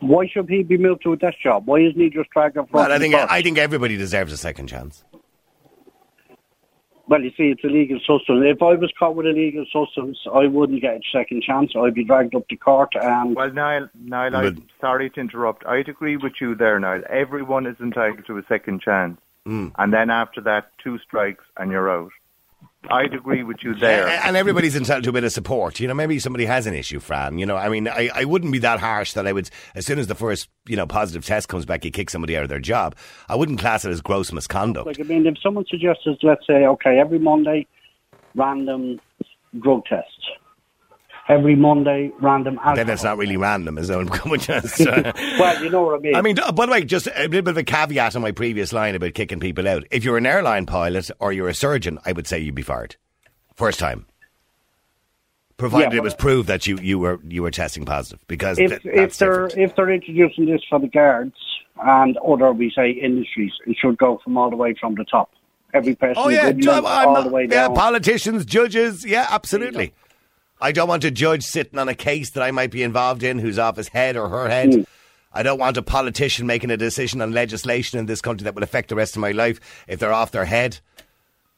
Why 0.01 0.27
should 0.27 0.49
he 0.49 0.63
be 0.63 0.77
moved 0.77 1.03
to 1.05 1.13
a 1.13 1.17
desk 1.17 1.39
job? 1.43 1.67
Why 1.67 1.79
isn't 1.81 2.01
he 2.01 2.11
just 2.11 2.31
dragged 2.31 2.59
up 2.59 2.71
front? 2.71 2.89
Well, 2.89 2.97
I 2.97 2.99
think 2.99 3.15
first? 3.15 3.33
I 3.33 3.43
think 3.43 3.59
everybody 3.59 3.97
deserves 3.97 4.33
a 4.33 4.37
second 4.37 4.67
chance. 4.67 5.05
Well, 7.09 7.21
you 7.23 7.31
see, 7.37 7.51
it's 7.51 7.63
illegal 7.65 7.99
substance. 8.07 8.43
If 8.45 8.63
I 8.63 8.75
was 8.75 8.93
caught 8.99 9.17
with 9.17 9.27
illegal 9.27 9.67
substance, 9.73 10.19
I 10.33 10.47
wouldn't 10.47 10.81
get 10.81 10.95
a 10.97 11.01
second 11.13 11.43
chance. 11.43 11.73
I'd 11.77 11.95
be 11.95 12.05
dragged 12.05 12.35
up 12.35 12.49
to 12.49 12.57
court 12.57 12.95
and 12.95 13.35
Well, 13.37 13.53
Niall, 13.53 13.89
Niall, 14.03 14.31
But- 14.31 14.45
I'm 14.45 14.69
sorry 14.81 15.11
to 15.11 15.21
interrupt. 15.21 15.67
I'd 15.67 15.89
agree 15.89 16.17
with 16.17 16.41
you 16.41 16.55
there, 16.55 16.79
Niall. 16.79 17.03
Everyone 17.11 17.67
is 17.67 17.77
entitled 17.81 18.25
to 18.27 18.39
a 18.39 18.43
second 18.49 18.81
chance. 18.81 19.21
Mm. 19.47 19.73
And 19.77 19.93
then 19.93 20.11
after 20.11 20.41
that, 20.43 20.71
two 20.83 20.99
strikes 21.01 21.45
and 21.57 21.71
you're 21.71 21.91
out. 21.91 22.13
I'd 22.91 23.15
agree 23.15 23.43
with 23.45 23.59
you 23.63 23.75
there. 23.75 24.07
A- 24.09 24.27
And 24.27 24.37
everybody's 24.37 24.75
entitled 24.77 25.05
to 25.05 25.11
a 25.11 25.13
bit 25.13 25.25
of 25.25 25.33
support. 25.33 25.79
You 25.79 25.87
know, 25.89 25.95
maybe 25.95 26.19
somebody 26.19 26.45
has 26.47 26.67
an 26.67 26.75
issue, 26.75 26.99
Fran. 27.01 27.39
You 27.39 27.47
know, 27.47 27.57
I 27.57 27.69
mean, 27.69 27.87
I, 27.89 28.11
I 28.15 28.25
wouldn't 28.25 28.53
be 28.53 28.59
that 28.59 28.81
harsh 28.81 29.13
that 29.13 29.27
I 29.27 29.33
would, 29.33 29.49
as 29.75 29.87
soon 29.87 29.99
as 30.01 30.09
the 30.09 30.15
first, 30.17 30.49
you 30.67 30.77
know, 30.77 30.87
positive 30.87 31.25
test 31.25 31.49
comes 31.49 31.65
back, 31.65 31.85
you 31.85 31.91
kick 31.93 32.11
somebody 32.11 32.37
out 32.37 32.43
of 32.43 32.49
their 32.49 32.59
job. 32.59 32.97
I 33.29 33.37
wouldn't 33.37 33.61
class 33.61 33.85
it 33.85 33.91
as 33.91 34.01
gross 34.01 34.33
misconduct. 34.33 34.87
like 34.87 35.01
I 35.01 35.05
mean, 35.05 35.27
if 35.27 35.37
someone 35.41 35.65
suggests, 35.69 36.03
let's 36.23 36.47
say, 36.47 36.67
okay, 36.67 36.99
every 36.99 37.19
Monday, 37.21 37.67
random 38.35 39.01
drug 39.61 39.85
tests. 39.87 40.29
Every 41.29 41.55
Monday, 41.55 42.11
random 42.21 42.57
alcohol. 42.59 42.75
then 42.77 42.91
it's 42.91 43.05
not 43.05 43.17
really 43.17 43.37
random, 43.37 43.79
is 43.79 43.89
it? 43.89 44.11
Come 44.11 44.33
on, 44.33 44.39
just, 44.41 44.81
well, 44.81 45.63
you 45.63 45.71
know 45.71 45.83
what 45.83 45.95
I 45.95 45.99
mean. 46.03 46.15
I 46.17 46.21
mean, 46.21 46.37
by 46.55 46.67
the 46.67 46.73
way, 46.73 46.85
just 46.85 47.07
a 47.07 47.11
little 47.29 47.43
bit 47.43 47.49
of 47.49 47.57
a 47.57 47.63
caveat 47.63 48.17
on 48.17 48.23
my 48.23 48.33
previous 48.33 48.73
line 48.73 48.95
about 48.97 49.15
kicking 49.15 49.39
people 49.39 49.69
out. 49.69 49.85
If 49.93 50.03
you're 50.05 50.17
an 50.19 50.27
airline 50.27 50.67
pilot 50.67 51.11
or 51.21 51.33
you're 51.33 51.49
a 51.49 51.55
surgeon, 51.55 51.99
I 52.05 52.13
would 52.13 52.27
say 52.27 52.41
you'd 52.41 52.57
be 52.57 52.63
fired. 52.63 52.97
First 53.55 53.79
time. 53.79 54.07
Provided 55.57 55.93
Yeah, 55.93 55.99
it 55.99 56.03
was 56.03 56.15
proved 56.15 56.49
that 56.49 56.67
you, 56.67 56.77
you 56.83 56.99
were 56.99 57.21
you 57.29 57.43
were 57.43 57.51
testing 57.53 57.85
positive, 57.85 58.27
because 58.27 58.59
if 58.59 58.83
th- 58.83 58.95
if 58.95 59.17
they're 59.19 59.47
different. 59.49 59.59
if 59.71 59.77
they're 59.77 59.91
introducing 59.91 60.47
this 60.47 60.63
for 60.69 60.81
the 60.81 60.89
guards 60.89 61.37
and 61.85 62.17
other 62.19 62.53
we 62.53 62.73
say 62.75 62.91
industries, 62.91 63.53
it 63.67 63.77
should 63.81 63.97
go 63.97 64.19
from 64.25 64.37
all 64.37 64.51
the 64.51 64.57
way 64.57 64.75
from 64.81 64.97
the 64.97 65.05
top. 65.05 65.31
Every 65.73 65.95
person 65.95 66.17
Oh 66.19 66.29
yeah, 66.31 66.51
good 66.51 66.63
ju- 66.63 66.71
I'm 66.73 66.85
all 66.85 67.15
not- 67.15 67.25
the 67.25 67.31
way 67.31 67.47
down. 67.47 67.71
yeah, 67.71 67.77
politicians, 67.77 68.45
judges, 68.45 69.05
yeah, 69.05 69.27
absolutely. 69.31 69.93
I 70.63 70.71
don't 70.71 70.89
want 70.89 71.03
a 71.03 71.11
judge 71.11 71.43
sitting 71.43 71.79
on 71.79 71.89
a 71.89 71.95
case 71.95 72.31
that 72.31 72.43
I 72.43 72.53
might 72.53 72.71
be 72.71 72.85
involved 72.85 73.25
in 73.25 73.41
who's 73.41 73.59
off 73.59 73.77
his 73.77 73.89
head 73.89 74.17
or 74.17 74.29
her 74.29 74.49
head. 74.49 74.73
Hmm. 74.73 74.83
I 75.35 75.43
don't 75.43 75.59
want 75.59 75.77
a 75.77 75.83
politician 75.83 76.47
making 76.47 76.71
a 76.71 76.77
decision 76.77 77.21
on 77.21 77.33
legislation 77.33 77.99
in 77.99 78.07
this 78.07 78.21
country 78.21 78.45
that 78.45 78.55
will 78.55 78.63
affect 78.63 78.89
the 78.89 78.95
rest 78.95 79.17
of 79.17 79.21
my 79.21 79.33
life 79.33 79.59
if 79.89 79.99
they're 79.99 80.13
off 80.13 80.31
their 80.31 80.45
head. 80.45 80.79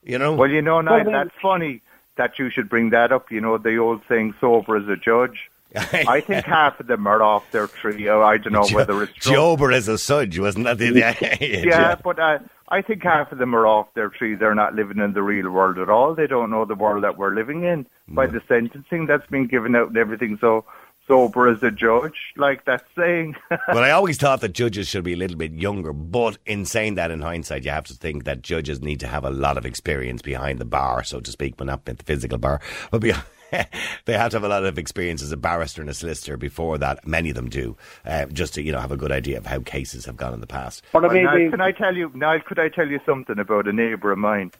You 0.02 0.18
know? 0.18 0.34
Well, 0.34 0.48
you 0.48 0.62
know, 0.62 0.80
Niall, 0.80 1.04
then- 1.04 1.12
that's 1.12 1.34
funny 1.42 1.82
that 2.16 2.38
you 2.38 2.48
should 2.48 2.68
bring 2.68 2.90
that 2.90 3.12
up. 3.12 3.30
You 3.30 3.42
know, 3.42 3.58
the 3.58 3.76
old 3.76 4.00
saying, 4.08 4.34
sober 4.40 4.76
as 4.76 4.88
a 4.88 4.96
judge. 4.96 5.50
I 6.08 6.20
think 6.20 6.44
half 6.44 6.78
of 6.80 6.87
them 6.87 7.06
are 7.06 7.22
off 7.22 7.50
their 7.50 7.66
tree. 7.66 8.08
Oh, 8.08 8.22
I 8.22 8.38
don't 8.38 8.52
know 8.52 8.66
whether 8.72 9.02
it's 9.02 9.12
drunk. 9.14 9.37
Jober 9.37 9.72
is 9.72 9.88
a 9.88 9.98
sudge, 9.98 10.38
wasn't 10.38 10.64
that? 10.64 10.78
the- 10.78 10.90
Yeah, 10.94 11.37
Yeah, 11.40 11.94
but 11.96 12.18
uh, 12.18 12.38
I 12.68 12.82
think 12.82 13.02
half 13.02 13.32
of 13.32 13.38
them 13.38 13.54
are 13.54 13.66
off 13.66 13.92
their 13.94 14.08
tree. 14.08 14.34
They're 14.34 14.54
not 14.54 14.74
living 14.74 14.98
in 14.98 15.12
the 15.12 15.22
real 15.22 15.50
world 15.50 15.78
at 15.78 15.90
all. 15.90 16.14
They 16.14 16.26
don't 16.26 16.50
know 16.50 16.64
the 16.64 16.74
world 16.74 17.04
that 17.04 17.18
we're 17.18 17.34
living 17.34 17.64
in 17.64 17.87
by 18.08 18.26
the 18.26 18.40
sentencing 18.48 19.06
that's 19.06 19.26
been 19.28 19.46
given 19.46 19.74
out 19.74 19.88
and 19.88 19.96
everything. 19.96 20.38
So 20.40 20.64
sober 21.06 21.48
as 21.48 21.62
a 21.62 21.70
judge, 21.70 22.14
like 22.37 22.64
that 22.64 22.84
saying. 22.96 23.37
Well, 23.68 23.84
I 23.84 23.90
always 23.90 24.16
thought 24.18 24.40
that 24.40 24.52
judges 24.52 24.88
should 24.88 25.04
be 25.04 25.12
a 25.12 25.16
little 25.16 25.37
bit 25.37 25.52
younger, 25.52 25.92
but 25.92 26.38
in 26.46 26.64
saying 26.64 26.94
that, 26.94 27.10
in 27.10 27.20
hindsight, 27.20 27.64
you 27.64 27.70
have 27.70 27.84
to 27.84 27.94
think 27.94 28.24
that 28.24 28.42
judges 28.42 28.80
need 28.80 29.00
to 29.00 29.06
have 29.06 29.24
a 29.24 29.30
lot 29.30 29.58
of 29.58 29.66
experience 29.66 30.22
behind 30.22 30.58
the 30.58 30.64
bar, 30.64 31.02
so 31.04 31.20
to 31.20 31.30
speak, 31.30 31.56
but 31.56 31.66
not 31.66 31.82
at 31.87 31.98
the 31.98 32.04
physical 32.04 32.38
bar. 32.38 32.60
But 32.90 33.00
be, 33.02 33.12
they 34.04 34.12
have 34.14 34.30
to 34.30 34.36
have 34.36 34.44
a 34.44 34.48
lot 34.48 34.64
of 34.64 34.78
experience 34.78 35.22
as 35.22 35.32
a 35.32 35.36
barrister 35.36 35.80
and 35.80 35.90
a 35.90 35.94
solicitor 35.94 36.36
before 36.36 36.78
that. 36.78 37.06
Many 37.06 37.30
of 37.30 37.36
them 37.36 37.48
do, 37.48 37.76
uh, 38.04 38.26
just 38.26 38.54
to 38.54 38.62
you 38.62 38.72
know 38.72 38.80
have 38.80 38.92
a 38.92 38.96
good 38.96 39.12
idea 39.12 39.38
of 39.38 39.46
how 39.46 39.60
cases 39.60 40.06
have 40.06 40.16
gone 40.16 40.34
in 40.34 40.40
the 40.40 40.46
past. 40.46 40.82
but 40.92 41.04
I 41.04 41.08
Well, 41.08 41.14
mean, 41.14 41.24
Niall, 41.24 41.50
can 41.50 41.60
I 41.60 41.72
tell 41.72 41.96
you, 41.96 42.10
Niall, 42.14 42.40
could 42.40 42.58
I 42.58 42.68
tell 42.68 42.88
you 42.88 43.00
something 43.06 43.38
about 43.38 43.68
a 43.68 43.72
neighbour 43.72 44.12
of 44.12 44.18
mine? 44.18 44.52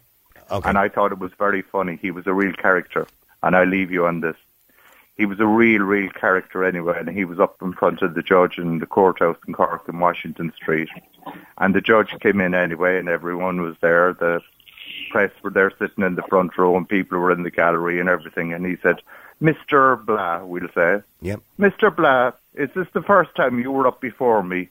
Okay. 0.51 0.69
And 0.69 0.77
I 0.77 0.89
thought 0.89 1.11
it 1.11 1.19
was 1.19 1.31
very 1.37 1.61
funny. 1.61 1.97
He 2.01 2.11
was 2.11 2.27
a 2.27 2.33
real 2.33 2.53
character. 2.53 3.07
And 3.43 3.55
I 3.55 3.63
leave 3.63 3.91
you 3.91 4.05
on 4.05 4.21
this. 4.21 4.35
He 5.17 5.25
was 5.25 5.39
a 5.39 5.45
real, 5.47 5.81
real 5.81 6.09
character 6.11 6.63
anyway. 6.63 6.97
And 6.99 7.09
he 7.09 7.25
was 7.25 7.39
up 7.39 7.61
in 7.61 7.73
front 7.73 8.01
of 8.01 8.15
the 8.15 8.21
judge 8.21 8.57
in 8.57 8.79
the 8.79 8.85
courthouse 8.85 9.37
in 9.47 9.53
Cork 9.53 9.87
in 9.87 9.99
Washington 9.99 10.51
Street. 10.55 10.89
And 11.57 11.73
the 11.73 11.81
judge 11.81 12.09
came 12.19 12.41
in 12.41 12.53
anyway, 12.53 12.99
and 12.99 13.09
everyone 13.09 13.61
was 13.61 13.75
there. 13.81 14.13
The 14.13 14.41
press 15.09 15.31
were 15.43 15.49
there 15.49 15.71
sitting 15.79 16.03
in 16.03 16.15
the 16.15 16.23
front 16.23 16.57
row, 16.57 16.75
and 16.77 16.87
people 16.87 17.19
were 17.19 17.31
in 17.31 17.43
the 17.43 17.51
gallery 17.51 17.99
and 17.99 18.09
everything. 18.09 18.53
And 18.53 18.65
he 18.65 18.75
said, 18.81 18.97
Mr. 19.41 20.03
Blah, 20.05 20.43
we'll 20.45 20.67
say, 20.73 21.01
Yep. 21.21 21.41
Mr. 21.59 21.95
Blah, 21.95 22.31
is 22.55 22.69
this 22.75 22.87
the 22.93 23.01
first 23.01 23.35
time 23.35 23.59
you 23.59 23.71
were 23.71 23.87
up 23.87 24.01
before 24.01 24.43
me? 24.43 24.69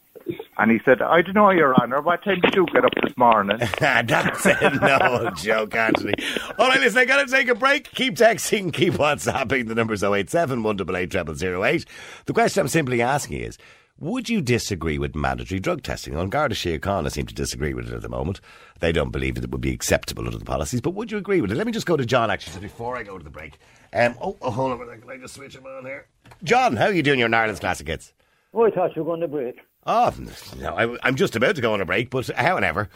And 0.57 0.71
he 0.71 0.81
said, 0.87 1.03
I 1.03 1.21
don't 1.21 1.35
know, 1.35 1.51
Your 1.51 1.75
Honour. 1.75 2.01
What 2.01 2.25
time 2.25 2.41
did 2.41 2.55
you 2.55 2.65
get 2.73 2.83
up 2.83 2.93
this 3.03 3.15
morning? 3.19 3.59
That's 3.79 4.47
a 4.47 4.71
no 4.81 5.31
joke, 5.37 5.75
Anthony. 5.75 6.15
All 6.59 6.69
right, 6.69 6.81
listen, 6.81 6.99
I 6.99 7.05
got 7.05 7.27
to 7.27 7.31
take 7.31 7.49
a 7.49 7.55
break. 7.55 7.91
Keep 7.93 8.15
texting, 8.17 8.73
keep 8.73 8.95
WhatsApping. 8.95 9.69
The 9.69 9.75
number's 9.75 10.03
087 10.03 10.63
188 10.63 11.37
0008. 11.39 11.85
The 12.25 12.33
question 12.33 12.63
I'm 12.63 12.69
simply 12.69 13.03
asking 13.03 13.41
is 13.43 13.59
would 14.01 14.29
you 14.29 14.41
disagree 14.41 14.99
with 14.99 15.15
mandatory 15.15 15.61
drug 15.61 15.83
testing? 15.83 16.17
On 16.17 16.29
Garda 16.29 16.55
Síochána 16.55 17.11
seem 17.11 17.27
to 17.27 17.35
disagree 17.35 17.75
with 17.75 17.89
it 17.89 17.95
at 17.95 18.03
the 18.03 18.09
moment. 18.09 18.41
They 18.81 18.91
don't 18.91 19.11
believe 19.11 19.37
that 19.37 19.45
it 19.45 19.51
would 19.51 19.61
be 19.61 19.73
acceptable 19.73 20.27
under 20.27 20.39
the 20.39 20.45
policies, 20.45 20.81
but 20.81 20.95
would 20.95 21.13
you 21.13 21.19
agree 21.19 21.41
with 21.41 21.53
it? 21.53 21.57
Let 21.57 21.67
me 21.67 21.73
just 21.73 21.87
go 21.87 21.97
to 21.97 22.05
John, 22.05 22.31
actually, 22.31 22.61
before 22.61 22.97
I 22.97 23.05
go 23.05 23.19
to 23.19 23.25
the 23.25 23.31
break. 23.31 23.59
Um, 23.93 24.17
oh, 24.21 24.37
oh, 24.43 24.51
hold 24.51 24.73
on 24.73 24.81
a 24.81 24.85
minute. 24.85 25.01
Can 25.03 25.11
I 25.11 25.17
just 25.19 25.35
switch 25.35 25.55
him 25.55 25.65
on 25.67 25.85
here? 25.85 26.07
John, 26.43 26.77
how 26.77 26.87
are 26.87 26.93
you 26.93 27.03
doing 27.03 27.21
your 27.21 27.33
Ireland's 27.33 27.61
Classic 27.61 27.87
Hits? 27.87 28.13
Oh, 28.53 28.67
I 28.67 28.71
thought 28.71 28.97
you 28.97 29.05
were 29.05 29.13
going 29.13 29.21
to 29.21 29.29
break. 29.29 29.61
Oh, 29.87 30.13
no, 30.59 30.75
I, 30.75 30.97
I'm 31.03 31.15
just 31.15 31.37
about 31.37 31.57
to 31.57 31.63
go 31.63 31.73
on 31.73 31.81
a 31.81 31.85
break, 31.85 32.11
but 32.11 32.27
however, 32.29 32.89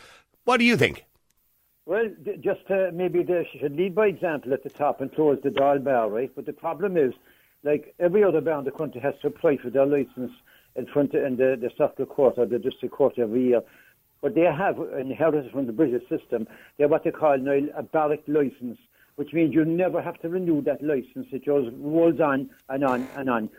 what 0.44 0.56
do 0.56 0.64
you 0.64 0.76
think? 0.76 1.04
Well, 1.86 2.10
just 2.40 2.70
uh, 2.70 2.90
maybe 2.92 3.22
they 3.22 3.48
should 3.58 3.76
lead 3.76 3.94
by 3.94 4.08
example 4.08 4.52
at 4.52 4.62
the 4.62 4.70
top 4.70 5.00
and 5.00 5.14
close 5.14 5.38
the 5.42 5.50
Dáil 5.50 5.82
bar, 5.82 6.10
right? 6.10 6.30
But 6.34 6.46
the 6.46 6.52
problem 6.52 6.96
is, 6.96 7.14
like 7.62 7.94
every 7.98 8.22
other 8.24 8.40
bar 8.40 8.58
in 8.58 8.64
the 8.64 8.70
country 8.70 9.00
has 9.00 9.14
to 9.22 9.28
apply 9.28 9.56
for 9.56 9.70
their 9.70 9.86
license 9.86 10.32
in 10.78 10.86
front 10.86 11.12
of, 11.14 11.24
in 11.24 11.36
the, 11.36 11.56
the 11.60 11.70
circuit 11.76 12.08
court 12.08 12.34
or 12.38 12.46
the 12.46 12.58
district 12.58 12.94
court 12.94 13.18
every 13.18 13.48
year. 13.48 13.60
But 14.22 14.34
they 14.34 14.42
have 14.42 14.78
inherited 14.98 15.50
from 15.52 15.66
the 15.66 15.72
British 15.72 16.02
system. 16.08 16.46
They're 16.76 16.88
what 16.88 17.04
they 17.04 17.10
call 17.10 17.36
now 17.38 17.58
a 17.76 17.82
barrack 17.82 18.20
license, 18.26 18.78
which 19.16 19.32
means 19.32 19.54
you 19.54 19.64
never 19.64 20.00
have 20.00 20.18
to 20.20 20.28
renew 20.28 20.62
that 20.62 20.82
license. 20.82 21.26
It 21.32 21.44
just 21.44 21.68
rolls 21.78 22.20
on 22.20 22.50
and 22.68 22.84
on 22.84 23.08
and 23.16 23.28
on. 23.28 23.50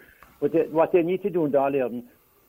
But 0.42 0.54
they, 0.54 0.64
what 0.70 0.92
they 0.92 1.02
need 1.02 1.22
to 1.24 1.30
do 1.30 1.46
in 1.46 1.52
Dáil 1.52 2.04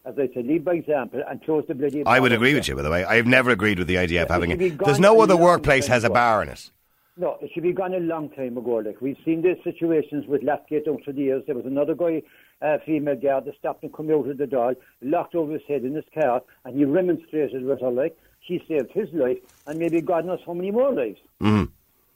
as 0.06 0.14
I 0.18 0.28
said, 0.32 0.46
lead 0.46 0.64
by 0.64 0.74
example 0.74 1.22
and 1.28 1.42
close 1.44 1.64
the 1.68 1.74
bloody. 1.74 2.04
I 2.06 2.20
would 2.20 2.32
agree 2.32 2.54
with 2.54 2.66
you, 2.68 2.74
by 2.74 2.82
the 2.82 2.90
way. 2.90 3.04
I 3.04 3.16
have 3.16 3.26
never 3.26 3.50
agreed 3.50 3.78
with 3.78 3.86
the 3.86 3.98
idea 3.98 4.22
of 4.22 4.28
Yeah, 4.28 4.34
having 4.34 4.50
it 4.50 4.60
it. 4.60 4.68
should 4.70 4.78
be 4.78 4.84
There's 4.84 4.98
no 5.00 5.20
other 5.20 5.36
workplace 5.36 5.86
has 5.88 6.04
a 6.04 6.10
bar 6.10 6.42
in 6.42 6.48
it. 6.48 6.70
No, 7.16 7.36
it 7.42 7.50
should 7.52 7.64
be 7.64 7.72
gone 7.72 7.92
a 7.92 7.98
long 7.98 8.30
time 8.30 8.56
ago. 8.56 8.76
Like 8.76 9.02
we've 9.02 9.18
seen 9.26 9.42
these 9.42 9.58
situations 9.62 10.26
with 10.26 10.40
Lathgate 10.42 10.88
over 10.88 11.12
the 11.12 11.20
years. 11.20 11.42
There 11.46 11.54
was 11.54 11.66
another 11.66 11.94
guy, 11.94 12.22
uh, 12.62 12.78
female 12.84 13.16
guard, 13.16 13.44
that 13.46 13.56
stopped 13.58 13.82
and 13.82 13.92
come 13.92 14.10
out 14.10 14.28
of 14.28 14.38
the 14.38 14.46
door, 14.46 14.76
locked 15.02 15.34
over 15.34 15.52
his 15.52 15.62
head 15.66 15.84
in 15.84 15.94
his 15.94 16.04
car, 16.14 16.42
and 16.64 16.76
he 16.76 16.84
remonstrated 16.84 17.64
with 17.64 17.80
her. 17.80 17.90
Like 17.90 18.16
she 18.46 18.62
saved 18.68 18.90
his 18.92 19.08
life, 19.12 19.38
and 19.66 19.78
maybe 19.78 20.00
God 20.00 20.26
knows 20.26 20.40
how 20.46 20.54
many 20.54 20.70
more 20.70 20.92
lives. 20.92 21.20
Mm-hmm. 21.40 21.70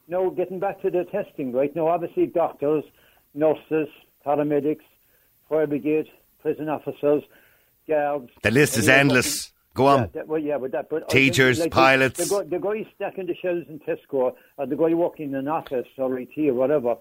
Now, 0.07 0.29
getting 0.31 0.59
back 0.59 0.83
to 0.83 0.91
the 0.91 1.05
testing, 1.05 1.53
right 1.53 1.75
now, 1.75 1.89
obviously 1.89 2.27
doctors, 2.27 2.85
nurses, 3.33 3.89
paramedics, 4.27 4.85
fire 5.49 5.67
brigade, 5.67 6.07
prison 6.43 6.69
officers, 6.69 7.23
guards. 7.89 8.31
The 8.43 8.51
list 8.51 8.77
is 8.77 8.89
endless. 8.89 9.51
Go 9.75 9.85
yeah, 9.87 9.91
on. 10.03 10.11
that, 10.15 10.29
well, 10.29 10.41
yeah, 10.41 10.59
but 10.59 10.71
that, 10.73 10.89
but 10.89 11.09
Teachers, 11.09 11.59
the- 11.59 11.69
pilots. 11.69 12.29
The, 12.29 12.45
guy, 12.45 12.49
the 12.49 12.59
guy 12.59 12.89
stacking 12.95 13.27
the 13.27 13.35
shelves 13.35 13.67
in 13.69 13.81
Tesco, 13.81 14.35
or 14.57 14.67
the 14.67 14.77
guy 14.77 14.95
working 14.95 15.31
in 15.31 15.35
an 15.35 15.49
office 15.49 15.89
or 15.97 16.17
IT 16.19 16.39
or 16.39 16.55
whatever. 16.55 16.97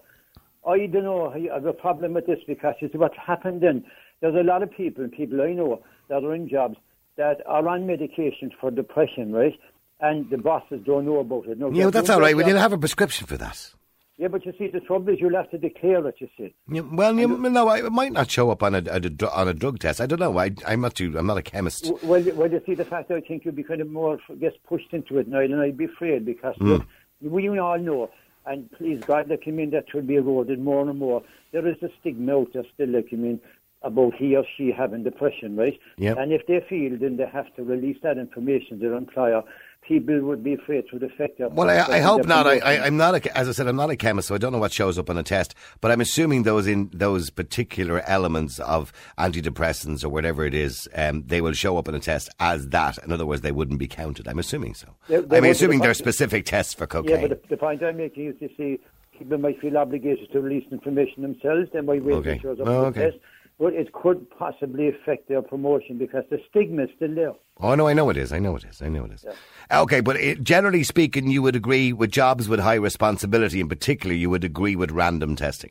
I 0.66 0.86
don't 0.86 1.04
know. 1.04 1.28
I 1.28 1.52
have 1.54 1.66
a 1.66 1.72
problem 1.72 2.14
with 2.14 2.26
this 2.26 2.38
because 2.46 2.74
it's 2.80 2.94
what's 2.94 3.16
happened. 3.16 3.60
Then 3.62 3.84
there's 4.20 4.34
a 4.34 4.42
lot 4.42 4.62
of 4.62 4.70
people, 4.70 5.06
people 5.08 5.40
I 5.42 5.52
know 5.52 5.82
that 6.08 6.24
are 6.24 6.34
in 6.34 6.48
jobs 6.48 6.76
that 7.16 7.38
are 7.46 7.66
on 7.68 7.86
medication 7.86 8.50
for 8.60 8.70
depression, 8.70 9.32
right? 9.32 9.58
And 10.00 10.28
the 10.30 10.38
bosses 10.38 10.80
don't 10.84 11.06
know 11.06 11.18
about 11.20 11.46
it. 11.46 11.58
No, 11.58 11.70
Yeah, 11.70 11.90
that's 11.90 12.10
all 12.10 12.20
right. 12.20 12.28
their 12.28 12.36
We 12.38 12.44
didn't 12.44 12.60
have 12.60 12.72
a 12.72 12.78
prescription 12.78 13.26
for 13.26 13.36
that. 13.36 13.70
Yeah, 14.16 14.28
but 14.28 14.46
you 14.46 14.52
see, 14.58 14.68
the 14.68 14.80
trouble 14.80 15.12
is 15.12 15.18
you'll 15.20 15.34
have 15.34 15.50
to 15.50 15.58
declare 15.58 16.06
it. 16.06 16.14
You 16.18 16.28
see. 16.38 16.54
Yeah, 16.70 16.82
well, 16.82 17.18
you, 17.18 17.26
no, 17.26 17.68
I- 17.68 17.78
it 17.84 17.90
might 17.92 18.12
not 18.12 18.30
show 18.30 18.50
up 18.50 18.62
on 18.62 18.74
a, 18.76 18.78
a, 18.78 19.00
a- 19.24 19.30
on 19.40 19.48
a 19.48 19.54
drug 19.54 19.80
test. 19.80 20.00
I 20.00 20.06
don't 20.06 20.20
know. 20.20 20.38
I, 20.38 20.52
I'm 20.66 20.82
not 20.82 20.94
too. 20.94 21.16
I'm 21.18 21.26
not 21.26 21.36
a 21.38 21.42
chemist. 21.42 21.90
Well, 22.02 22.20
you- 22.22 22.34
well, 22.34 22.50
you 22.50 22.62
see, 22.64 22.74
the 22.74 22.84
fact 22.84 23.10
I 23.10 23.20
think 23.20 23.44
you'll 23.44 23.54
be 23.54 23.64
kind 23.64 23.80
of 23.80 23.88
more 23.90 24.18
gets 24.40 24.56
pushed 24.68 24.92
into 24.92 25.18
it 25.18 25.26
now, 25.28 25.40
and 25.40 25.54
I'd 25.60 25.76
be 25.76 25.86
afraid 25.86 26.24
because 26.24 26.54
Hmm. 26.58 26.68
look, 26.68 26.82
we 27.22 27.58
all 27.58 27.78
know, 27.78 28.10
and 28.46 28.70
please 28.72 29.02
God, 29.06 29.28
like 29.28 29.44
I 29.46 29.50
mean, 29.50 29.70
that 29.70 29.86
should 29.90 30.06
be 30.06 30.16
eroded 30.16 30.58
more 30.58 30.88
and 30.88 30.98
more. 30.98 31.22
There 31.52 31.66
is 31.66 31.76
a 31.82 31.88
stigma 32.00 32.38
out 32.38 32.52
there 32.52 32.64
still, 32.74 32.88
like 32.88 33.08
I 33.12 33.16
mean, 33.16 33.40
about 33.82 34.14
he 34.14 34.34
or 34.34 34.44
she 34.56 34.72
having 34.72 35.04
depression, 35.04 35.56
right? 35.56 35.78
Yep. 35.98 36.16
And 36.18 36.32
if 36.32 36.46
they 36.46 36.64
feel, 36.68 36.98
then 36.98 37.16
they 37.16 37.26
have 37.26 37.54
to 37.56 37.62
release 37.62 37.98
that 38.02 38.18
information 38.18 38.78
to 38.78 38.88
their 38.88 38.94
employer. 38.94 39.42
People 39.86 40.18
would 40.22 40.42
be 40.42 40.54
afraid 40.54 40.84
to 40.90 40.96
affect 41.04 41.36
their. 41.36 41.50
Well, 41.50 41.68
I, 41.68 41.96
I 41.96 42.00
hope 42.00 42.24
not. 42.26 42.46
I, 42.46 42.58
I, 42.58 42.86
I'm 42.86 42.96
not. 42.96 43.14
A, 43.16 43.36
as 43.36 43.50
I 43.50 43.52
said, 43.52 43.66
I'm 43.68 43.76
not 43.76 43.90
a 43.90 43.96
chemist, 43.96 44.28
so 44.28 44.34
I 44.34 44.38
don't 44.38 44.50
know 44.50 44.58
what 44.58 44.72
shows 44.72 44.98
up 44.98 45.10
on 45.10 45.18
a 45.18 45.22
test. 45.22 45.54
But 45.82 45.90
I'm 45.90 46.00
assuming 46.00 46.44
those 46.44 46.66
in 46.66 46.88
those 46.94 47.28
particular 47.28 48.00
elements 48.06 48.58
of 48.60 48.94
antidepressants 49.18 50.02
or 50.02 50.08
whatever 50.08 50.46
it 50.46 50.54
is, 50.54 50.88
um, 50.94 51.24
they 51.26 51.42
will 51.42 51.52
show 51.52 51.76
up 51.76 51.86
on 51.88 51.94
a 51.94 52.00
test 52.00 52.30
as 52.40 52.68
that. 52.68 52.96
In 53.04 53.12
other 53.12 53.26
words, 53.26 53.42
they 53.42 53.52
wouldn't 53.52 53.78
be 53.78 53.86
counted. 53.86 54.26
I'm 54.26 54.38
assuming 54.38 54.72
so. 54.72 54.88
They- 55.08 55.20
they 55.20 55.36
I'm 55.38 55.44
assuming 55.44 55.78
the 55.78 55.82
there 55.82 55.90
are 55.90 55.94
specific 55.94 56.46
tests 56.46 56.72
for 56.72 56.86
cocaine. 56.86 57.20
Yeah, 57.20 57.26
but 57.28 57.42
the, 57.42 57.48
the 57.50 57.56
point 57.58 57.82
I'm 57.82 57.98
making 57.98 58.26
is, 58.28 58.36
you 58.40 58.48
see, 58.56 58.78
people 59.18 59.36
might 59.36 59.60
feel 59.60 59.76
obligated 59.76 60.32
to 60.32 60.40
release 60.40 60.64
information 60.72 61.22
themselves. 61.22 61.68
They 61.74 61.82
might 61.82 62.02
wait 62.02 62.14
Okay. 62.14 62.32
until 62.32 62.52
it 62.52 62.56
shows 62.56 62.60
up 62.60 62.68
Oh, 62.68 62.84
on 62.86 62.92
the 62.94 63.00
test. 63.10 63.16
But 63.58 63.72
it 63.74 63.92
could 63.92 64.28
possibly 64.30 64.88
affect 64.88 65.28
their 65.28 65.42
promotion 65.42 65.96
because 65.96 66.24
the 66.28 66.38
stigma 66.50 66.84
is 66.84 66.90
still 66.96 67.14
there. 67.14 67.32
Oh 67.60 67.74
no, 67.76 67.86
I 67.86 67.92
know 67.92 68.10
it 68.10 68.16
is. 68.16 68.32
I 68.32 68.40
know 68.40 68.56
it 68.56 68.64
is. 68.64 68.82
I 68.82 68.88
know 68.88 69.04
it 69.04 69.12
is. 69.12 69.24
Okay, 69.70 70.00
but 70.00 70.16
it, 70.16 70.42
generally 70.42 70.82
speaking, 70.82 71.28
you 71.28 71.40
would 71.42 71.54
agree 71.54 71.92
with 71.92 72.10
jobs 72.10 72.48
with 72.48 72.60
high 72.60 72.74
responsibility, 72.74 73.60
in 73.60 73.68
particular, 73.68 74.14
you 74.14 74.28
would 74.28 74.42
agree 74.42 74.74
with 74.74 74.90
random 74.90 75.36
testing. 75.36 75.70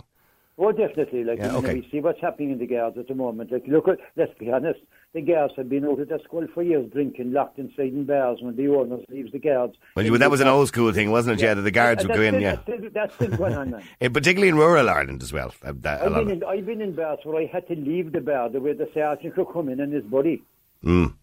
Oh, 0.58 0.72
definitely. 0.72 1.24
Like, 1.24 1.40
Yeah, 1.40 1.56
okay. 1.58 1.74
we 1.74 1.90
see 1.92 2.00
what's 2.00 2.22
happening 2.22 2.52
in 2.52 2.60
the 2.60 2.68
girls 2.68 2.96
at 2.98 3.08
the 3.08 3.16
moment. 3.16 3.52
Like, 3.52 3.64
look 3.68 3.88
at, 3.88 3.98
let's 4.16 4.34
be 4.38 4.52
honest, 4.52 4.80
the 5.14 5.22
girls 5.22 5.52
have 5.58 5.70
been 5.70 5.86
out 5.86 6.00
at 6.00 6.24
school 6.24 6.48
for 6.54 6.64
years 6.64 6.90
drinking, 6.92 7.34
locked 7.34 7.60
inside 7.60 7.94
in 7.94 8.04
bars 8.06 8.40
when 8.42 8.56
the 8.56 8.68
owners 8.68 9.06
leaves 9.10 9.32
the 9.32 9.40
guards. 9.40 9.76
Well, 9.96 10.18
that 10.18 10.32
was 10.32 10.42
an 10.42 10.48
old 10.48 10.68
school 10.70 10.92
thing, 10.92 11.12
wasn't 11.12 11.40
it? 11.40 11.44
Yeah, 11.44 11.54
that 11.54 11.62
the 11.62 11.72
guards 11.72 12.04
would 12.04 12.16
go 12.16 12.22
in. 12.22 12.40
Yeah, 12.42 12.56
That's 12.56 12.64
still, 12.64 12.90
that's 12.94 13.14
still 13.16 13.30
going 13.38 13.54
on, 13.54 13.70
man. 13.72 13.84
Particularly 14.12 14.50
in 14.50 14.56
rural 14.56 14.90
Ireland 14.90 15.22
as 15.22 15.32
well. 15.32 15.54
that- 15.62 16.02
I've 16.02 16.14
been, 16.14 16.30
in, 16.32 16.44
I've 16.44 16.66
been 16.66 16.82
in 16.82 16.96
bars 16.96 17.20
where 17.24 17.42
I 17.42 17.46
had 17.46 17.68
to 17.68 17.76
leave 17.76 18.12
the 18.12 18.22
bar 18.22 18.50
the 18.50 18.60
way 18.60 18.74
the 18.74 18.90
sergeant 18.94 19.36
could 19.36 19.48
come 19.54 19.70
in 19.70 19.80
and 19.80 19.94
his 19.94 20.04
body. 20.04 20.42
Mm. 20.84 21.14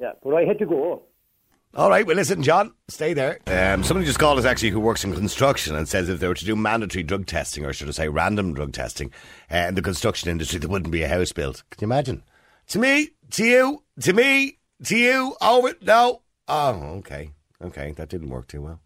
Yeah, 0.00 0.12
but 0.22 0.34
I 0.34 0.44
had 0.44 0.58
to 0.58 0.66
go. 0.66 1.02
All 1.74 1.90
right, 1.90 2.06
well, 2.06 2.16
listen, 2.16 2.42
John, 2.42 2.72
stay 2.88 3.12
there. 3.12 3.38
Um, 3.46 3.84
somebody 3.84 4.06
just 4.06 4.18
called 4.18 4.38
us 4.38 4.46
actually 4.46 4.70
who 4.70 4.80
works 4.80 5.04
in 5.04 5.12
construction 5.14 5.74
and 5.74 5.86
says 5.86 6.08
if 6.08 6.20
they 6.20 6.28
were 6.28 6.34
to 6.34 6.44
do 6.46 6.56
mandatory 6.56 7.02
drug 7.02 7.26
testing, 7.26 7.66
or 7.66 7.74
should 7.74 7.88
I 7.88 7.90
say 7.90 8.08
random 8.08 8.54
drug 8.54 8.72
testing, 8.72 9.12
uh, 9.52 9.56
in 9.68 9.74
the 9.74 9.82
construction 9.82 10.30
industry, 10.30 10.58
there 10.58 10.70
wouldn't 10.70 10.90
be 10.90 11.02
a 11.02 11.08
house 11.08 11.32
built. 11.32 11.64
Can 11.70 11.82
you 11.86 11.92
imagine? 11.92 12.22
To 12.68 12.78
me, 12.80 13.10
to 13.30 13.44
you, 13.44 13.82
to 14.00 14.12
me, 14.12 14.58
to 14.84 14.96
you, 14.96 15.36
over, 15.40 15.74
no. 15.82 16.22
Oh, 16.48 16.72
okay. 16.98 17.30
Okay, 17.62 17.92
that 17.92 18.08
didn't 18.08 18.28
work 18.28 18.48
too 18.48 18.62
well. 18.62 18.80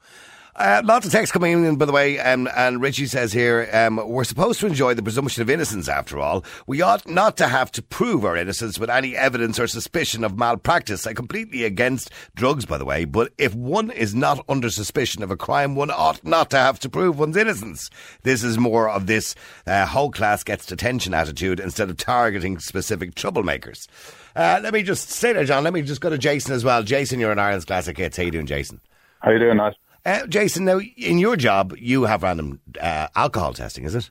Uh, 0.56 0.82
lots 0.84 1.06
of 1.06 1.12
text 1.12 1.32
coming 1.32 1.64
in, 1.64 1.76
by 1.76 1.84
the 1.84 1.92
way, 1.92 2.18
um, 2.18 2.48
and 2.56 2.82
Richie 2.82 3.06
says 3.06 3.32
here, 3.32 3.68
um, 3.72 3.96
we're 4.08 4.24
supposed 4.24 4.60
to 4.60 4.66
enjoy 4.66 4.94
the 4.94 5.02
presumption 5.02 5.42
of 5.42 5.48
innocence 5.48 5.88
after 5.88 6.18
all. 6.18 6.44
We 6.66 6.82
ought 6.82 7.08
not 7.08 7.36
to 7.38 7.48
have 7.48 7.70
to 7.72 7.82
prove 7.82 8.24
our 8.24 8.36
innocence 8.36 8.78
with 8.78 8.90
any 8.90 9.16
evidence 9.16 9.60
or 9.60 9.66
suspicion 9.68 10.24
of 10.24 10.36
malpractice. 10.36 11.06
I'm 11.06 11.14
completely 11.14 11.64
against 11.64 12.10
drugs, 12.34 12.66
by 12.66 12.78
the 12.78 12.84
way, 12.84 13.04
but 13.04 13.32
if 13.38 13.54
one 13.54 13.90
is 13.90 14.14
not 14.14 14.44
under 14.48 14.70
suspicion 14.70 15.22
of 15.22 15.30
a 15.30 15.36
crime, 15.36 15.76
one 15.76 15.90
ought 15.90 16.24
not 16.24 16.50
to 16.50 16.56
have 16.56 16.80
to 16.80 16.88
prove 16.88 17.18
one's 17.18 17.36
innocence. 17.36 17.88
This 18.22 18.42
is 18.42 18.58
more 18.58 18.90
of 18.90 19.06
this 19.06 19.34
uh, 19.66 19.86
whole 19.86 20.10
class 20.10 20.42
gets 20.42 20.66
detention 20.66 21.14
attitude 21.14 21.60
instead 21.60 21.90
of 21.90 21.96
targeting 21.96 22.58
specific 22.58 23.14
troublemakers. 23.14 23.86
Uh, 24.34 24.60
let 24.62 24.72
me 24.72 24.82
just 24.82 25.10
say 25.10 25.32
there, 25.32 25.44
John. 25.44 25.64
Let 25.64 25.72
me 25.72 25.82
just 25.82 26.00
go 26.00 26.10
to 26.10 26.18
Jason 26.18 26.52
as 26.54 26.64
well. 26.64 26.82
Jason, 26.82 27.20
you're 27.20 27.32
an 27.32 27.38
Ireland's 27.38 27.64
Classic 27.64 27.96
Hits. 27.96 28.16
How 28.16 28.24
you 28.24 28.30
doing, 28.30 28.46
Jason? 28.46 28.80
How 29.20 29.30
you 29.30 29.38
doing, 29.38 29.56
Nat? 29.56 29.74
Uh, 30.10 30.26
Jason, 30.26 30.64
now 30.64 30.80
in 30.80 31.18
your 31.18 31.36
job, 31.36 31.72
you 31.78 32.04
have 32.04 32.22
random 32.24 32.60
uh, 32.80 33.06
alcohol 33.14 33.52
testing, 33.54 33.84
is 33.84 33.94
it? 33.94 34.10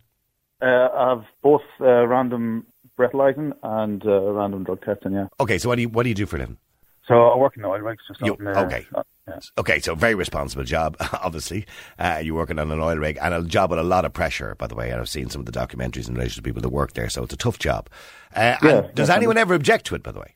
Uh, 0.61 0.87
I 0.95 1.09
have 1.09 1.25
both 1.41 1.61
uh, 1.81 2.07
random 2.07 2.65
breathalyzing 2.97 3.51
and 3.63 4.05
uh, 4.05 4.31
random 4.31 4.63
drug 4.63 4.81
testing, 4.83 5.13
yeah. 5.13 5.27
Okay, 5.41 5.57
so 5.57 5.67
what 5.67 5.75
do 5.75 5.81
you 5.81 5.89
what 5.89 6.03
do 6.03 6.09
you 6.09 6.15
do 6.15 6.25
for 6.25 6.37
a 6.37 6.39
living? 6.39 6.57
So 7.05 7.15
I 7.27 7.37
work 7.37 7.55
in 7.57 7.63
the 7.63 7.67
oil 7.67 7.79
rigs 7.79 8.03
just 8.07 8.21
You- 8.21 8.37
okay. 8.39 8.85
uh, 8.95 9.03
yeah. 9.27 9.39
Okay, 9.57 9.79
so 9.79 9.93
very 9.93 10.15
responsible 10.15 10.63
job, 10.63 10.95
obviously. 11.21 11.65
Uh, 11.97 12.21
you're 12.23 12.35
working 12.35 12.59
on 12.59 12.71
an 12.71 12.79
oil 12.79 12.97
rig 12.97 13.17
and 13.21 13.33
a 13.33 13.43
job 13.43 13.71
with 13.71 13.79
a 13.79 13.83
lot 13.83 14.05
of 14.05 14.13
pressure, 14.13 14.55
by 14.55 14.67
the 14.67 14.75
way. 14.75 14.89
And 14.91 14.99
I've 15.01 15.09
seen 15.09 15.29
some 15.29 15.41
of 15.41 15.45
the 15.45 15.51
documentaries 15.51 16.07
in 16.07 16.15
relation 16.15 16.35
to 16.41 16.47
people 16.47 16.61
that 16.61 16.69
work 16.69 16.93
there, 16.93 17.09
so 17.09 17.23
it's 17.23 17.33
a 17.33 17.37
tough 17.37 17.59
job. 17.59 17.89
Uh, 18.35 18.55
Yeah, 18.63 18.81
does 18.93 19.09
anyone 19.09 19.37
ever 19.37 19.53
object 19.53 19.85
to 19.87 19.95
it, 19.95 20.03
by 20.03 20.11
the 20.11 20.19
way? 20.19 20.33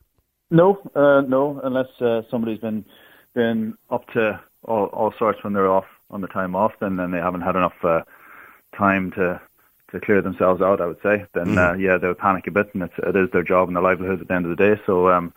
No, 0.52 0.78
uh, 0.96 1.22
no, 1.22 1.60
unless 1.64 1.88
uh, 2.02 2.22
somebody's 2.30 2.60
been 2.60 2.84
been 3.34 3.76
up 3.90 4.06
to 4.14 4.40
all, 4.64 4.86
all 4.88 5.14
sorts 5.18 5.44
when 5.44 5.54
they're 5.54 5.72
off 5.72 5.86
on 6.10 6.22
the 6.22 6.28
time 6.28 6.56
off, 6.56 6.74
then 6.80 6.98
then 6.98 7.12
they 7.12 7.18
haven't 7.18 7.42
had 7.42 7.56
enough 7.56 7.74
uh, 7.84 8.02
time 8.78 9.12
to 9.12 9.40
to 9.92 10.00
clear 10.00 10.22
themselves 10.22 10.62
out. 10.62 10.82
I 10.82 10.88
would 10.88 11.02
say. 11.02 11.26
Then 11.34 11.58
uh, 11.58 11.74
yeah, 11.74 11.98
they 11.98 12.08
would 12.08 12.18
panic 12.18 12.48
a 12.48 12.52
bit, 12.52 12.74
and 12.74 12.84
it's, 12.84 12.94
it 12.98 13.16
is 13.16 13.30
their 13.32 13.44
job 13.44 13.68
and 13.68 13.76
their 13.76 13.84
livelihood 13.84 14.22
at 14.22 14.28
the 14.28 14.34
end 14.34 14.46
of 14.46 14.56
the 14.56 14.76
day. 14.76 14.82
So 14.86 15.10
um, 15.10 15.34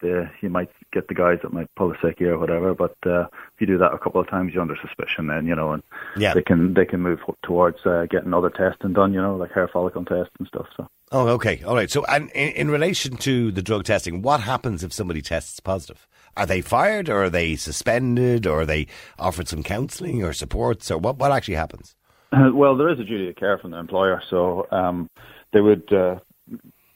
the, 0.00 0.30
you 0.40 0.48
might 0.50 0.70
get 0.92 1.08
the 1.08 1.14
guys 1.14 1.38
that 1.42 1.52
might 1.52 1.68
pull 1.76 1.90
a 1.92 1.96
sickie 1.96 2.22
or 2.22 2.38
whatever, 2.38 2.74
but 2.74 2.96
uh, 3.06 3.22
if 3.22 3.60
you 3.60 3.66
do 3.66 3.78
that 3.78 3.92
a 3.92 3.98
couple 3.98 4.20
of 4.20 4.28
times, 4.28 4.52
you're 4.52 4.62
under 4.62 4.76
suspicion. 4.80 5.26
Then 5.26 5.46
you 5.46 5.54
know, 5.54 5.72
and 5.72 5.82
Yeah. 6.16 6.34
they 6.34 6.42
can 6.42 6.74
they 6.74 6.84
can 6.84 7.00
move 7.00 7.20
towards 7.42 7.84
uh, 7.86 8.06
getting 8.10 8.34
other 8.34 8.50
testing 8.50 8.92
done. 8.92 9.12
You 9.14 9.20
know, 9.22 9.36
like 9.36 9.52
hair 9.52 9.68
follicle 9.68 10.04
tests 10.04 10.32
and 10.38 10.48
stuff. 10.48 10.66
So. 10.76 10.88
Oh, 11.10 11.28
okay, 11.28 11.62
all 11.64 11.74
right. 11.74 11.90
So, 11.90 12.04
and 12.04 12.30
in, 12.32 12.52
in 12.52 12.70
relation 12.70 13.16
to 13.18 13.50
the 13.50 13.62
drug 13.62 13.84
testing, 13.84 14.20
what 14.22 14.40
happens 14.40 14.84
if 14.84 14.92
somebody 14.92 15.22
tests 15.22 15.58
positive? 15.60 16.06
Are 16.36 16.46
they 16.46 16.60
fired, 16.60 17.08
or 17.08 17.24
are 17.24 17.30
they 17.30 17.56
suspended, 17.56 18.46
or 18.46 18.60
are 18.60 18.66
they 18.66 18.86
offered 19.18 19.48
some 19.48 19.62
counselling 19.62 20.22
or 20.22 20.32
supports, 20.32 20.90
or 20.90 20.98
what? 20.98 21.16
What 21.18 21.32
actually 21.32 21.54
happens? 21.54 21.94
Uh, 22.32 22.50
Well, 22.54 22.76
there 22.76 22.90
is 22.90 23.00
a 23.00 23.04
duty 23.04 23.30
of 23.30 23.36
care 23.36 23.56
from 23.58 23.70
the 23.70 23.78
employer, 23.78 24.22
so 24.28 24.66
um, 24.70 25.08
they 25.52 25.62
would 25.62 25.90
uh, 25.92 26.16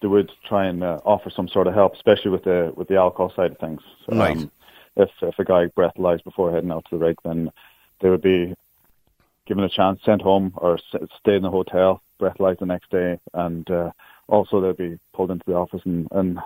they 0.03 0.09
would 0.09 0.31
try 0.47 0.67
and 0.67 0.83
uh, 0.83 1.01
offer 1.05 1.31
some 1.31 1.49
sort 1.49 1.67
of 1.67 1.75
help, 1.75 1.95
especially 1.95 2.31
with 2.31 2.45
the 2.45 2.73
with 2.77 2.89
the 2.89 2.97
alcohol 2.97 3.33
side 3.35 3.53
of 3.53 3.59
things. 3.59 3.81
So, 4.07 4.17
Right. 4.17 4.37
Um, 4.37 4.51
if 4.97 5.11
if 5.23 5.39
a 5.39 5.45
guy 5.45 5.67
breathalyzed 5.69 6.25
before 6.25 6.53
heading 6.53 6.71
out 6.71 6.85
to 6.91 6.99
the 6.99 7.05
rig, 7.05 7.17
then 7.25 7.51
they 8.01 8.11
would 8.11 8.21
be 8.21 8.55
given 9.47 9.65
a 9.65 9.69
chance, 9.69 10.01
sent 10.05 10.21
home, 10.21 10.53
or 10.57 10.75
s- 10.75 11.09
stay 11.19 11.37
in 11.37 11.43
the 11.43 11.51
hotel, 11.51 12.03
breathalyzed 12.21 12.59
the 12.59 12.67
next 12.67 12.91
day, 12.91 13.19
and 13.33 13.71
uh, 13.71 13.91
also 14.29 14.61
they'd 14.61 14.77
be 14.77 14.99
pulled 15.15 15.31
into 15.31 15.45
the 15.47 15.55
office 15.55 15.81
and, 15.85 16.09
and 16.13 16.39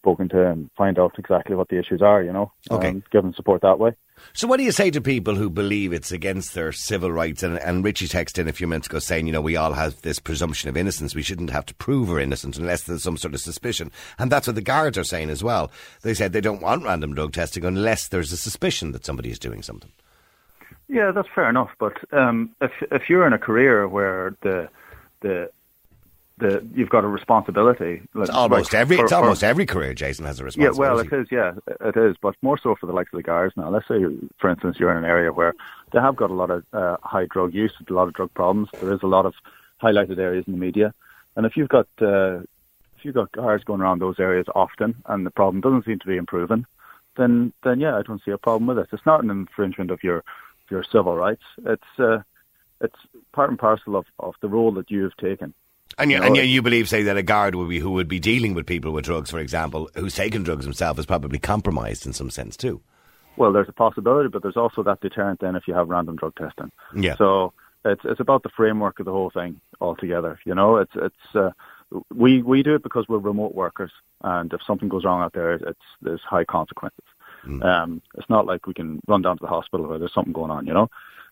spoken 0.00 0.28
to 0.30 0.46
and 0.50 0.70
find 0.76 0.98
out 0.98 1.14
exactly 1.18 1.54
what 1.56 1.68
the 1.68 1.78
issues 1.78 2.02
are. 2.02 2.22
You 2.22 2.32
know, 2.32 2.52
Okay. 2.70 2.88
and 2.88 3.02
given 3.10 3.32
support 3.34 3.62
that 3.62 3.78
way. 3.78 3.92
So, 4.32 4.46
what 4.46 4.58
do 4.58 4.64
you 4.64 4.72
say 4.72 4.90
to 4.90 5.00
people 5.00 5.34
who 5.34 5.48
believe 5.48 5.92
it's 5.92 6.12
against 6.12 6.54
their 6.54 6.72
civil 6.72 7.10
rights? 7.10 7.42
And, 7.42 7.58
and 7.58 7.82
Richie 7.84 8.06
texted 8.08 8.38
in 8.38 8.48
a 8.48 8.52
few 8.52 8.66
minutes 8.66 8.86
ago 8.86 8.98
saying, 8.98 9.26
you 9.26 9.32
know, 9.32 9.40
we 9.40 9.56
all 9.56 9.72
have 9.72 10.00
this 10.02 10.18
presumption 10.18 10.68
of 10.68 10.76
innocence. 10.76 11.14
We 11.14 11.22
shouldn't 11.22 11.50
have 11.50 11.64
to 11.66 11.74
prove 11.74 12.08
we're 12.08 12.20
innocent 12.20 12.58
unless 12.58 12.82
there's 12.82 13.02
some 13.02 13.16
sort 13.16 13.34
of 13.34 13.40
suspicion. 13.40 13.90
And 14.18 14.30
that's 14.30 14.46
what 14.46 14.56
the 14.56 14.62
guards 14.62 14.98
are 14.98 15.04
saying 15.04 15.30
as 15.30 15.42
well. 15.42 15.70
They 16.02 16.12
said 16.14 16.32
they 16.32 16.40
don't 16.42 16.60
want 16.62 16.84
random 16.84 17.14
drug 17.14 17.32
testing 17.32 17.64
unless 17.64 18.08
there's 18.08 18.32
a 18.32 18.36
suspicion 18.36 18.92
that 18.92 19.06
somebody 19.06 19.30
is 19.30 19.38
doing 19.38 19.62
something. 19.62 19.90
Yeah, 20.88 21.12
that's 21.12 21.28
fair 21.34 21.48
enough. 21.48 21.70
But 21.78 21.94
um, 22.12 22.50
if 22.60 22.72
if 22.90 23.08
you're 23.08 23.26
in 23.26 23.32
a 23.32 23.38
career 23.38 23.86
where 23.88 24.34
the 24.42 24.68
the 25.22 25.50
the 26.40 26.66
you've 26.74 26.88
got 26.90 27.04
a 27.04 27.08
responsibility. 27.08 28.02
It's 28.14 28.30
almost 28.30 28.72
Like, 28.72 28.80
every 28.80 28.96
for- 28.96 29.04
it's 29.04 29.12
for- 29.12 29.18
almost 29.18 29.44
every 29.44 29.66
career. 29.66 29.94
Jason 29.94 30.24
has 30.26 30.40
a 30.40 30.44
responsibility. 30.44 30.82
Yeah, 30.82 30.94
well, 30.94 30.98
it 30.98 31.12
is. 31.12 31.28
Yeah, 31.30 31.52
it 31.88 31.96
is. 31.96 32.16
But 32.20 32.34
more 32.42 32.58
so 32.58 32.74
for 32.74 32.86
the 32.86 32.92
likes 32.92 33.12
of 33.12 33.18
the 33.18 33.22
guards 33.22 33.56
now. 33.56 33.68
Let's 33.70 33.86
say, 33.86 34.04
for 34.38 34.50
instance, 34.50 34.78
you're 34.78 34.90
in 34.90 34.98
an 34.98 35.04
area 35.04 35.32
where 35.32 35.54
they 35.92 36.00
have 36.00 36.16
got 36.16 36.30
a 36.30 36.34
lot 36.34 36.50
of 36.50 36.64
uh, 36.72 36.96
high 37.02 37.26
drug 37.26 37.54
use, 37.54 37.72
a 37.88 37.92
lot 37.92 38.08
of 38.08 38.14
drug 38.14 38.32
problems. 38.34 38.68
There 38.80 38.92
is 38.92 39.02
a 39.02 39.06
lot 39.06 39.26
of 39.26 39.34
highlighted 39.82 40.18
areas 40.18 40.44
in 40.46 40.52
the 40.54 40.58
media, 40.58 40.92
and 41.36 41.46
if 41.46 41.56
you've 41.56 41.68
got 41.68 41.86
uh, 42.02 42.40
if 42.96 43.04
you've 43.04 43.14
got 43.14 43.32
guards 43.32 43.64
going 43.64 43.80
around 43.80 44.00
those 44.00 44.18
areas 44.18 44.46
often, 44.54 44.94
and 45.06 45.24
the 45.24 45.30
problem 45.30 45.60
doesn't 45.60 45.84
seem 45.86 45.98
to 46.00 46.06
be 46.06 46.16
improving, 46.16 46.66
then 47.16 47.52
then 47.64 47.80
yeah, 47.80 47.96
I 47.96 48.02
don't 48.02 48.22
see 48.24 48.30
a 48.30 48.38
problem 48.38 48.66
with 48.66 48.78
it. 48.78 48.88
It's 48.92 49.06
not 49.06 49.22
an 49.22 49.30
infringement 49.30 49.90
of 49.90 50.02
your 50.04 50.22
your 50.70 50.84
civil 50.84 51.16
rights. 51.16 51.42
It's 51.64 51.98
uh, 51.98 52.18
it's 52.80 52.96
part 53.32 53.50
and 53.50 53.58
parcel 53.58 53.96
of, 53.96 54.06
of 54.18 54.34
the 54.40 54.48
role 54.48 54.72
that 54.72 54.90
you 54.90 55.02
have 55.04 55.16
taken. 55.16 55.52
And 55.98 56.10
you, 56.10 56.18
You 56.18 56.22
and 56.22 56.34
know, 56.34 56.40
you, 56.40 56.48
you 56.48 56.62
believe, 56.62 56.88
say, 56.88 57.02
that 57.04 57.16
a 57.16 57.22
guard 57.22 57.54
would 57.54 57.68
be 57.68 57.78
who 57.78 57.90
would 57.92 58.08
be 58.08 58.20
dealing 58.20 58.54
with 58.54 58.66
people 58.66 58.92
with 58.92 59.04
drugs, 59.04 59.30
for 59.30 59.38
example, 59.38 59.90
who's 59.94 60.14
taken 60.14 60.42
drugs 60.42 60.64
himself, 60.64 60.98
is 60.98 61.06
probably 61.06 61.38
compromised 61.38 62.06
in 62.06 62.12
some 62.12 62.30
sense 62.30 62.56
too. 62.56 62.80
Well, 63.36 63.52
there's 63.52 63.68
a 63.68 63.72
possibility, 63.72 64.28
but 64.28 64.42
there's 64.42 64.56
also 64.56 64.82
that 64.82 65.00
deterrent 65.00 65.40
then 65.40 65.56
if 65.56 65.66
you 65.66 65.74
have 65.74 65.88
random 65.88 66.16
drug 66.16 66.34
testing. 66.36 66.70
Yeah. 66.94 67.16
So 67.16 67.52
it's 67.84 68.02
it's 68.04 68.20
about 68.20 68.42
the 68.42 68.50
framework 68.50 69.00
of 69.00 69.06
the 69.06 69.12
whole 69.12 69.30
thing 69.30 69.60
altogether. 69.80 70.38
You 70.44 70.54
know, 70.54 70.76
it's 70.76 70.92
it's 70.94 71.34
uh, 71.34 71.50
we 72.14 72.42
we 72.42 72.62
do 72.62 72.74
it 72.74 72.82
because 72.82 73.06
we're 73.08 73.18
remote 73.18 73.54
workers, 73.54 73.92
and 74.22 74.52
if 74.52 74.60
something 74.66 74.88
goes 74.88 75.04
wrong 75.04 75.22
out 75.22 75.32
there, 75.32 75.52
it's 75.52 75.80
there's 76.02 76.20
high 76.22 76.44
consequences. 76.44 77.04
Mm. 77.46 77.64
Um, 77.64 78.02
it's 78.16 78.28
not 78.28 78.46
like 78.46 78.66
we 78.66 78.74
can 78.74 79.00
run 79.08 79.22
down 79.22 79.38
to 79.38 79.42
the 79.42 79.48
hospital 79.48 79.86
where 79.86 79.98
there's 79.98 80.14
something 80.14 80.32
going 80.32 80.50
on. 80.50 80.66
You 80.66 80.74
know. 80.74 80.90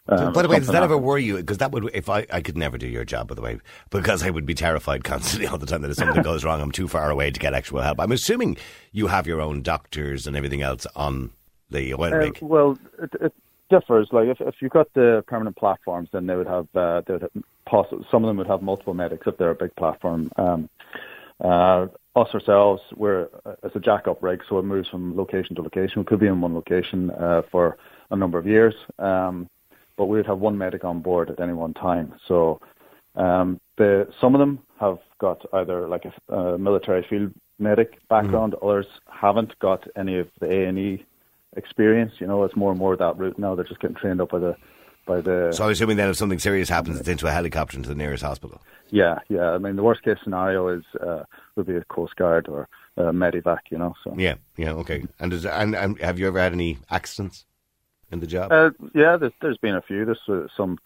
Um, 0.08 0.32
by 0.32 0.42
the 0.42 0.48
way, 0.48 0.56
does 0.56 0.66
something 0.66 0.80
that 0.80 0.84
ever 0.84 0.96
worry 0.96 1.24
you? 1.24 1.36
Because 1.36 1.58
that 1.58 1.70
would, 1.72 1.90
if 1.94 2.08
I, 2.08 2.26
I 2.32 2.40
could 2.40 2.56
never 2.56 2.78
do 2.78 2.86
your 2.86 3.04
job, 3.04 3.28
by 3.28 3.34
the 3.34 3.42
way, 3.42 3.60
because 3.90 4.22
I 4.22 4.30
would 4.30 4.46
be 4.46 4.54
terrified 4.54 5.04
constantly 5.12 5.46
all 5.46 5.58
the 5.58 5.66
time 5.66 5.82
that 5.82 5.90
if 5.90 5.96
something 5.96 6.22
goes 6.32 6.44
wrong, 6.44 6.60
I'm 6.60 6.70
too 6.72 6.88
far 6.88 7.10
away 7.10 7.30
to 7.30 7.38
get 7.40 7.54
actual 7.54 7.80
help. 7.82 8.00
I'm 8.00 8.12
assuming 8.12 8.56
you 8.92 9.08
have 9.08 9.26
your 9.26 9.40
own 9.40 9.62
doctors 9.62 10.26
and 10.26 10.36
everything 10.36 10.62
else 10.62 10.86
on 10.96 11.30
the 11.70 11.92
oil 11.94 12.14
Uh, 12.14 12.18
rig. 12.18 12.38
well, 12.40 12.78
it, 13.02 13.10
it 13.20 13.34
differs. 13.68 14.08
Like 14.12 14.28
if 14.28 14.40
if 14.40 14.54
you've 14.60 14.72
got 14.72 14.92
the 14.94 15.22
permanent 15.26 15.56
platforms, 15.56 16.08
then 16.12 16.26
they 16.26 16.36
would 16.36 16.46
have 16.46 16.66
uh, 16.74 17.02
they 17.06 17.12
would 17.14 17.22
have 17.22 17.42
poss- 17.66 17.92
some 18.10 18.24
of 18.24 18.28
them 18.28 18.38
would 18.38 18.46
have 18.46 18.62
multiple 18.62 18.94
medics 18.94 19.26
if 19.26 19.36
they're 19.36 19.50
a 19.50 19.54
big 19.54 19.74
platform. 19.76 20.30
Um, 20.36 20.70
uh, 21.44 21.86
us 22.16 22.28
ourselves, 22.34 22.82
we're 22.96 23.28
uh, 23.44 23.52
it's 23.62 23.76
a 23.76 23.80
jack-up 23.80 24.22
rig, 24.22 24.42
so 24.48 24.58
it 24.58 24.64
moves 24.64 24.88
from 24.88 25.16
location 25.16 25.54
to 25.56 25.62
location. 25.62 26.00
We 26.00 26.04
could 26.06 26.18
be 26.18 26.26
in 26.26 26.40
one 26.40 26.54
location 26.54 27.10
uh, 27.10 27.42
for 27.50 27.76
a 28.10 28.16
number 28.16 28.38
of 28.38 28.46
years, 28.46 28.74
um, 28.98 29.48
but 29.98 30.06
we 30.06 30.16
would 30.16 30.26
have 30.26 30.38
one 30.38 30.56
medic 30.56 30.84
on 30.84 31.00
board 31.00 31.28
at 31.28 31.40
any 31.40 31.52
one 31.52 31.74
time. 31.74 32.14
So 32.26 32.60
um, 33.16 33.60
the 33.76 34.08
some 34.20 34.34
of 34.34 34.38
them 34.38 34.60
have 34.80 34.98
got 35.20 35.44
either 35.52 35.86
like 35.88 36.04
a, 36.06 36.34
a 36.34 36.58
military 36.58 37.04
field 37.10 37.34
medic 37.58 37.98
background, 38.08 38.54
others 38.62 38.86
haven't 39.12 39.58
got 39.58 39.86
any 39.96 40.18
of 40.18 40.28
the 40.40 40.46
A 40.46 40.66
and 40.66 40.78
E 40.78 41.04
experience. 41.56 42.12
You 42.20 42.28
know, 42.28 42.44
it's 42.44 42.56
more 42.56 42.70
and 42.70 42.78
more 42.78 42.96
that 42.96 43.18
route 43.18 43.38
now. 43.38 43.56
They're 43.56 43.64
just 43.64 43.80
getting 43.80 43.96
trained 43.96 44.20
up 44.20 44.30
by 44.30 44.38
the 44.38 44.56
by 45.04 45.20
the. 45.20 45.50
So 45.52 45.64
I'm 45.64 45.72
assuming 45.72 45.96
then 45.96 46.08
if 46.08 46.16
something 46.16 46.38
serious 46.38 46.68
happens, 46.68 47.00
it's 47.00 47.08
into 47.08 47.26
a 47.26 47.32
helicopter 47.32 47.76
into 47.76 47.88
the 47.88 47.96
nearest 47.96 48.22
hospital. 48.22 48.62
Yeah, 48.90 49.18
yeah. 49.28 49.50
I 49.50 49.58
mean, 49.58 49.74
the 49.74 49.82
worst 49.82 50.02
case 50.04 50.18
scenario 50.22 50.68
is 50.68 50.84
uh, 51.04 51.24
would 51.56 51.66
be 51.66 51.74
a 51.74 51.84
Coast 51.84 52.14
Guard 52.14 52.46
or 52.48 52.68
a 52.96 53.12
Medivac. 53.12 53.58
You 53.70 53.78
know, 53.78 53.94
so 54.04 54.14
Yeah, 54.16 54.36
yeah, 54.56 54.72
okay. 54.74 55.04
And, 55.18 55.32
does, 55.32 55.44
and, 55.44 55.74
and 55.74 55.98
have 56.00 56.20
you 56.20 56.28
ever 56.28 56.38
had 56.38 56.52
any 56.52 56.78
accidents 56.88 57.44
in 58.10 58.20
the 58.20 58.26
job? 58.26 58.52
Uh, 58.52 58.70
yeah, 58.94 59.16
there's, 59.16 59.32
there's 59.40 59.58
been 59.58 59.76
a 59.76 59.82
few. 59.82 60.04
There's 60.04 60.28
uh, 60.28 60.48
some 60.56 60.78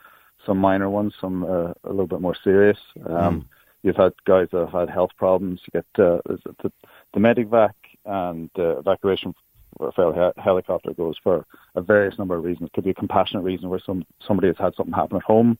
some 0.44 0.58
minor 0.58 0.90
ones, 0.90 1.14
some 1.20 1.44
uh, 1.44 1.72
a 1.84 1.90
little 1.90 2.06
bit 2.06 2.20
more 2.20 2.36
serious. 2.42 2.78
Um, 3.06 3.48
You've 3.82 3.96
had 3.96 4.12
guys 4.24 4.48
that 4.52 4.60
have 4.60 4.72
had 4.72 4.90
health 4.90 5.10
problems. 5.16 5.60
You 5.66 5.82
get 5.82 6.02
uh, 6.04 6.20
the, 6.24 6.72
the 7.12 7.20
Medivac 7.20 7.72
and 8.04 8.48
uh, 8.56 8.78
evacuation 8.78 9.34
for 9.76 10.32
a 10.36 10.40
helicopter 10.40 10.92
goes 10.92 11.16
for 11.22 11.44
a 11.74 11.80
various 11.80 12.16
number 12.18 12.36
of 12.36 12.44
reasons. 12.44 12.70
Could 12.72 12.84
be 12.84 12.90
a 12.90 12.94
compassionate 12.94 13.42
reason 13.44 13.68
where 13.70 13.80
some 13.84 14.04
somebody 14.24 14.48
has 14.48 14.56
had 14.56 14.74
something 14.76 14.94
happen 14.94 15.16
at 15.16 15.22
home. 15.24 15.58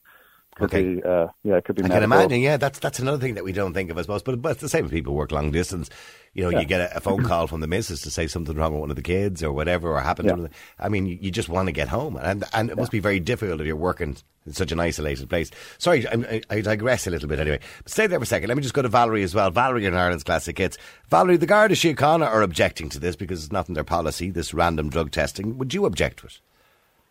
Could 0.55 0.65
Okay. 0.67 0.97
be 0.97 1.03
uh, 1.03 1.29
yeah, 1.45 1.57
it 1.57 1.65
could 1.65 1.77
be 1.77 1.83
I 1.83 1.88
can 1.88 1.95
medical. 2.01 2.12
imagine, 2.19 2.41
yeah, 2.41 2.59
that's 2.59 2.79
that's 2.79 2.99
another 2.99 3.17
thing 3.19 3.35
that 3.35 3.45
we 3.45 3.53
don't 3.53 3.73
think 3.73 3.91
of, 3.91 3.97
I 3.97 4.03
suppose. 4.03 4.23
But, 4.23 4.43
but 4.43 4.53
it's 4.53 4.61
the 4.61 4.69
same 4.69 4.85
if 4.85 4.91
people 4.91 5.15
work 5.15 5.33
long 5.33 5.51
distance. 5.51 5.88
You 6.35 6.45
know, 6.45 6.51
Yeah. 6.51 6.61
you 6.61 6.67
get 6.67 6.81
a, 6.93 6.97
a 6.99 7.01
phone 7.01 7.23
call 7.31 7.47
from 7.47 7.61
the 7.61 7.67
missus 7.67 8.03
to 8.03 8.11
say 8.11 8.27
something 8.27 8.55
wrong 8.55 8.73
with 8.73 8.81
one 8.83 8.91
of 8.91 8.97
the 8.97 9.03
kids 9.03 9.43
or 9.43 9.51
whatever, 9.53 9.91
or 9.91 10.01
happened 10.01 10.29
Yeah. 10.29 10.35
to 10.37 10.43
them. 10.43 10.51
I 10.79 10.91
mean, 10.91 11.07
you, 11.07 11.17
you 11.23 11.31
just 11.31 11.49
want 11.49 11.69
to 11.69 11.73
get 11.73 11.88
home. 11.88 12.17
And 12.17 12.45
and 12.53 12.69
it 12.71 12.77
must 12.77 12.93
be 12.93 12.99
very 13.01 13.19
difficult 13.19 13.61
if 13.62 13.67
you're 13.67 13.77
working 13.77 14.17
in 14.45 14.53
such 14.53 14.73
an 14.73 14.79
isolated 14.81 15.31
place. 15.31 15.51
Sorry, 15.79 16.07
I, 16.07 16.12
I, 16.12 16.57
I 16.57 16.61
digress 16.61 17.07
a 17.07 17.11
little 17.11 17.31
bit 17.31 17.38
anyway. 17.41 17.61
But 17.83 17.91
stay 17.93 18.07
there 18.07 18.19
for 18.19 18.25
a 18.25 18.27
second. 18.27 18.49
Let 18.49 18.57
me 18.59 18.62
just 18.62 18.75
go 18.75 18.83
to 18.83 18.88
Valerie 18.88 19.23
as 19.23 19.35
well. 19.35 19.51
Valerie 19.51 19.87
in 19.87 19.95
Ireland's 19.95 20.25
Classic 20.25 20.57
Hits. 20.59 20.77
Valerie, 21.09 21.38
the 21.38 21.47
Garda 21.47 21.75
Síochána 21.75 22.27
are 22.27 22.43
objecting 22.43 22.91
to 22.91 22.99
this 22.99 23.17
because 23.17 23.43
it's 23.43 23.53
not 23.53 23.69
in 23.69 23.75
their 23.75 23.85
policy, 23.85 24.31
this 24.31 24.53
random 24.53 24.91
drug 24.91 25.12
testing. 25.12 25.57
Would 25.57 25.73
you 25.73 25.87
object 25.87 26.19
to 26.19 26.27
it? 26.27 26.41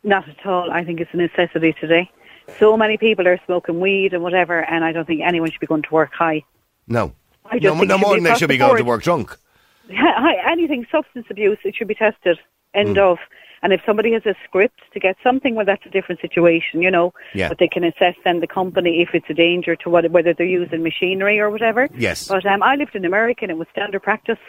Not 0.03 0.27
at 0.27 0.45
all. 0.45 0.71
I 0.71 0.83
think 0.83 0.99
it's 0.99 1.11
a 1.13 1.17
necessity 1.17 1.73
today. 1.79 2.09
So 2.59 2.77
many 2.77 2.97
people 2.97 3.27
are 3.27 3.39
smoking 3.45 3.79
weed 3.79 4.13
and 4.13 4.23
whatever, 4.23 4.59
and 4.63 4.83
I 4.83 4.91
don't 4.91 5.05
think 5.05 5.21
anyone 5.21 5.51
should 5.51 5.59
be 5.59 5.67
going 5.67 5.83
to 5.83 5.93
work 5.93 6.11
high. 6.13 6.43
No. 6.87 7.13
I 7.45 7.59
just 7.59 7.63
no, 7.63 7.75
think 7.79 7.89
no 7.89 7.97
more 7.97 8.15
than 8.15 8.23
they 8.23 8.35
should 8.35 8.49
be 8.49 8.57
going 8.57 8.77
to 8.77 8.83
work 8.83 9.03
drunk. 9.03 9.37
Hi- 9.93 10.51
Anything 10.51 10.85
substance 10.91 11.25
abuse, 11.29 11.57
it 11.63 11.75
should 11.75 11.87
be 11.87 11.95
tested. 11.95 12.39
End 12.73 12.97
Hmm. 12.97 13.03
of. 13.03 13.17
And 13.63 13.73
if 13.73 13.81
somebody 13.85 14.11
has 14.13 14.25
a 14.25 14.33
script 14.43 14.79
to 14.93 14.99
get 14.99 15.17
something, 15.23 15.53
well, 15.53 15.65
that's 15.65 15.85
a 15.85 15.89
different 15.89 16.19
situation, 16.19 16.81
you 16.81 16.89
know. 16.89 17.13
Yeah. 17.35 17.47
But 17.49 17.59
they 17.59 17.67
can 17.67 17.83
assess 17.83 18.15
then 18.23 18.39
the 18.39 18.47
company 18.47 19.01
if 19.03 19.09
it's 19.13 19.29
a 19.29 19.35
danger 19.35 19.75
to 19.75 19.89
what, 19.89 20.09
whether 20.09 20.33
they're 20.33 20.47
using 20.47 20.81
machinery 20.81 21.39
or 21.39 21.51
whatever. 21.51 21.87
Yes. 21.95 22.27
But 22.27 22.43
um, 22.47 22.63
I 22.63 22.75
lived 22.75 22.95
in 22.95 23.05
America 23.05 23.41
and 23.43 23.51
it 23.51 23.57
was 23.57 23.67
standard 23.71 24.01
practice. 24.01 24.39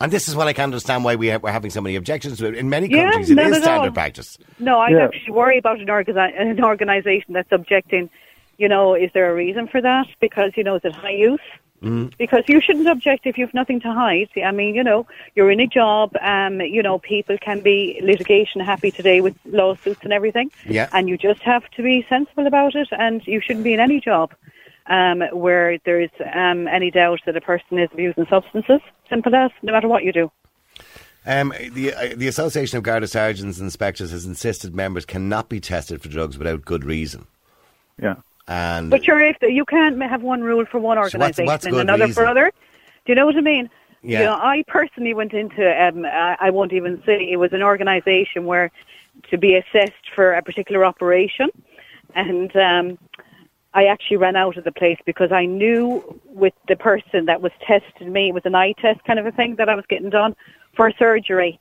And 0.00 0.12
this 0.12 0.28
is 0.28 0.34
what 0.36 0.46
I 0.48 0.52
can't 0.52 0.64
understand 0.72 1.04
why 1.04 1.14
we 1.16 1.28
ha- 1.30 1.38
we're 1.42 1.52
having 1.52 1.70
so 1.70 1.80
many 1.80 1.96
objections 1.96 2.38
to 2.38 2.46
it. 2.46 2.54
In 2.56 2.68
many 2.68 2.88
Yeah, 2.88 3.10
countries, 3.10 3.30
it 3.30 3.34
not 3.36 3.54
standard 3.62 3.88
all. 3.88 3.92
practice. 3.92 4.38
No, 4.58 4.78
I 4.78 4.88
Yeah. 4.90 5.04
actually 5.04 5.32
worry 5.32 5.58
about 5.58 5.80
an, 5.80 5.86
organi- 5.86 6.38
an 6.38 6.62
organisation 6.62 7.32
that's 7.32 7.52
objecting. 7.52 8.10
You 8.58 8.68
know, 8.68 8.94
is 8.94 9.10
there 9.14 9.30
a 9.30 9.34
reason 9.34 9.66
for 9.68 9.80
that? 9.80 10.06
Because, 10.20 10.52
you 10.56 10.64
know, 10.64 10.76
is 10.76 10.84
it 10.84 10.94
high 10.94 11.10
use? 11.10 11.40
Mm. 11.82 12.16
Because 12.16 12.44
you 12.48 12.60
shouldn't 12.60 12.88
object 12.88 13.26
if 13.26 13.36
you've 13.36 13.52
nothing 13.52 13.78
to 13.80 13.92
hide. 13.92 14.28
I 14.42 14.52
mean, 14.52 14.74
you 14.74 14.82
know, 14.82 15.06
you're 15.34 15.50
in 15.50 15.60
a 15.60 15.66
job. 15.66 16.12
Um, 16.22 16.60
you 16.62 16.82
know, 16.82 16.98
people 16.98 17.36
can 17.38 17.60
be 17.60 18.00
litigation 18.02 18.60
happy 18.62 18.90
today 18.90 19.20
with 19.20 19.34
lawsuits 19.44 20.00
and 20.02 20.12
everything. 20.12 20.50
Yeah. 20.66 20.88
And 20.92 21.08
you 21.08 21.18
just 21.18 21.42
have 21.42 21.68
to 21.72 21.82
be 21.82 22.06
sensible 22.08 22.46
about 22.46 22.74
it, 22.74 22.88
and 22.92 23.26
you 23.26 23.40
shouldn't 23.40 23.64
be 23.64 23.74
in 23.74 23.80
any 23.80 24.00
job 24.00 24.32
um, 24.86 25.22
where 25.32 25.78
there's 25.84 26.10
um, 26.34 26.68
any 26.68 26.90
doubt 26.90 27.20
that 27.26 27.36
a 27.36 27.40
person 27.40 27.78
is 27.78 27.88
abusing 27.92 28.26
substances. 28.26 28.80
Simple 29.08 29.34
as, 29.34 29.50
no 29.62 29.72
matter 29.72 29.88
what 29.88 30.04
you 30.04 30.12
do. 30.12 30.30
Um, 31.26 31.52
the 31.72 31.94
uh, 31.94 32.14
the 32.16 32.28
Association 32.28 32.76
of 32.76 32.82
Garda 32.84 33.06
Sergeants 33.06 33.58
and 33.58 33.66
Inspectors 33.66 34.10
has 34.10 34.26
insisted 34.26 34.74
members 34.74 35.06
cannot 35.06 35.48
be 35.48 35.58
tested 35.58 36.02
for 36.02 36.08
drugs 36.08 36.36
without 36.36 36.64
good 36.64 36.84
reason. 36.84 37.26
Yeah. 38.00 38.16
And 38.46 38.90
But 38.90 39.04
sure, 39.04 39.20
if 39.22 39.38
you 39.40 39.64
can't 39.64 40.02
have 40.02 40.22
one 40.22 40.42
rule 40.42 40.66
for 40.66 40.78
one 40.78 40.96
So 40.96 41.00
what's- 41.00 41.14
organisation 41.14 41.46
what's 41.46 41.64
and 41.64 41.76
another 41.76 42.04
reason? 42.06 42.22
for 42.22 42.28
other, 42.28 42.52
do 43.06 43.12
you 43.12 43.14
know 43.14 43.24
what 43.24 43.36
I 43.36 43.40
mean? 43.40 43.70
Yeah. 44.02 44.18
You 44.18 44.24
know, 44.26 44.34
I 44.34 44.64
personally 44.68 45.14
went 45.14 45.32
into, 45.32 45.64
um, 45.82 46.04
I, 46.04 46.36
I 46.38 46.50
won't 46.50 46.74
even 46.74 47.02
say, 47.06 47.26
it 47.30 47.36
was 47.36 47.54
an 47.54 47.62
organisation 47.62 48.44
where 48.44 48.70
to 49.30 49.38
be 49.38 49.54
assessed 49.54 50.10
for 50.14 50.34
a 50.34 50.42
particular 50.42 50.84
operation, 50.84 51.48
and 52.14 52.54
um, 52.54 52.98
I 53.74 53.86
actually 53.86 54.18
ran 54.18 54.36
out 54.36 54.56
of 54.56 54.64
the 54.64 54.72
place 54.72 54.98
because 55.04 55.32
I 55.32 55.46
knew 55.46 56.20
with 56.26 56.54
the 56.68 56.76
person 56.76 57.26
that 57.26 57.42
was 57.42 57.50
testing 57.66 58.12
me, 58.12 58.28
it 58.28 58.34
was 58.34 58.44
an 58.44 58.54
eye 58.54 58.72
test 58.80 59.02
kind 59.04 59.18
of 59.18 59.26
a 59.26 59.32
thing 59.32 59.56
that 59.56 59.68
I 59.68 59.74
was 59.74 59.84
getting 59.88 60.10
done 60.10 60.36
for 60.76 60.90
surgery, 60.96 61.58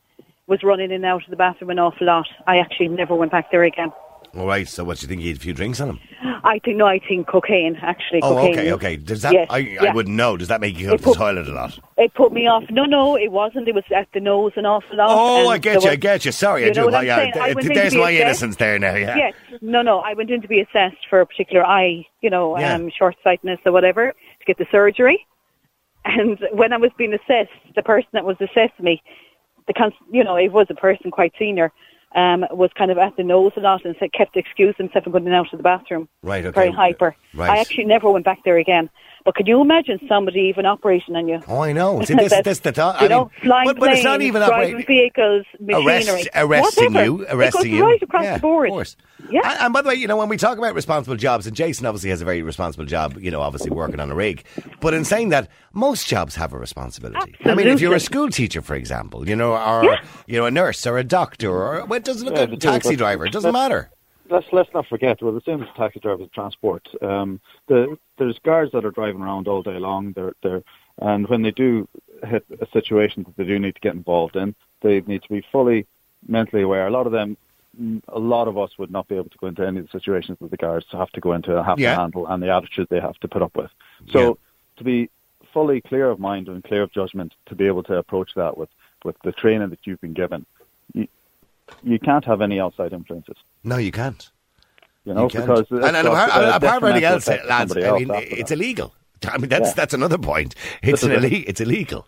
was 0.47 0.61
running 0.61 0.85
in 0.85 0.91
and 0.91 1.05
out 1.05 1.23
of 1.23 1.29
the 1.31 1.35
bathroom 1.35 1.71
an 1.71 1.79
awful 1.79 2.05
lot. 2.05 2.27
I 2.45 2.57
actually 2.57 2.89
never 2.89 3.15
went 3.15 3.31
back 3.31 3.49
there 3.51 3.63
again. 3.63 3.91
All 4.35 4.47
right, 4.47 4.67
so 4.67 4.83
what 4.83 4.97
do 4.97 5.03
you 5.03 5.07
think? 5.07 5.21
You 5.21 5.29
had 5.29 5.37
a 5.37 5.39
few 5.39 5.53
drinks 5.53 5.79
on 5.79 5.87
them? 5.89 5.99
I 6.45 6.59
think 6.59 6.77
no, 6.77 6.85
I 6.87 6.99
think 6.99 7.27
cocaine 7.27 7.77
actually. 7.81 8.21
Oh, 8.21 8.35
cocaine 8.35 8.59
okay, 8.59 8.71
okay. 8.73 8.95
Does 8.97 9.21
that? 9.21 9.31
Yes, 9.33 9.47
I, 9.49 9.77
I 9.79 9.93
wouldn't 9.93 10.15
know. 10.15 10.35
Does 10.35 10.47
that 10.49 10.59
make 10.59 10.77
you 10.77 10.87
go 10.87 10.93
It 10.95 10.97
to 10.99 11.03
the 11.05 11.13
toilet 11.13 11.47
a 11.47 11.51
lot? 11.53 11.79
It 11.97 12.13
put 12.15 12.33
me 12.33 12.47
off. 12.47 12.63
No, 12.69 12.83
no, 12.85 13.15
it 13.15 13.31
wasn't. 13.31 13.67
It 13.67 13.75
was 13.75 13.83
at 13.95 14.07
the 14.13 14.19
nose 14.19 14.51
an 14.55 14.65
awful 14.65 14.97
lot. 14.97 15.07
Oh, 15.09 15.47
I 15.49 15.57
get 15.57 15.83
you. 15.83 15.89
I 15.89 15.95
get 15.95 16.25
you. 16.25 16.31
Sorry, 16.31 16.63
I 16.63 16.67
You 16.67 16.73
do. 16.73 16.79
know 16.81 16.85
what 16.87 16.95
I'm 16.95 17.05
yeah. 17.05 17.17
I 17.17 17.31
th- 17.31 17.55
went 17.55 17.59
in 17.59 17.67
to 17.69 17.73
there's 17.79 17.95
my 17.95 18.09
assessed. 18.11 18.21
innocence 18.25 18.55
there 18.57 18.79
now. 18.79 18.95
Yeah. 18.95 19.15
Yes. 19.15 19.33
No, 19.61 19.81
no. 19.81 19.99
I 19.99 20.13
went 20.13 20.29
in 20.31 20.41
to 20.41 20.47
be 20.47 20.59
assessed 20.59 20.97
for 21.09 21.21
a 21.21 21.25
particular 21.25 21.65
eye, 21.65 22.05
you 22.21 22.29
know, 22.29 22.57
Yeah. 22.57 22.73
um, 22.75 22.89
short 22.89 23.15
sightedness 23.23 23.59
or 23.65 23.71
whatever, 23.71 24.11
to 24.11 24.45
get 24.45 24.57
the 24.57 24.65
surgery. 24.71 25.25
And 26.05 26.37
when 26.51 26.73
I 26.73 26.77
was 26.77 26.91
being 26.97 27.13
assessed, 27.13 27.51
the 27.75 27.83
person 27.83 28.09
that 28.13 28.25
was 28.25 28.35
assessing 28.41 28.83
me, 28.83 29.01
the 29.67 29.73
cons- 29.73 29.93
you 30.11 30.23
know, 30.23 30.35
it 30.35 30.51
was 30.51 30.67
a 30.69 30.75
person 30.75 31.09
quite 31.11 31.31
senior, 31.39 31.71
um, 32.15 32.45
was 32.51 32.69
kind 32.75 32.91
of 32.91 32.97
at 32.97 33.15
the 33.17 33.23
nose 33.23 33.51
a 33.55 33.59
lot 33.59 33.85
and 33.85 33.95
said, 33.99 34.13
kept 34.13 34.37
excusing 34.37 34.85
himself 34.85 35.05
and 35.05 35.13
going 35.13 35.27
out 35.29 35.51
of 35.51 35.57
the 35.57 35.63
bathroom. 35.63 36.07
Right, 36.21 36.45
okay. 36.45 36.53
Very 36.53 36.71
hyper. 36.71 37.15
Right. 37.33 37.49
I 37.49 37.57
actually 37.57 37.85
never 37.85 38.11
went 38.11 38.25
back 38.25 38.43
there 38.43 38.57
again. 38.57 38.89
But 39.25 39.35
can 39.35 39.45
you 39.45 39.61
imagine 39.61 39.99
somebody 40.09 40.41
even 40.41 40.65
operating 40.65 41.15
on 41.15 41.27
you? 41.29 41.41
Oh, 41.47 41.61
I 41.61 41.71
know. 41.71 42.01
See, 42.05 42.13
this, 42.13 42.29
That's- 42.31 42.43
this 42.43 42.59
the 42.59 42.71
thought. 42.73 42.99
You 42.99 43.05
I 43.05 43.09
know, 43.09 43.19
mean, 43.25 43.29
flying 43.41 43.67
but, 43.67 43.79
but 43.79 43.91
it's 43.93 44.03
not 44.03 44.17
planes, 44.19 44.27
even 44.27 44.41
driving 44.41 44.75
operating. 44.75 44.85
vehicles, 44.85 45.45
machinery, 45.59 46.03
Arrest, 46.13 46.29
arresting 46.35 46.93
whatever. 46.93 47.05
you, 47.05 47.21
It 47.21 47.27
arresting 47.33 47.61
goes 47.63 47.71
you. 47.71 47.85
right 47.85 48.01
across 48.03 48.23
yeah, 48.23 48.33
the 48.35 48.41
board. 48.41 48.67
Of 48.69 48.73
course. 48.73 48.95
Yeah. 49.29 49.49
And, 49.49 49.59
and 49.61 49.73
by 49.73 49.81
the 49.81 49.87
way, 49.89 49.95
you 49.95 50.07
know, 50.07 50.17
when 50.17 50.27
we 50.27 50.35
talk 50.35 50.57
about 50.57 50.75
responsible 50.75 51.15
jobs, 51.15 51.47
and 51.47 51.55
Jason 51.55 51.85
obviously 51.85 52.09
has 52.09 52.21
a 52.21 52.25
very 52.25 52.41
responsible 52.41 52.85
job, 52.85 53.17
you 53.17 53.31
know, 53.31 53.39
obviously 53.41 53.71
working 53.71 54.01
on 54.01 54.11
a 54.11 54.15
rig. 54.15 54.43
But 54.81 54.93
in 54.93 55.05
saying 55.05 55.29
that, 55.29 55.47
most 55.71 56.07
jobs 56.07 56.35
have 56.35 56.51
a 56.51 56.57
responsibility. 56.57 57.17
Absolutely. 57.33 57.51
I 57.51 57.55
mean, 57.55 57.67
if 57.67 57.79
you're 57.79 57.95
a 57.95 57.99
school 58.01 58.29
teacher, 58.29 58.61
for 58.61 58.75
example, 58.75 59.27
you 59.29 59.35
know, 59.37 59.53
or 59.53 59.85
Yeah. 59.85 60.01
you 60.27 60.37
know, 60.37 60.45
a 60.45 60.51
nurse 60.51 60.85
or 60.85 60.97
a 60.97 61.03
doctor, 61.05 61.49
or 61.49 61.85
well, 61.85 61.97
it 61.97 62.03
doesn't 62.03 62.25
look 62.27 62.35
Yeah, 62.35 62.53
a 62.53 62.57
taxi 62.57 62.95
driver. 62.97 63.25
It 63.25 63.31
doesn't 63.31 63.53
matter. 63.53 63.89
Let's 64.33 64.47
let's 64.51 64.69
not 64.73 64.87
forget 64.87 65.21
we're 65.21 65.31
the 65.31 65.41
same 65.45 65.61
as 65.61 65.69
taxi 65.77 65.99
drivers 65.99 66.27
transport. 66.33 66.87
Um, 67.01 67.39
the, 67.67 67.97
there's 68.17 68.39
guards 68.43 68.71
that 68.73 68.83
are 68.83 68.91
driving 68.91 69.21
around 69.21 69.47
all 69.47 69.61
day 69.61 69.77
long. 69.77 70.11
They're 70.13 70.33
they're 70.41 70.63
and 70.99 71.27
when 71.29 71.43
they 71.43 71.51
do 71.51 71.87
hit 72.23 72.45
a 72.59 72.67
situation 72.73 73.23
that 73.23 73.37
they 73.37 73.45
do 73.45 73.59
need 73.59 73.75
to 73.75 73.81
get 73.81 73.93
involved 73.93 74.35
in, 74.35 74.55
they 74.81 75.01
need 75.01 75.23
to 75.23 75.29
be 75.29 75.45
fully 75.51 75.85
mentally 76.27 76.63
aware. 76.63 76.87
A 76.87 76.91
lot 76.91 77.05
of 77.05 77.13
them, 77.13 77.37
mm, 77.79 78.01
a 78.09 78.19
lot 78.19 78.47
of 78.47 78.57
us 78.57 78.71
would 78.77 78.91
not 78.91 79.07
be 79.07 79.15
able 79.15 79.29
to 79.29 79.37
go 79.37 79.47
into 79.47 79.65
any 79.65 79.79
of 79.79 79.85
the 79.85 79.99
situations 79.99 80.37
that 80.41 80.51
the 80.51 80.57
guards 80.57 80.85
have 80.91 81.11
to 81.11 81.21
go 81.21 81.33
into 81.33 81.55
and 81.55 81.65
have 81.65 81.79
Yeah. 81.79 81.95
to 81.95 82.01
handle, 82.01 82.27
and 82.27 82.41
the 82.41 82.49
attitude 82.49 82.87
they 82.89 82.99
have 82.99 83.19
to 83.19 83.27
put 83.27 83.41
up 83.41 83.55
with. 83.55 83.71
So 84.09 84.19
Yeah. 84.19 84.33
to 84.77 84.83
be 84.83 85.09
fully 85.53 85.81
clear 85.81 86.09
of 86.09 86.19
mind 86.19 86.47
and 86.47 86.63
clear 86.63 86.81
of 86.81 86.91
judgment, 86.91 87.33
to 87.45 87.55
be 87.55 87.67
able 87.67 87.83
to 87.83 87.97
approach 87.97 88.33
that 88.35 88.57
with 88.57 88.69
with 89.05 89.17
the 89.23 89.33
training 89.33 89.69
that 89.69 89.85
you've 89.85 89.99
been 89.99 90.13
given, 90.13 90.45
you 91.83 91.93
you 91.93 91.99
can't 91.99 92.25
have 92.25 92.41
any 92.41 92.59
outside 92.59 92.93
influences. 92.93 93.35
No, 93.63 93.77
you 93.77 93.91
can't. 93.91 94.29
You 95.05 95.13
know, 95.13 95.23
You 95.23 95.29
can't. 95.29 95.45
because 95.47 95.67
and, 95.71 95.83
and 95.83 95.97
it's 95.97 96.07
apart, 96.07 96.29
uh, 96.31 96.51
apart 96.55 96.79
from 96.79 96.89
anything 96.91 97.03
else, 97.05 97.27
lads, 97.27 97.73
somebody 97.73 97.85
I 97.85 97.91
mean, 97.99 98.09
it's 98.11 98.49
that. 98.49 98.55
illegal. 98.57 98.95
I 99.27 99.37
mean, 99.37 99.49
that's 99.49 99.69
Yeah. 99.69 99.73
that's 99.75 99.93
another 99.93 100.17
point. 100.17 100.55
It's 100.81 101.03
an 101.03 101.11
is 101.11 101.23
ille- 101.23 101.43
it's 101.47 101.61
illegal. 101.61 102.07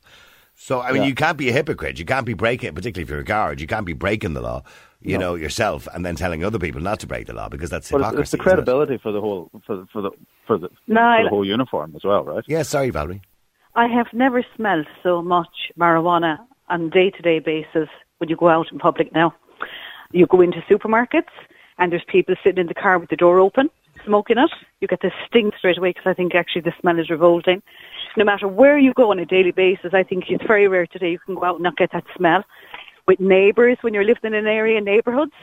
So 0.56 0.80
I 0.82 0.92
mean, 0.94 1.02
Yeah. 1.02 1.10
you 1.10 1.16
can't 1.16 1.38
be 1.38 1.50
a 1.50 1.52
hypocrite. 1.52 2.00
You 2.00 2.06
can't 2.06 2.26
be 2.26 2.34
breaking, 2.34 2.74
particularly 2.74 3.04
if 3.04 3.10
you're 3.10 3.20
a 3.20 3.24
guard. 3.26 3.60
You 3.60 3.68
can't 3.68 3.86
be 3.86 3.92
breaking 3.94 4.34
the 4.34 4.42
law, 4.42 4.64
you 5.02 5.18
No. 5.18 5.32
know, 5.32 5.36
yourself, 5.36 5.88
and 5.94 6.06
then 6.06 6.16
telling 6.16 6.44
other 6.46 6.58
people 6.60 6.80
not 6.82 7.00
to 7.02 7.08
break 7.08 7.28
the 7.28 7.34
law 7.34 7.50
because 7.50 7.70
that's 7.70 7.92
But 7.92 7.98
hypocrisy. 7.98 8.22
it's 8.22 8.32
the 8.32 8.38
isn't 8.38 8.48
it? 8.48 8.50
credibility 8.56 8.98
for 8.98 9.12
the 9.12 9.20
whole 9.20 9.50
for 9.66 9.86
for 9.92 10.02
the 10.02 10.12
for 10.48 10.58
the, 10.58 10.70
for 10.88 10.94
the 11.24 11.28
whole 11.30 11.46
uniform 11.46 11.94
as 11.98 12.04
well, 12.06 12.24
right? 12.24 12.44
Yeah, 12.48 12.64
sorry, 12.64 12.90
Valerie. 12.92 13.22
I 13.76 13.88
have 13.88 14.08
never 14.14 14.42
smelled 14.56 14.88
so 15.04 15.22
much 15.22 15.72
marijuana 15.78 16.38
on 16.70 16.84
a 16.86 16.90
day-to-day 16.90 17.40
basis 17.40 17.90
when 18.20 18.30
you 18.30 18.38
go 18.38 18.48
out 18.48 18.72
in 18.72 18.80
public 18.80 19.12
now. 19.14 19.34
You 20.12 20.26
go 20.28 20.42
into 20.42 20.62
supermarkets 20.70 21.32
and 21.78 21.92
there's 21.92 22.04
people 22.08 22.36
sitting 22.44 22.62
in 22.62 22.68
the 22.68 22.74
car 22.74 23.00
with 23.00 23.10
the 23.10 23.16
door 23.16 23.40
open, 23.40 23.70
smoking 24.06 24.38
it. 24.38 24.52
You 24.80 24.88
get 24.88 25.02
the 25.02 25.12
stink 25.28 25.56
straight 25.58 25.78
away 25.78 25.90
because 25.90 26.06
I 26.08 26.14
think 26.14 26.36
actually 26.36 26.62
the 26.62 26.74
smell 26.80 27.00
is 27.00 27.10
revolting. 27.10 27.62
No 28.18 28.24
matter 28.24 28.48
where 28.48 28.78
you 28.78 28.94
go 28.94 29.12
on 29.12 29.20
a 29.20 29.26
daily 29.26 29.52
basis, 29.52 29.94
I 29.94 30.04
think 30.04 30.26
it's 30.30 30.46
very 30.46 30.68
rare 30.68 30.88
today 30.88 31.12
you 31.12 31.20
can 31.20 31.36
go 31.36 31.44
out 31.44 31.56
and 31.56 31.64
not 31.64 31.78
get 31.78 31.92
that 31.92 32.06
smell. 32.16 32.44
With 33.08 33.20
neighbours, 33.20 33.78
when 33.82 33.94
you're 33.94 34.06
living 34.06 34.22
in 34.24 34.34
an 34.34 34.48
area, 34.48 34.80
neighbourhoods, 34.82 35.34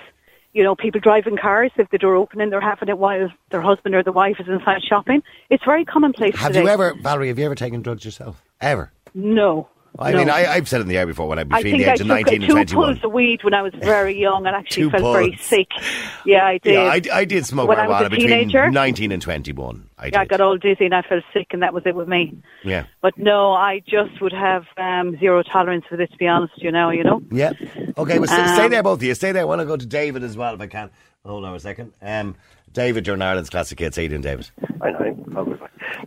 you 0.53 0.63
know, 0.63 0.75
people 0.75 1.01
driving 1.01 1.37
cars, 1.37 1.71
if 1.77 1.89
the 1.91 1.99
door 1.99 2.17
open 2.17 2.41
and 2.41 2.51
they're 2.53 2.61
having 2.61 2.89
it 2.89 2.99
while 2.99 3.31
their 3.51 3.63
husband 3.63 3.95
or 3.95 4.03
the 4.03 4.13
wife 4.13 4.37
is 4.39 4.49
inside 4.49 4.83
shopping. 4.83 5.23
It's 5.49 5.65
very 5.65 5.85
commonplace 5.85 6.37
Have 6.37 6.49
today. 6.49 6.63
you 6.63 6.69
ever, 6.69 6.95
Valerie? 6.95 7.29
Have 7.29 7.39
you 7.39 7.47
ever 7.47 7.55
taken 7.55 7.83
drugs 7.83 8.05
yourself? 8.05 8.43
Ever? 8.61 8.93
No. 9.15 9.69
I 9.99 10.11
no. 10.13 10.19
mean, 10.19 10.31
I, 10.31 10.47
I've 10.55 10.69
said 10.69 10.79
it 10.81 10.83
in 10.83 10.89
the 10.89 10.97
air 10.97 11.07
before 11.07 11.29
when 11.29 11.39
I'd 11.39 11.49
be 11.49 11.55
I 11.55 11.63
between 11.63 11.81
the 11.83 11.87
I 11.87 11.93
age 11.93 11.99
took 11.99 12.05
of 12.05 12.09
nineteen 12.09 12.43
and 12.43 12.51
twenty-one. 12.51 12.95
pulls 12.95 13.05
of 13.05 13.13
weed 13.13 13.45
when 13.45 13.53
I 13.53 13.61
was 13.63 13.75
very 13.75 14.19
young 14.19 14.47
and 14.47 14.57
actually 14.57 14.85
Two 14.85 14.91
felt 14.91 15.13
very 15.15 15.37
sick. 15.37 15.69
Yeah, 16.25 16.47
I 16.47 16.59
did. 16.59 16.75
Yeah, 16.75 16.81
I, 17.13 17.19
I 17.21 17.25
did 17.27 17.45
smoke 17.45 17.69
When 17.69 17.79
I 17.79 17.87
was 17.87 17.97
marijuana 18.03 18.07
a 18.07 18.11
between 18.11 18.29
teenager? 18.29 18.71
nineteen 18.71 19.13
and 19.13 19.21
twenty-one. 19.21 19.91
I 19.99 20.05
did. 20.05 20.15
yeah, 20.15 20.21
I 20.21 20.25
got 20.25 20.41
all 20.41 20.57
dizzy 20.57 20.87
and 20.87 20.95
I 20.95 21.03
felt 21.03 21.25
sick, 21.35 21.49
and 21.51 21.63
that 21.63 21.75
was 21.75 21.83
it 21.85 21.95
with 21.95 22.09
me. 22.09 22.37
yeah. 22.65 22.87
But 23.03 23.19
no, 23.19 23.53
I 23.53 23.81
just 23.87 24.21
would 24.23 24.33
have 24.33 24.65
um, 24.79 25.19
zero 25.19 25.43
tolerance 25.43 25.85
for 25.89 25.97
this. 25.97 26.09
To 26.11 26.17
be 26.17 26.27
honest, 26.27 26.55
you 26.63 26.73
know, 26.73 26.89
you 26.91 27.05
know. 27.05 27.23
Yeah. 27.31 27.53
Okay, 27.99 28.19
well, 28.19 28.29
stay, 28.29 28.47
stay 28.55 28.65
Um, 28.65 28.71
there, 28.71 28.83
both 28.83 28.99
of 28.99 29.03
you. 29.03 29.15
Stay 29.15 29.33
there. 29.33 29.43
I 29.43 29.45
want 29.45 29.61
to 29.61 29.67
go 29.67 29.77
to 29.77 29.87
David 29.87 30.23
as 30.23 30.37
well, 30.37 30.55
if 30.55 30.61
I 30.61 30.67
can. 30.69 30.91
Hold 31.27 31.45
on 31.45 31.55
a 31.55 31.61
second. 31.61 31.93
Um, 32.01 32.35
David, 32.73 33.07
you're 33.07 33.15
in 33.15 33.23
Ireland's 33.23 33.51
Classic 33.51 33.79
Hits. 33.79 33.97
How 33.97 34.03
you 34.03 34.09
doing, 34.09 34.23
David? 34.23 34.51
I 34.81 34.91
know. 34.91 35.59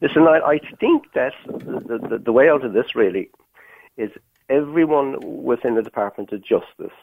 Listen, 0.02 0.24
I, 0.28 0.40
I 0.46 0.60
think 0.80 1.06
that 1.14 1.34
the, 1.46 2.00
the, 2.10 2.18
the 2.26 2.32
way 2.32 2.50
out 2.50 2.66
of 2.66 2.74
this 2.74 2.96
really 2.96 3.30
is 3.98 4.12
everyone 4.50 5.18
within 5.44 5.76
the 5.76 5.82
Department 5.82 6.32
of 6.32 6.42
Justice 6.44 6.96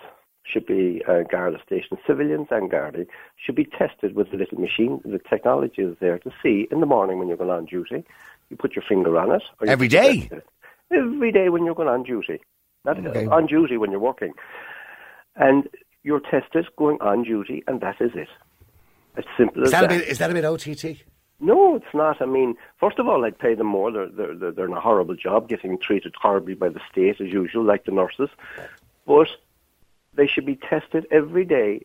should 0.44 0.66
be 0.66 1.02
uh, 1.08 1.22
Garda 1.30 1.58
station, 1.64 1.96
civilians 2.06 2.48
and 2.50 2.70
Garda 2.70 3.06
should 3.36 3.54
be 3.54 3.64
tested 3.64 4.14
with 4.14 4.32
a 4.32 4.36
little 4.36 4.58
machine. 4.60 5.00
The 5.04 5.20
technology 5.30 5.82
is 5.82 5.96
there 6.00 6.18
to 6.18 6.30
see 6.42 6.66
in 6.70 6.80
the 6.80 6.86
morning 6.86 7.18
when 7.18 7.28
you're 7.28 7.36
going 7.36 7.50
on 7.50 7.64
duty. 7.66 8.04
You 8.50 8.56
put 8.56 8.74
your 8.74 8.84
finger 8.88 9.16
on 9.18 9.30
it. 9.32 9.42
Every 9.66 9.88
your 9.88 10.02
day? 10.02 10.20
test 10.22 10.32
it. 10.32 10.46
Every 10.92 11.32
day 11.32 11.48
when 11.48 11.64
you're 11.64 11.74
going 11.76 11.88
on 11.88 12.02
duty. 12.02 12.40
Not 12.84 12.98
Okay. 13.06 13.26
on 13.26 13.46
duty 13.46 13.76
when 13.76 13.90
you're 13.92 14.00
working. 14.00 14.32
And 15.36 15.68
you're 16.02 16.20
tested 16.20 16.66
going 16.76 16.98
on 17.00 17.22
duty, 17.22 17.62
and 17.68 17.80
that 17.80 18.00
is 18.00 18.10
it. 18.14 18.28
As 19.16 19.24
simple 19.38 19.62
Is 19.62 19.68
as 19.68 19.72
that, 19.72 19.84
a 19.84 19.88
bit, 19.88 20.08
is 20.08 20.18
that 20.18 20.30
a 20.30 20.34
bit 20.34 20.44
OTT? 20.44 21.02
No, 21.42 21.74
it's 21.74 21.92
not. 21.92 22.22
I 22.22 22.26
mean, 22.26 22.54
first 22.78 23.00
of 23.00 23.08
all, 23.08 23.24
I'd 23.24 23.36
pay 23.36 23.54
them 23.54 23.66
more. 23.66 23.90
They're, 23.90 24.08
they're, 24.08 24.52
they're, 24.52 24.66
in 24.66 24.72
a 24.72 24.80
horrible 24.80 25.16
job, 25.16 25.48
getting 25.48 25.76
treated 25.76 26.14
horribly 26.14 26.54
by 26.54 26.68
the 26.68 26.80
state, 26.90 27.20
as 27.20 27.32
usual, 27.32 27.64
like 27.64 27.84
the 27.84 27.90
nurses. 27.90 28.30
But 29.06 29.26
they 30.14 30.28
should 30.28 30.46
be 30.46 30.54
tested 30.54 31.04
every 31.10 31.44
day, 31.44 31.84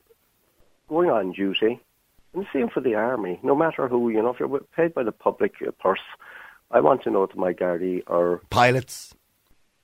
going 0.87 1.09
on 1.09 1.31
duty. 1.31 1.79
And 2.33 2.43
the 2.43 2.47
same 2.53 2.69
for 2.69 2.81
the 2.81 2.93
army. 2.93 3.39
No 3.41 3.55
matter 3.55 3.87
who, 3.87 4.09
you 4.11 4.21
know, 4.21 4.29
if 4.29 4.39
you're 4.39 4.59
paid 4.75 4.93
by 4.93 5.01
the 5.01 5.11
public 5.11 5.55
purse, 5.79 6.05
I 6.69 6.79
want 6.81 7.01
to 7.03 7.09
know 7.09 7.25
that 7.25 7.35
my 7.35 7.53
Gardaí 7.53 8.03
are. 8.05 8.41
Pilots? 8.51 9.15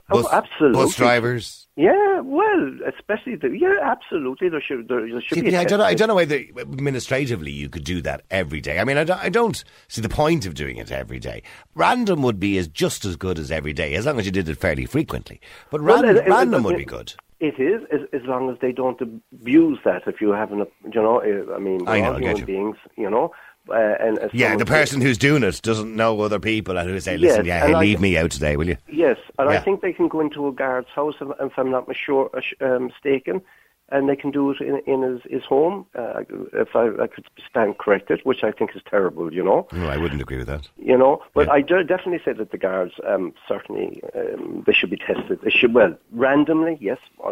Oh, 0.10 0.28
absolutely. 0.32 0.84
Bus 0.84 0.96
drivers? 0.96 1.68
Yeah, 1.76 2.20
well, 2.20 2.78
especially 2.88 3.36
the. 3.36 3.50
Yeah, 3.58 3.78
absolutely. 3.82 4.50
There 4.50 4.62
should, 4.62 4.88
there, 4.88 5.02
there 5.10 5.22
should 5.22 5.38
See, 5.38 5.42
be. 5.42 5.56
I 5.58 5.64
don't 5.64 5.80
know. 5.80 5.86
I 5.86 5.94
don't 5.96 6.08
know 6.08 6.16
whether 6.16 6.44
administratively 6.60 7.52
you 7.52 7.70
could 7.70 7.84
do 7.84 8.02
that 8.02 8.24
every 8.30 8.62
day. 8.62 8.80
I 8.80 8.84
mean, 8.84 8.98
I 8.98 9.06
don't, 9.06 9.20
I 9.20 9.30
don't 9.30 9.64
see 9.88 10.02
the 10.02 10.10
point 10.10 10.46
of 10.46 10.54
doing 10.54 10.78
it 10.78 10.92
every 10.92 11.20
day. 11.20 11.42
Random 11.74 12.22
would 12.22 12.40
be 12.40 12.58
as 12.58 12.68
just 12.68 13.06
as 13.06 13.16
good 13.16 13.40
as 13.40 13.50
every 13.50 13.74
day, 13.74 13.96
as 13.96 14.06
long 14.06 14.20
as 14.20 14.26
you 14.26 14.32
did 14.32 14.50
it 14.50 14.58
fairly 14.58 14.86
frequently. 14.86 15.40
But 15.72 15.82
random, 15.82 16.18
it- 16.18 16.28
it- 16.28 16.30
random 16.30 16.64
it- 16.64 16.68
would 16.68 16.78
be 16.78 16.86
good. 16.86 17.14
It 17.40 17.60
is, 17.60 17.82
as, 17.92 18.00
as 18.14 18.22
long 18.26 18.50
as 18.50 18.58
they 18.62 18.72
don't 18.72 19.02
abuse 19.02 19.78
that. 19.84 20.04
If 20.08 20.22
you 20.22 20.30
haven't, 20.32 20.62
a, 20.62 20.68
you 20.94 21.02
know, 21.02 21.22
I 21.54 21.60
mean, 21.60 21.86
I 21.88 22.00
know, 22.00 22.12
all 22.12 22.16
I 22.16 22.20
get 22.22 22.38
human 22.38 22.46
beings, 22.46 22.78
you 22.96 23.10
know. 23.10 23.34
Uh, 23.70 23.74
and 24.00 24.20
Yeah, 24.34 24.56
the 24.58 24.66
person 24.66 25.00
who's 25.00 25.18
doing 25.18 25.44
it 25.44 25.62
doesn't 25.62 25.96
know 25.96 26.20
other 26.22 26.40
people 26.40 26.78
and 26.78 26.90
who 26.90 27.00
say, 27.00 27.18
listen, 27.18 27.46
Yes, 27.46 27.62
yeah, 27.62 27.68
hey, 27.68 27.74
I- 27.74 27.80
leave 27.80 28.02
me 28.02 28.18
out 28.18 28.32
today, 28.32 28.58
will 28.58 28.68
you? 28.68 28.78
Yes, 28.92 29.18
and 29.40 29.50
Yeah. 29.50 29.58
I 29.58 29.64
think 29.64 29.82
they 29.82 29.94
can 29.94 30.08
go 30.10 30.20
into 30.20 30.48
a 30.48 30.52
guard's 30.52 30.90
house, 30.94 31.16
if, 31.22 31.30
if 31.40 31.54
I'm 31.58 31.72
not 31.72 31.88
sure, 31.96 32.30
um, 32.62 32.88
mistaken, 32.88 33.42
and 33.90 34.10
they 34.10 34.16
can 34.18 34.32
do 34.32 34.52
it 34.52 34.60
in, 34.60 34.80
in 34.86 35.02
his, 35.04 35.22
his 35.30 35.44
home. 35.44 35.86
Uh, 35.98 36.24
if 36.54 36.76
I, 36.76 36.88
I 37.04 37.08
could 37.08 37.26
stand 37.50 37.78
corrected, 37.78 38.20
which 38.24 38.44
I 38.44 38.52
think 38.52 38.76
is 38.76 38.82
terrible, 38.90 39.32
you 39.34 39.44
know. 39.44 39.68
No, 39.72 39.88
I 39.88 39.98
wouldn't 39.98 40.22
agree 40.22 40.38
with 40.38 40.48
that. 40.48 40.68
You 40.78 40.98
know, 40.98 41.22
but 41.34 41.48
Yeah. 41.48 41.54
I 41.54 41.62
do 41.62 41.84
definitely 41.84 42.22
say 42.26 42.34
that 42.34 42.52
the 42.52 42.58
guards 42.58 42.94
um, 43.08 43.34
certainly 43.48 44.02
um, 44.16 44.64
they 44.66 44.74
should 44.74 44.90
be 44.90 44.98
tested. 44.98 45.40
They 45.42 45.52
should 45.52 45.74
well 45.74 45.96
randomly. 46.12 46.78
Yes, 46.82 46.98
uh, 47.24 47.32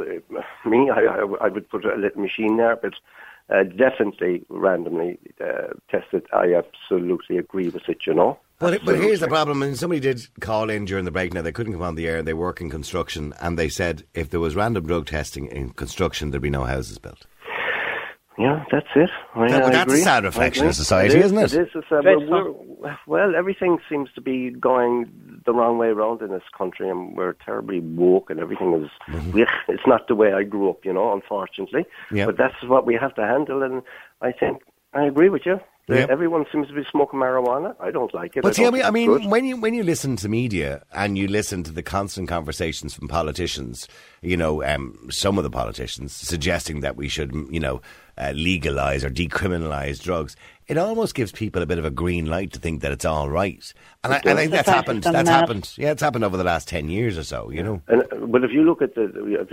me, 0.65 0.89
I, 0.89 1.01
I, 1.01 1.19
I 1.41 1.47
would 1.49 1.67
put 1.69 1.83
a 1.83 1.95
little 1.95 2.21
machine 2.21 2.57
there, 2.57 2.75
but 2.75 2.93
uh, 3.49 3.63
definitely 3.63 4.45
randomly 4.49 5.19
uh, 5.43 5.73
tested. 5.89 6.25
I 6.33 6.53
absolutely 6.53 7.37
agree 7.37 7.69
with 7.69 7.87
it. 7.89 7.99
You 8.05 8.13
know. 8.13 8.39
But, 8.59 8.85
but 8.85 8.95
here's 8.97 9.21
the 9.21 9.27
problem. 9.27 9.63
And 9.63 9.75
somebody 9.75 9.99
did 9.99 10.27
call 10.39 10.69
in 10.69 10.85
during 10.85 11.05
the 11.05 11.11
break. 11.11 11.33
Now 11.33 11.41
they 11.41 11.51
couldn't 11.51 11.73
come 11.73 11.81
on 11.81 11.95
the 11.95 12.07
air. 12.07 12.21
They 12.21 12.35
work 12.35 12.61
in 12.61 12.69
construction, 12.69 13.33
and 13.41 13.57
they 13.57 13.69
said 13.69 14.03
if 14.13 14.29
there 14.29 14.39
was 14.39 14.55
random 14.55 14.85
drug 14.85 15.07
testing 15.07 15.47
in 15.47 15.71
construction, 15.71 16.29
there'd 16.29 16.43
be 16.43 16.51
no 16.51 16.65
houses 16.65 16.99
built. 16.99 17.25
Yeah, 18.37 18.63
that's 18.71 18.87
it. 18.95 19.09
I, 19.35 19.47
That- 19.49 19.63
I 19.63 19.69
that's 19.71 19.93
a 19.93 19.97
sad 19.97 20.23
I 20.23 20.27
reflection 20.27 20.61
agree. 20.63 20.69
of 20.69 20.75
society, 20.75 21.15
It 21.15 21.19
is, 21.19 21.25
isn't 21.25 21.37
it? 21.37 21.53
It 21.53 21.61
is. 21.63 21.67
It's, 21.75 21.87
Dreadful. 21.89 22.27
we're, 22.29 22.51
we're, 22.51 22.97
well, 23.05 23.35
everything 23.35 23.77
seems 23.89 24.09
to 24.15 24.21
be 24.21 24.51
going 24.51 25.11
the 25.45 25.53
wrong 25.53 25.77
way 25.77 25.87
around 25.87 26.21
in 26.21 26.29
this 26.29 26.43
country, 26.57 26.89
and 26.89 27.15
we're 27.17 27.33
terribly 27.33 27.79
woke, 27.81 28.29
and 28.29 28.39
everything 28.39 28.73
is. 28.73 28.89
Blech. 29.31 29.47
It's 29.67 29.85
not 29.85 30.07
the 30.07 30.15
way 30.15 30.31
I 30.33 30.43
grew 30.43 30.69
up, 30.69 30.85
you 30.85 30.93
know. 30.93 31.13
Unfortunately, 31.13 31.85
Mm-hmm. 32.09 32.25
But 32.25 32.37
that's 32.37 32.55
what 32.63 32.85
we 32.85 32.95
have 32.95 33.13
to 33.15 33.21
handle, 33.21 33.63
and 33.63 33.81
I 34.21 34.31
think 34.31 34.61
I 34.93 35.03
agree 35.05 35.29
with 35.29 35.45
you. 35.45 35.59
Yeah. 35.87 36.05
Everyone 36.09 36.45
seems 36.51 36.67
to 36.69 36.73
be 36.73 36.83
smoking 36.89 37.19
marijuana. 37.19 37.75
I 37.81 37.91
don't 37.91 38.13
like 38.13 38.37
it. 38.37 38.43
But 38.43 38.55
see, 38.55 38.65
I 38.65 38.69
mean, 38.69 38.83
I 38.83 38.91
mean, 38.91 39.29
when 39.29 39.43
you 39.43 39.57
when 39.57 39.73
you 39.73 39.83
listen 39.83 40.15
to 40.17 40.29
media 40.29 40.83
and 40.93 41.17
you 41.17 41.27
listen 41.27 41.63
to 41.63 41.71
the 41.73 41.83
constant 41.83 42.29
conversations 42.29 42.93
from 42.93 43.09
politicians, 43.09 43.87
you 44.21 44.37
know, 44.37 44.63
um, 44.63 45.07
some 45.09 45.37
of 45.37 45.43
the 45.43 45.49
politicians 45.49 46.13
suggesting 46.13 46.79
that 46.81 46.95
we 46.95 47.09
should, 47.09 47.33
you 47.49 47.59
know, 47.59 47.81
uh, 48.21 48.31
legalize 48.35 49.03
or 49.03 49.09
decriminalize 49.09 50.01
drugs. 50.01 50.35
It 50.71 50.77
almost 50.77 51.15
gives 51.15 51.33
people 51.33 51.61
a 51.61 51.65
bit 51.65 51.77
of 51.79 51.83
a 51.83 51.91
green 51.91 52.27
light 52.27 52.53
to 52.53 52.59
think 52.59 52.81
that 52.81 52.93
it's 52.93 53.03
all 53.03 53.29
right. 53.29 53.73
And 54.05 54.13
I, 54.13 54.21
I 54.23 54.35
think 54.35 54.51
that's 54.51 54.69
happened. 54.69 55.03
That's 55.03 55.25
that. 55.25 55.27
happened. 55.27 55.69
Yeah, 55.75 55.91
it's 55.91 56.01
happened 56.01 56.23
over 56.23 56.37
the 56.37 56.45
last 56.45 56.69
ten 56.69 56.87
years 56.87 57.17
or 57.17 57.25
so. 57.25 57.49
You 57.49 57.61
know. 57.61 57.81
And, 57.89 58.03
but 58.31 58.45
if 58.45 58.51
you 58.51 58.63
look 58.63 58.81
at 58.81 58.95
the, 58.95 59.03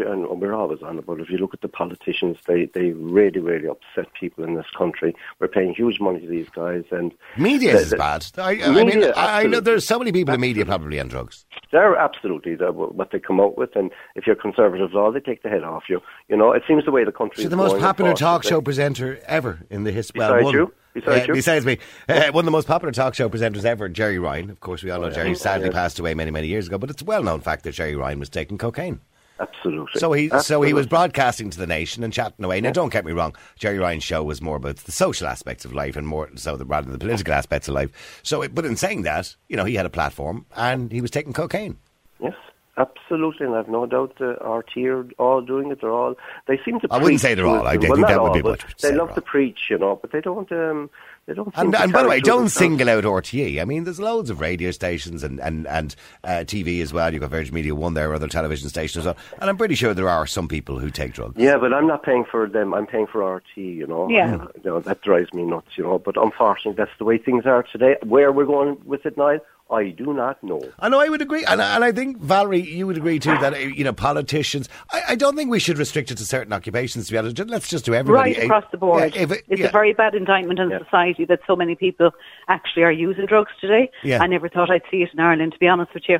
and 0.07 0.41
we're 0.41 0.55
always 0.55 0.81
on 0.81 0.97
it, 0.97 1.07
but 1.07 1.21
if 1.21 1.29
you 1.29 1.39
look 1.39 1.55
at 1.55 1.61
the 1.61 1.69
politicians, 1.69 2.37
they, 2.47 2.67
they 2.67 2.91
really, 2.91 3.41
really 3.41 3.67
upset 3.67 4.07
people 4.15 4.45
in 4.45 4.55
this 4.55 4.67
country. 4.77 5.13
We're 5.41 5.49
paying 5.49 5.75
huge 5.75 5.99
money 5.99 6.21
to 6.21 6.27
these 6.29 6.49
guys, 6.51 6.85
and 6.93 7.13
Media 7.37 7.77
is 7.77 7.93
bad. 7.95 8.25
I, 8.39 8.63
I 8.63 8.71
mean, 8.71 8.87
Media, 8.87 9.13
I, 9.15 9.43
I 9.43 9.47
know 9.47 9.59
there's 9.59 9.85
so 9.85 9.99
many 9.99 10.13
people 10.13 10.35
in 10.35 10.41
media 10.41 10.65
probably 10.65 11.01
on 11.01 11.09
drugs. 11.09 11.45
They're 11.73 11.97
absolutely 11.97 12.55
the, 12.55 12.71
what 12.71 13.11
they 13.11 13.19
come 13.19 13.41
out 13.41 13.59
with, 13.59 13.75
and 13.75 13.91
if 14.15 14.25
you're 14.25 14.37
conservative 14.37 14.93
law, 14.93 15.11
they 15.11 15.21
take 15.21 15.43
the 15.43 15.49
head 15.49 15.65
off 15.65 15.85
you. 15.89 16.01
You 16.29 16.37
know, 16.37 16.53
it 16.53 16.63
seems 16.69 16.85
the 16.85 16.93
way 16.93 17.05
the 17.05 17.11
country. 17.11 17.39
She's 17.39 17.47
is 17.47 17.51
the 17.51 17.57
most 17.57 17.81
popular 17.81 18.15
talk 18.15 18.45
show 18.45 18.61
presenter 18.61 19.19
ever 19.27 19.67
in 19.69 19.83
the 19.83 19.91
history. 19.91 20.21
Besides 20.21 20.45
well, 20.45 20.45
one, 20.45 20.55
you? 20.55 20.73
Besides 20.95 21.23
uh, 21.23 21.27
you? 21.29 21.35
besides 21.35 21.67
me, 21.67 21.79
uh, 22.09 22.31
one 22.33 22.43
of 22.43 22.47
the 22.47 22.51
most 22.51 22.67
popular 22.67 22.93
talk 22.93 23.15
show 23.15 23.29
presenters 23.29 23.65
ever, 23.65 23.89
Gerry 23.89 24.19
Ryan. 24.19 24.51
Of 24.51 24.61
course, 24.61 24.83
we 24.83 24.91
all 24.91 25.01
know 25.01 25.07
Oh, 25.07 25.09
yeah. 25.11 25.15
Gerry 25.17 25.35
sadly 25.35 25.67
Yeah. 25.69 25.73
passed 25.73 25.99
away 25.99 26.15
many, 26.15 26.31
many 26.31 26.49
years 26.49 26.67
ago. 26.67 26.79
But 26.79 26.91
it's 26.91 27.03
a 27.03 27.05
well-known 27.05 27.41
fact 27.41 27.65
that 27.65 27.73
Gerry 27.73 27.95
Ryan 27.95 28.19
was 28.19 28.29
taking 28.29 28.59
cocaine. 28.59 29.01
Absolutely. 29.41 30.01
So 30.01 30.13
he, 30.13 30.31
so 30.41 30.63
he 30.63 30.73
was 30.73 30.89
broadcasting 30.89 31.51
to 31.51 31.59
the 31.59 31.67
nation 31.67 32.03
and 32.03 32.13
chatting 32.13 32.45
away. 32.45 32.61
Now, 32.61 32.73
don't 32.73 32.93
get 32.93 33.05
me 33.05 33.13
wrong, 33.13 33.37
Gerry 33.57 33.79
Ryan's 33.79 34.03
show 34.03 34.25
was 34.25 34.43
more 34.43 34.57
about 34.57 34.79
the 34.79 34.91
social 34.91 35.29
aspects 35.29 35.65
of 35.65 35.73
life 35.73 35.95
and 35.95 36.09
more 36.09 36.29
so 36.35 36.57
the, 36.57 36.65
rather 36.65 36.87
than 36.87 36.93
the 36.95 36.99
political 36.99 37.33
aspects 37.33 37.69
of 37.69 37.75
life. 37.75 38.21
So, 38.25 38.43
it, 38.43 38.53
but 38.53 38.65
in 38.65 38.75
saying 38.75 39.03
that, 39.03 39.37
you 39.49 39.57
know, 39.57 39.65
he 39.65 39.77
had 39.77 39.87
a 39.87 39.91
platform 39.91 40.47
and 40.57 40.91
he 40.91 41.01
was 41.01 41.13
taking 41.13 41.33
cocaine. 41.33 41.79
Yes, 42.21 42.35
absolutely, 42.79 43.47
and 43.47 43.55
I've 43.55 43.69
no 43.69 43.87
doubt 43.87 44.17
the 44.19 44.33
RT 44.43 44.77
are 44.87 45.07
all 45.19 45.41
doing 45.41 45.71
it. 45.71 45.81
They're 45.81 45.91
all 45.91 46.15
they 46.47 46.59
seem 46.65 46.81
to. 46.81 46.89
Preach 46.89 46.93
I 46.93 47.03
wouldn't 47.03 47.21
say 47.21 47.35
they're 47.35 47.47
all. 47.47 47.67
it. 47.67 47.69
I 47.69 47.77
think 47.77 47.91
well, 47.91 48.03
that 48.03 48.17
not 48.17 48.23
would 48.23 48.43
be 48.43 48.49
much 48.49 48.63
but 48.63 48.71
to 48.71 48.75
say 48.79 48.91
They 48.91 48.97
love 48.97 49.15
to 49.15 49.21
preach, 49.21 49.59
you 49.71 49.79
know, 49.79 49.97
but 50.01 50.13
they 50.13 50.21
don't. 50.21 50.51
Um, 50.53 50.91
they 51.27 51.35
don't. 51.35 51.53
And, 51.57 51.75
and 51.75 51.93
by 51.93 52.03
the 52.03 52.09
way, 52.09 52.21
don't 52.21 52.43
themselves. 52.43 52.55
single 52.55 52.89
out 52.89 53.05
RTE. 53.05 53.61
I 53.61 53.65
mean, 53.65 53.85
there's 53.85 54.01
loads 54.01 54.31
of 54.31 54.41
radio 54.41 54.71
stations 54.71 55.23
and 55.23 55.41
and 55.41 55.67
and 55.67 55.95
uh, 56.25 56.45
TV 56.47 56.81
as 56.81 56.93
well. 56.93 57.13
You've 57.13 57.21
got 57.21 57.31
Virgin 57.31 57.55
Media 57.55 57.75
One 57.75 57.95
there, 57.95 58.15
other 58.15 58.29
television 58.29 58.69
stations 58.69 59.07
as 59.07 59.07
well. 59.07 59.17
And 59.39 59.51
I'm 59.51 59.57
pretty 59.57 59.75
sure 59.75 59.93
there 59.93 60.09
are 60.09 60.27
some 60.27 60.49
people 60.49 60.79
who 60.79 60.91
take 60.91 61.13
drugs. 61.13 61.35
Yeah, 61.37 61.59
but 61.59 61.75
I'm 61.75 61.87
not 61.87 62.03
paying 62.03 62.25
for 62.25 62.49
them. 62.49 62.73
I'm 62.73 62.87
paying 62.87 63.07
for 63.07 63.37
RT. 63.37 63.57
You 63.57 63.87
know. 63.87 64.09
Yeah. 64.09 64.37
Uh, 64.37 64.47
you 64.63 64.71
know 64.71 64.81
that 64.81 65.03
drives 65.03 65.33
me 65.35 65.45
nuts. 65.45 65.77
You 65.77 65.85
know, 65.85 65.99
but 65.99 66.17
unfortunately, 66.17 66.77
that's 66.77 66.97
the 66.99 67.05
way 67.05 67.19
things 67.19 67.45
are 67.45 67.63
today. 67.63 67.97
Where 68.03 68.33
we're 68.33 68.47
going 68.47 68.79
with 68.85 69.05
it 69.05 69.17
now, 69.19 69.39
I 69.71 69.91
do 69.91 70.15
not 70.15 70.43
know. 70.43 70.63
I 70.79 70.89
know 70.89 70.99
I 70.99 71.09
would 71.11 71.21
agree, 71.21 71.45
and, 71.45 71.61
I- 71.61 71.75
and 71.75 71.85
I 71.85 71.93
think 71.93 72.19
Valerie, 72.19 72.61
you 72.63 72.87
would 72.87 72.97
agree 72.97 73.19
too 73.19 73.33
that 73.39 73.53
uh, 73.53 73.59
you 73.59 73.85
know 73.85 73.93
politicians. 73.93 74.69
I, 74.93 75.03
I 75.11 75.15
don't 75.15 75.37
think 75.37 75.51
we 75.51 75.59
should 75.61 75.77
restrict 75.79 76.11
it 76.11 76.17
to 76.19 76.25
certain 76.25 76.53
occupations. 76.53 77.07
To 77.07 77.13
be 77.13 77.19
honest, 77.19 77.39
let's 77.49 77.69
just 77.69 77.85
do 77.85 77.95
everybody 77.95 78.33
right 78.35 78.45
across 78.45 78.65
the 78.73 78.79
board. 78.79 79.15
Yeah, 79.15 79.23
if 79.23 79.31
it- 79.33 79.45
it's 79.49 79.61
yeah. 79.61 79.67
a 79.67 79.71
very 79.73 79.93
bad 79.93 80.15
indictment 80.15 80.59
on 80.59 80.71
Yeah. 80.71 80.79
society 80.79 81.25
that 81.27 81.41
so 81.47 81.55
many 81.55 81.75
people 81.75 82.13
actually 82.49 82.85
are 82.85 82.93
using 82.93 83.27
drugs 83.27 83.53
today. 83.61 83.91
Yeah. 84.03 84.23
I 84.23 84.27
never 84.27 84.49
thought 84.49 84.71
I'd 84.71 84.83
see 84.91 85.03
it 85.03 85.11
in 85.13 85.21
Ireland, 85.21 85.53
to 85.53 85.59
be 85.59 85.69
honest 85.69 85.93
with 85.95 86.05
you. 86.09 86.19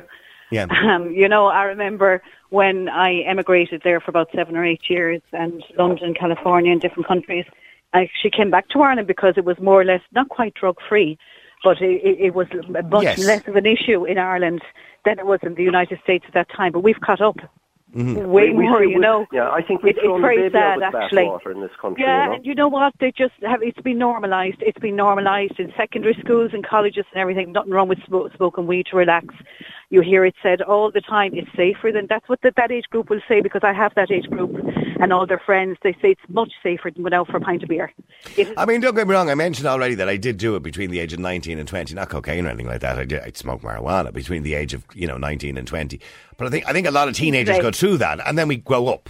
Yeah. 0.51 0.65
Um, 0.83 1.11
you 1.11 1.27
know, 1.27 1.47
I 1.47 1.63
remember 1.63 2.21
when 2.49 2.89
I 2.89 3.21
emigrated 3.21 3.81
there 3.83 3.99
for 3.99 4.09
about 4.11 4.29
seven 4.35 4.57
or 4.57 4.65
eight 4.65 4.81
years, 4.89 5.21
and 5.33 5.63
London, 5.77 6.13
California, 6.13 6.71
and 6.71 6.81
different 6.81 7.07
countries. 7.07 7.45
I 7.93 8.03
actually 8.03 8.29
came 8.31 8.51
back 8.51 8.69
to 8.69 8.81
Ireland 8.81 9.07
because 9.07 9.33
it 9.37 9.45
was 9.45 9.59
more 9.59 9.81
or 9.81 9.85
less 9.85 10.01
not 10.11 10.29
quite 10.29 10.53
drug 10.53 10.77
free, 10.87 11.17
but 11.63 11.81
it, 11.81 12.01
it, 12.03 12.19
it 12.27 12.35
was 12.35 12.47
much 12.89 13.03
Yes. 13.03 13.19
less 13.19 13.47
of 13.47 13.55
an 13.55 13.65
issue 13.65 14.05
in 14.05 14.17
Ireland 14.17 14.61
than 15.05 15.19
it 15.19 15.25
was 15.25 15.39
in 15.43 15.55
the 15.55 15.63
United 15.63 15.99
States 16.03 16.25
at 16.27 16.33
that 16.33 16.49
time. 16.49 16.71
But 16.71 16.81
we've 16.81 16.99
caught 17.01 17.21
up 17.21 17.37
Mm-hmm. 17.95 18.29
way 18.29 18.49
We- 18.51 18.53
we- 18.53 18.67
more, 18.69 18.81
we- 18.81 18.91
you 18.91 18.99
know. 18.99 19.25
Yeah, 19.31 19.49
I 19.49 19.63
think 19.63 19.81
we've 19.81 19.95
It- 19.95 19.97
it's 19.97 20.05
thrown 20.05 20.21
the 20.21 20.27
very 20.27 20.37
baby 20.37 20.51
sad, 20.51 20.83
out 20.83 20.93
actually. 20.93 21.23
bathwater 21.23 21.51
in 21.55 21.61
this 21.61 21.71
country. 21.81 22.03
Yeah, 22.03 22.21
you 22.21 22.29
know? 22.29 22.35
and 22.35 22.45
you 22.45 22.53
know 22.53 22.67
what? 22.67 22.93
They 22.99 23.11
just 23.11 23.33
have. 23.43 23.63
It's 23.63 23.81
been 23.81 23.97
normalised. 23.97 24.57
It's 24.61 24.77
been 24.77 24.95
normalised 24.95 25.59
in 25.59 25.73
secondary 25.75 26.13
schools 26.23 26.51
and 26.53 26.63
colleges 26.63 27.05
and 27.11 27.19
everything. 27.19 27.51
Nothing 27.51 27.71
wrong 27.71 27.87
with 27.87 27.97
smoke, 28.05 28.31
smoking 28.35 28.67
weed 28.67 28.85
to 28.91 28.95
relax. 28.95 29.33
You 29.91 30.01
hear 30.01 30.23
it 30.23 30.35
said 30.43 30.61
all 30.61 30.91
the 30.91 31.01
time. 31.01 31.33
It's 31.33 31.49
safer 31.55 31.91
than 31.91 32.05
that's 32.07 32.29
what 32.29 32.41
the, 32.41 32.53
that 32.57 32.71
age 32.71 32.85
group 32.91 33.09
will 33.09 33.21
say 33.27 33.41
because 33.41 33.61
I 33.63 33.73
have 33.73 33.93
that 33.95 34.11
age 34.11 34.25
group 34.29 34.55
and 35.01 35.11
all 35.11 35.25
their 35.25 35.39
friends. 35.39 35.77
They 35.81 35.93
say 35.93 36.11
it's 36.11 36.21
much 36.29 36.51
safer 36.61 36.91
than 36.91 37.01
going 37.01 37.13
out 37.13 37.27
for 37.27 37.37
a 37.37 37.41
pint 37.41 37.63
of 37.63 37.69
beer. 37.69 37.91
It 38.37 38.53
I 38.55 38.65
mean, 38.65 38.81
don't 38.81 38.95
get 38.95 39.07
me 39.07 39.13
wrong. 39.15 39.31
I 39.31 39.35
mentioned 39.35 39.65
already 39.67 39.95
that 39.95 40.07
I 40.07 40.17
did 40.17 40.37
do 40.37 40.55
it 40.55 40.61
between 40.61 40.91
the 40.91 40.99
age 40.99 41.13
of 41.13 41.19
19 41.19 41.57
and 41.57 41.67
20. 41.67 41.95
Not 41.95 42.09
cocaine 42.09 42.45
or 42.45 42.49
anything 42.49 42.67
like 42.67 42.81
that. 42.81 42.99
I 42.99 43.05
did. 43.05 43.21
I 43.21 43.31
smoked 43.33 43.63
marijuana 43.63 44.13
between 44.13 44.43
the 44.43 44.53
age 44.53 44.75
of 44.75 44.85
you 44.93 45.07
know 45.07 45.17
19 45.17 45.57
and 45.57 45.67
20. 45.67 45.99
But 46.37 46.47
I 46.47 46.49
think 46.51 46.67
I 46.67 46.73
think 46.73 46.85
a 46.85 46.91
lot 46.91 47.07
of 47.07 47.15
teenagers 47.15 47.53
Right. 47.53 47.61
go 47.63 47.71
through 47.71 47.97
that, 47.97 48.19
and 48.27 48.37
then 48.37 48.47
we 48.47 48.57
grow 48.57 48.87
up. 48.89 49.09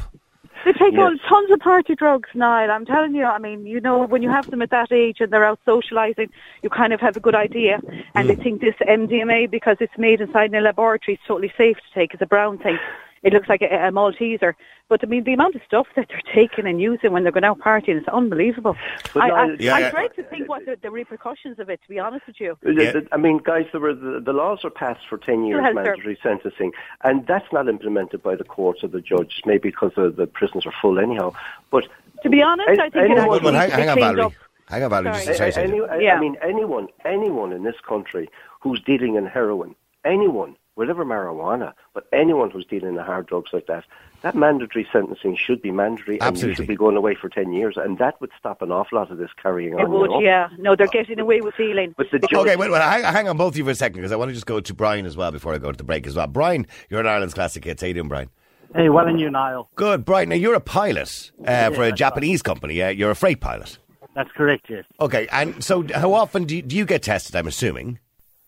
They 0.66 0.74
take 0.74 0.94
Yes. 0.94 1.02
on 1.02 1.20
tons 1.20 1.52
of 1.52 1.60
party 1.60 1.96
drugs, 1.96 2.30
Niall. 2.34 2.72
I'm 2.72 2.86
telling 2.86 3.16
you. 3.16 3.26
I 3.26 3.38
mean, 3.38 3.66
you 3.66 3.80
know, 3.80 4.06
when 4.06 4.22
you 4.22 4.30
have 4.30 4.50
them 4.50 4.62
at 4.62 4.70
that 4.72 4.92
age 4.92 5.22
and 5.22 5.32
they're 5.32 5.46
out 5.46 5.60
socialising, 5.66 6.30
you 6.64 6.70
kind 6.70 6.94
of 6.94 7.00
have 7.00 7.16
a 7.16 7.20
good 7.20 7.36
idea. 7.36 7.80
And 8.16 8.28
hmm. 8.30 8.36
they 8.36 8.36
think 8.36 8.62
this 8.62 8.76
MDMA, 8.82 9.50
because 9.50 9.78
it's 9.80 9.98
made 9.98 10.22
inside 10.22 10.52
in 10.52 10.56
a 10.56 10.62
laboratory, 10.62 11.16
is 11.16 11.22
totally 11.28 11.54
safe 11.58 11.78
to 11.78 12.00
take. 12.00 12.14
It's 12.14 12.22
a 12.22 12.28
brown 12.28 12.58
thing. 12.58 12.78
It 13.24 13.34
looks 13.34 13.50
like 13.50 13.62
a, 13.62 13.66
a 13.66 13.92
Malteser. 13.92 14.54
But 14.88 15.02
I 15.04 15.08
mean, 15.08 15.24
the 15.24 15.34
amount 15.34 15.56
of 15.56 15.62
stuff 15.68 15.88
that 15.96 16.08
they're 16.10 16.22
taking 16.34 16.66
and 16.66 16.82
using 16.82 17.12
when 17.12 17.24
they're 17.24 17.32
going 17.32 17.44
out 17.44 17.60
partying 17.60 18.02
is 18.02 18.08
unbelievable. 18.08 18.76
But 19.14 19.24
I, 19.24 19.30
I, 19.30 19.46
Niall- 19.48 19.56
Yeah, 19.62 19.76
I 19.76 19.80
yeah. 19.80 19.92
dread 19.92 20.16
to 20.16 20.24
think 20.24 20.50
what 20.50 20.66
the, 20.66 20.78
the 20.82 20.90
repercussions 20.90 21.60
of 21.60 21.70
it. 21.70 21.80
To 21.84 21.90
be 21.90 22.00
honest 22.00 22.26
with 22.28 22.40
you. 22.40 22.58
Yeah. 22.66 23.02
I 23.12 23.18
mean, 23.18 23.38
guys, 23.44 23.66
there 23.72 23.82
were 23.82 23.94
the, 23.94 24.20
the 24.20 24.34
laws 24.34 24.64
are 24.64 24.70
passed 24.72 25.08
for 25.08 25.18
10 25.18 25.46
years 25.46 25.62
has, 25.62 25.70
sir. 25.70 25.74
mandatory 25.76 26.18
sentencing, 26.24 26.72
and 27.04 27.28
that's 27.28 27.52
not 27.52 27.68
implemented 27.70 28.24
by 28.24 28.36
the 28.36 28.44
courts 28.44 28.84
or 28.84 28.88
the 28.88 29.02
judge, 29.02 29.42
maybe 29.46 29.70
because 29.70 29.92
the, 29.96 30.10
the 30.10 30.26
prisons 30.28 30.66
are 30.66 30.74
full 30.82 30.98
anyhow. 31.00 31.34
But 31.72 31.86
To 32.24 32.30
be 32.30 32.42
honest, 32.42 32.70
I 32.70 32.90
think 32.90 32.96
it 32.96 33.00
Anyone- 33.12 33.20
actually 33.20 33.40
Well, 33.44 33.54
hang, 33.54 33.70
needs 33.70 33.72
to 33.72 33.78
be 33.78 33.82
hang 33.82 33.90
on, 33.90 34.00
Valerie. 34.00 34.22
up. 34.22 34.34
Hang 34.70 34.84
on, 34.84 34.90
Valerie. 34.90 35.14
Just 35.14 35.28
to 35.28 35.34
Sorry. 35.36 35.50
a- 35.50 35.54
something. 35.54 35.88
any, 35.92 36.04
Yeah. 36.06 36.16
I 36.16 36.20
mean, 36.20 36.38
anyone, 36.42 36.88
anyone 37.06 37.54
in 37.54 37.64
this 37.64 37.80
country 37.88 38.30
who's 38.62 38.82
dealing 38.82 39.16
in 39.16 39.26
heroin, 39.26 39.76
anyone, 40.06 40.56
whatever 40.80 41.04
marijuana, 41.04 41.74
but 41.94 42.08
anyone 42.14 42.50
who's 42.50 42.66
dealing 42.66 42.96
in 42.96 42.98
hard 42.98 43.28
drugs 43.28 43.50
like 43.52 43.68
that, 43.68 43.84
that 44.22 44.34
mandatory 44.34 44.88
sentencing 44.94 45.36
should 45.36 45.62
be 45.62 45.72
mandatory, 45.72 46.16
and 46.20 46.24
you 46.24 46.28
Absolutely. 46.30 46.56
should 46.56 46.68
be 46.68 46.76
going 46.78 46.96
away 46.96 47.16
for 47.16 47.28
10 47.28 47.52
years, 47.52 47.76
and 47.76 47.98
that 47.98 48.20
would 48.22 48.32
stop 48.40 48.62
an 48.62 48.72
awful 48.72 48.98
lot 48.98 49.12
of 49.12 49.18
this 49.18 49.30
carrying 49.42 49.74
on. 49.76 49.82
It 49.82 49.84
you 49.84 49.90
would, 49.90 50.10
know? 50.10 50.22
yeah. 50.22 50.48
No, 50.58 50.78
they're 50.78 50.88
getting 50.88 51.20
away 51.20 51.42
with 51.42 51.56
dealing. 51.58 51.94
But 51.98 52.08
the 52.12 52.20
Because- 52.20 52.30
judge- 52.30 52.48
Okay, 52.48 52.56
wait, 52.56 52.72
wait, 52.72 52.82
hang, 52.82 53.04
hang 53.04 53.28
on 53.28 53.36
both 53.36 53.54
of 53.54 53.58
you 53.58 53.66
for 53.66 53.72
a 53.72 53.76
second 53.76 53.98
because 53.98 54.14
I 54.14 54.16
want 54.16 54.30
to 54.30 54.34
just 54.34 54.46
go 54.46 54.62
to 54.62 54.74
Brian 54.74 55.06
as 55.06 55.18
well 55.18 55.32
before 55.32 55.54
I 55.54 55.58
go 55.58 55.70
to 55.72 55.78
the 55.78 55.84
break 55.84 56.08
as 56.08 56.16
well. 56.16 56.28
Brian, 56.28 56.66
you're 56.90 57.02
an 57.02 57.08
Ireland's 57.08 57.34
classic 57.34 57.66
hits. 57.66 57.82
How 57.82 57.88
you 57.90 57.94
doing, 57.94 58.08
Brian? 58.08 58.30
Hey, 58.74 58.88
well 58.88 59.08
and 59.08 59.20
you, 59.20 59.30
Niall. 59.30 59.70
Good, 59.76 60.06
Brian. 60.06 60.30
Now 60.30 60.36
you're 60.36 60.54
a 60.54 60.62
pilot 60.62 61.32
uh, 61.46 61.72
for 61.72 61.84
a 61.84 61.88
that's 61.90 61.98
Japanese 62.00 62.42
company. 62.42 62.82
Uh, 62.82 62.90
you're 62.90 63.12
a 63.12 63.16
freight 63.16 63.42
pilot. 63.42 63.78
That's 64.16 64.32
correct, 64.32 64.68
yes. 64.70 64.86
Okay, 65.02 65.28
and 65.32 65.62
so 65.64 65.86
how 65.94 66.14
often 66.14 66.46
do 66.46 66.56
you, 66.56 66.62
do 66.62 66.76
you 66.78 66.86
get 66.86 67.04
tested? 67.04 67.36
I'm 67.36 67.48
assuming. 67.48 68.00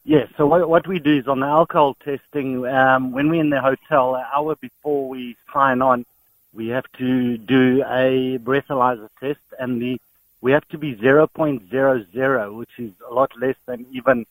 Yes, 0.04 0.30
so 0.36 0.48
what, 0.48 0.68
what 0.68 0.88
we 0.88 1.00
do 1.00 1.20
is 1.20 1.28
on 1.28 1.42
the 1.42 1.46
alcohol 1.46 1.96
testing, 2.04 2.66
um, 2.66 3.12
when 3.12 3.30
we're 3.30 3.42
in 3.42 3.52
the 3.52 3.62
hotel, 3.62 4.16
an 4.16 4.26
hour 4.34 4.56
before 4.56 5.08
we 5.08 5.36
sign 5.54 5.82
on, 5.82 6.06
we 6.54 6.70
have 6.70 6.86
to 6.98 7.38
do 7.38 7.84
a 7.88 8.40
breathalyzer 8.40 9.10
test, 9.20 9.40
and 9.60 9.82
the 9.82 10.02
we 10.42 10.52
have 10.54 10.68
to 10.70 10.78
be 10.80 10.96
0.00, 10.96 12.58
which 12.58 12.70
is 12.80 12.92
a 13.08 13.14
lot 13.14 13.32
less 13.40 13.56
than 13.68 13.86
even 13.92 14.26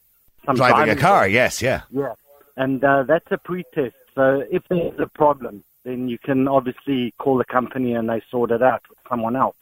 some 0.44 0.56
Driving 0.56 0.92
a 0.92 0.96
car, 0.96 1.22
tests. 1.22 1.32
yes, 1.32 1.62
yeah. 1.62 1.82
Yeah, 1.90 2.14
and 2.56 2.82
uh, 2.82 3.04
that's 3.04 3.30
a 3.30 3.38
pre-test. 3.38 3.94
So 4.16 4.44
if 4.50 4.64
there's 4.68 4.98
a 4.98 5.06
problem, 5.06 5.62
then 5.84 6.08
you 6.08 6.18
can 6.18 6.48
obviously 6.48 7.14
call 7.18 7.38
the 7.38 7.44
company 7.44 7.94
and 7.94 8.08
they 8.08 8.22
sort 8.28 8.50
it 8.50 8.60
out 8.60 8.82
with 8.88 8.98
someone 9.08 9.36
else. 9.36 9.54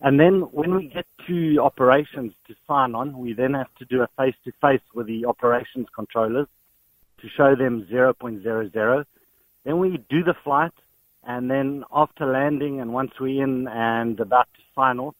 And 0.00 0.20
then 0.20 0.42
when 0.52 0.74
we 0.76 0.86
get 0.86 1.06
to 1.26 1.58
operations 1.60 2.32
to 2.46 2.54
sign 2.66 2.94
on, 2.94 3.18
we 3.18 3.32
then 3.32 3.54
have 3.54 3.74
to 3.78 3.84
do 3.84 4.02
a 4.02 4.08
face-to-face 4.16 4.82
with 4.94 5.06
the 5.06 5.24
operations 5.26 5.88
controllers 5.94 6.46
to 7.20 7.28
show 7.36 7.56
them 7.56 7.86
0.00. 7.90 9.04
Then 9.64 9.78
we 9.80 9.98
do 10.08 10.22
the 10.22 10.34
flight, 10.44 10.72
and 11.24 11.50
then 11.50 11.84
after 11.92 12.26
landing 12.26 12.80
and 12.80 12.92
once 12.92 13.10
we're 13.20 13.42
in 13.42 13.66
and 13.66 14.20
about 14.20 14.46
to 14.54 14.60
sign 14.74 15.00
off, 15.00 15.16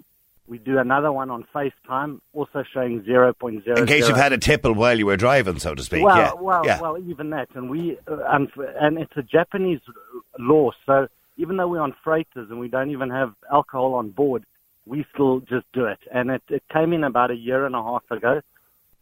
we 0.46 0.58
do 0.58 0.78
another 0.78 1.12
one 1.12 1.28
on 1.28 1.44
FaceTime, 1.54 2.20
also 2.32 2.64
showing 2.72 3.02
0.00. 3.02 3.78
In 3.78 3.86
case 3.86 4.08
you've 4.08 4.16
had 4.16 4.32
a 4.32 4.38
tipple 4.38 4.72
while 4.72 4.98
you 4.98 5.06
were 5.06 5.16
driving, 5.16 5.58
so 5.58 5.74
to 5.74 5.82
speak. 5.82 6.04
Well, 6.04 6.16
yeah, 6.16 6.32
well, 6.32 6.62
yeah. 6.64 6.80
well, 6.80 6.96
even 6.98 7.30
that, 7.30 7.48
and 7.54 7.68
we, 7.68 7.98
uh, 8.06 8.16
and, 8.30 8.48
and 8.80 8.98
it's 8.98 9.12
a 9.16 9.22
Japanese 9.22 9.80
law. 10.38 10.70
So 10.86 11.08
even 11.36 11.56
though 11.58 11.68
we're 11.68 11.82
on 11.82 11.94
freighters 12.02 12.48
and 12.48 12.58
we 12.58 12.68
don't 12.68 12.90
even 12.90 13.10
have 13.10 13.34
alcohol 13.52 13.94
on 13.94 14.10
board, 14.10 14.44
we 14.89 15.05
still 15.12 15.41
just 15.41 15.66
do 15.72 15.84
it. 15.84 15.99
And 16.12 16.30
it, 16.30 16.43
it 16.49 16.62
came 16.72 16.93
in 16.93 17.05
about 17.05 17.30
a 17.30 17.36
year 17.36 17.66
and 17.66 17.74
a 17.74 17.82
half 17.82 18.03
ago. 18.11 18.41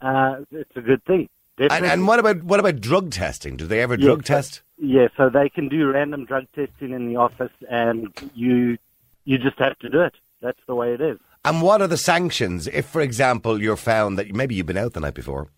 Uh, 0.01 0.41
it's 0.51 0.77
a 0.77 0.81
good 0.81 1.05
thing. 1.05 1.29
and, 1.59 1.87
and 1.87 2.07
what 2.07 2.19
about 2.19 2.43
what 2.43 2.61
about 2.61 2.81
drug 2.81 3.11
testing? 3.11 3.57
Do 3.57 3.67
they 3.67 3.81
ever 3.81 3.97
drug 3.97 4.25
test? 4.25 4.61
Yeah, 4.79 5.09
so 5.17 5.31
they 5.31 5.49
can 5.49 5.69
do 5.69 5.91
random 5.91 6.27
drug 6.27 6.45
testing 6.55 6.93
in 6.93 7.09
the 7.09 7.17
office, 7.17 7.53
and 7.71 8.09
you 8.35 8.77
you 9.25 9.39
just 9.39 9.59
have 9.59 9.79
to 9.79 9.89
do 9.89 10.03
it. 10.03 10.15
That's 10.43 10.61
the 10.67 10.75
way 10.75 10.93
it 10.93 11.01
is. 11.01 11.19
And 11.47 11.63
what 11.63 11.81
are 11.81 11.87
the 11.87 11.97
sanctions 11.97 12.67
if, 12.67 12.87
for 12.87 13.01
example, 13.01 13.63
you're 13.63 13.77
found 13.77 14.19
that 14.19 14.35
maybe 14.35 14.55
you've 14.55 14.67
been 14.67 14.77
out 14.77 14.93
the 14.95 15.01
night 15.01 15.15
before 15.15 15.49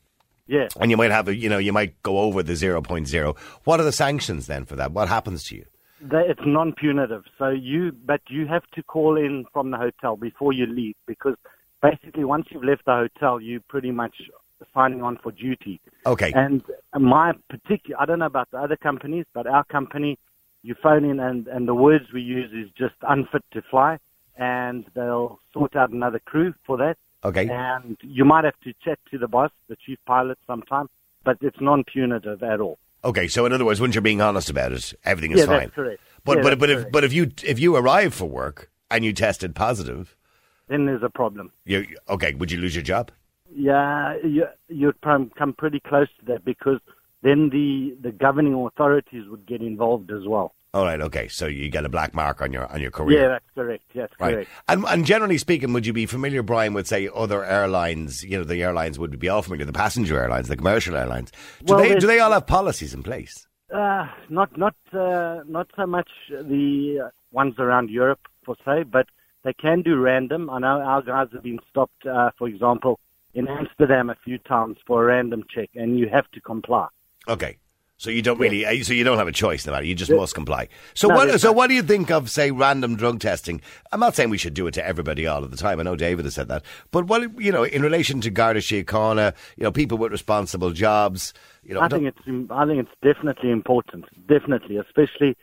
Yeah. 0.47 0.69
and 0.79 0.91
you 0.91 0.97
might 0.99 1.11
have 1.11 1.29
a, 1.29 1.35
you 1.35 1.49
know, 1.49 1.57
you 1.59 1.73
might 1.73 2.01
go 2.03 2.19
over 2.19 2.43
the 2.43 2.53
0.0. 2.53 3.39
What 3.65 3.81
are 3.81 3.85
the 3.85 3.93
sanctions 3.93 4.47
then 4.47 4.67
for 4.67 4.77
that? 4.77 4.93
What 4.93 5.09
happens 5.09 5.45
to 5.45 5.57
you? 5.57 5.65
It's 6.01 6.41
non-punitive. 6.45 7.25
So 7.39 7.49
you, 7.49 7.93
but 7.93 8.21
you 8.29 8.47
have 8.47 8.63
to 8.75 8.83
call 8.83 9.17
in 9.17 9.45
from 9.53 9.71
the 9.71 9.77
hotel 9.77 10.17
before 10.17 10.53
you 10.53 10.67
leave 10.67 10.95
because 11.07 11.35
basically 11.83 12.25
once 12.25 12.47
you've 12.51 12.65
left 12.65 12.85
the 12.85 13.09
hotel, 13.09 13.41
you 13.41 13.61
pretty 13.69 13.91
much 13.91 14.15
signing 14.75 15.03
on 15.03 15.19
for 15.23 15.33
duty. 15.33 15.81
Okay. 16.07 16.33
And 16.35 16.63
my 16.99 17.33
particular, 17.49 18.01
I 18.01 18.07
don't 18.07 18.21
know 18.21 18.27
about 18.27 18.51
the 18.51 18.59
other 18.59 18.77
companies, 18.77 19.25
but 19.33 19.47
our 19.47 19.65
company, 19.65 20.19
you 20.63 20.75
phone 20.83 21.05
in 21.05 21.21
and, 21.21 21.47
and 21.47 21.69
the 21.69 21.75
words 21.75 22.07
we 22.13 22.21
use 22.21 22.51
is 22.53 22.71
just 22.77 22.95
unfit 23.03 23.45
to 23.53 23.63
fly, 23.71 23.99
and 24.37 24.85
they'll 24.95 25.39
sort 25.53 25.77
out 25.77 25.91
another 25.91 26.21
crew 26.25 26.55
for 26.67 26.77
that. 26.79 26.97
Okay. 27.25 27.49
And 27.49 27.97
you 28.03 28.25
might 28.25 28.45
have 28.45 28.59
to 28.65 28.73
chat 28.85 28.99
to 29.11 29.19
the 29.19 29.29
boss, 29.29 29.51
the 29.69 29.77
chief 29.85 29.99
pilot, 30.07 30.39
sometime, 30.47 30.89
but 31.25 31.39
it's 31.41 31.61
non-punitive 31.61 32.43
at 32.43 32.61
all. 32.61 32.79
Okay, 33.05 33.29
so 33.29 33.47
in 33.47 33.53
other 33.53 33.65
words, 33.65 33.81
once 33.81 33.95
you're 33.95 34.03
being 34.03 34.21
honest 34.21 34.51
about 34.51 34.73
it, 34.73 34.93
everything 35.05 35.33
is 35.33 35.41
yeah, 35.41 35.47
fine. 35.47 35.59
that's 35.61 35.75
correct. 35.75 36.01
But 36.25 36.39
Yeah, 36.39 36.43
but 36.43 36.59
but 36.59 36.71
if 36.71 36.93
but 36.93 37.05
if 37.05 37.13
you 37.13 37.31
if 37.45 37.59
you 37.59 37.77
arrive 37.77 38.13
for 38.13 38.27
work 38.27 38.71
and 38.91 39.05
you 39.05 39.13
tested 39.13 39.55
positive, 39.55 40.17
then 40.69 40.87
there's 40.87 41.03
a 41.03 41.09
problem. 41.09 41.53
you 41.65 41.87
okay? 42.09 42.35
Would 42.35 42.51
you 42.51 42.59
lose 42.59 42.75
your 42.75 42.83
job? 42.83 43.11
Yeah, 43.55 44.17
you, 44.25 44.47
you'd 44.69 45.01
come 45.01 45.31
come 45.39 45.55
pretty 45.55 45.81
close 45.81 46.09
to 46.21 46.25
that 46.27 46.45
because 46.45 46.81
then 47.23 47.51
the, 47.51 47.97
the 48.01 48.13
governing 48.13 48.55
authorities 48.55 49.25
would 49.29 49.47
get 49.47 49.61
involved 49.61 50.11
as 50.11 50.27
well. 50.27 50.55
All 50.75 50.85
right, 50.85 51.01
okay. 51.01 51.29
So 51.29 51.47
you 51.47 51.71
get 51.71 51.87
a 51.87 51.89
black 51.89 52.13
mark 52.15 52.43
on 52.43 52.53
your 52.53 52.67
on 52.71 52.81
your 52.83 52.91
career. 52.91 53.23
Yeah, 53.23 53.29
that's 53.29 53.45
correct. 53.55 53.85
That's 53.95 54.13
Right. 54.21 54.35
correct. 54.35 54.51
And, 54.69 54.85
and 54.87 55.07
generally 55.07 55.39
speaking, 55.39 55.73
would 55.73 55.87
you 55.87 55.95
be 55.95 56.05
familiar, 56.05 56.43
Brian, 56.43 56.75
with 56.75 56.87
say 56.87 57.09
other 57.15 57.43
airlines? 57.43 58.23
You 58.23 58.39
know, 58.39 58.45
the 58.45 58.63
airlines 58.63 58.99
would 58.99 59.19
be 59.19 59.31
all 59.31 59.41
familiar, 59.41 59.65
the 59.65 59.73
passenger 59.73 60.19
airlines, 60.21 60.49
the 60.49 60.57
commercial 60.57 60.95
airlines. 60.95 61.33
Do 61.65 61.75
Well, 61.75 61.79
they 61.79 61.99
do 61.99 62.07
they 62.07 62.21
all 62.21 62.33
have 62.33 62.47
policies 62.47 62.93
in 62.93 63.03
place? 63.03 63.47
Uh, 63.75 64.09
not 64.29 64.57
not 64.59 64.75
uh, 64.93 65.41
not 65.47 65.69
so 65.75 65.87
much 65.87 66.11
the 66.29 67.11
ones 67.33 67.55
around 67.59 67.89
Europe 67.91 68.21
per 68.45 68.55
se, 68.65 68.85
but 68.85 69.07
they 69.45 69.55
can 69.55 69.81
do 69.81 69.97
random. 69.97 70.51
I 70.51 70.59
know 70.59 70.81
our 70.83 71.01
guys 71.01 71.29
have 71.33 71.43
been 71.45 71.61
stopped, 71.71 72.05
uh, 72.07 72.31
for 72.39 72.47
example, 72.47 73.01
in 73.33 73.49
Amsterdam 73.49 74.11
a 74.11 74.17
few 74.23 74.37
times 74.39 74.77
for 74.87 75.03
a 75.03 75.07
random 75.07 75.45
check, 75.49 75.71
and 75.75 75.99
you 75.99 76.09
have 76.11 76.31
to 76.33 76.41
comply. 76.43 76.89
Okay. 77.27 77.57
So 78.01 78.11
you 78.11 78.23
don't 78.23 78.39
really, 78.39 78.65
uh, 78.65 78.85
so 78.85 78.93
you 78.93 79.03
don't 79.03 79.19
have 79.19 79.27
a 79.27 79.33
choice 79.33 79.67
no 79.67 79.73
matter. 79.73 79.85
You 79.85 79.97
just 79.97 80.11
Yeah. 80.11 80.19
must 80.19 80.33
comply. 80.33 80.69
So 80.95 81.09
No, 81.09 81.17
what? 81.17 81.41
So 81.41 81.51
what 81.51 81.67
do 81.67 81.75
you 81.75 81.83
think 81.83 82.13
of 82.13 82.31
say 82.31 82.53
random 82.53 82.95
drug 82.95 83.19
testing? 83.19 83.61
I'm 83.91 83.99
not 83.99 84.15
saying 84.15 84.31
we 84.31 84.39
should 84.39 84.55
do 84.55 84.69
it 84.69 84.75
to 84.75 84.87
everybody 84.87 85.27
all 85.27 85.43
of 85.43 85.51
the 85.51 85.57
time. 85.57 85.81
I 85.81 85.83
know 85.83 85.97
David 85.97 86.25
has 86.25 86.35
said 86.35 86.47
that, 86.47 86.63
but 86.93 87.07
what 87.07 87.41
you 87.41 87.51
know 87.51 87.65
in 87.65 87.83
relation 87.83 88.21
to 88.21 88.31
Garda 88.31 88.61
Síochána, 88.61 89.35
you 89.57 89.65
know, 89.65 89.73
people 89.73 89.99
with 89.99 90.13
responsible 90.13 90.71
jobs, 90.71 91.35
you 91.65 91.75
know, 91.75 91.81
I 91.81 91.89
think 91.89 92.07
it's 92.07 92.51
I 92.51 92.65
think 92.67 92.79
it's 92.87 92.97
definitely 93.03 93.51
important, 93.51 94.05
definitely, 94.29 94.77
especially 94.77 95.37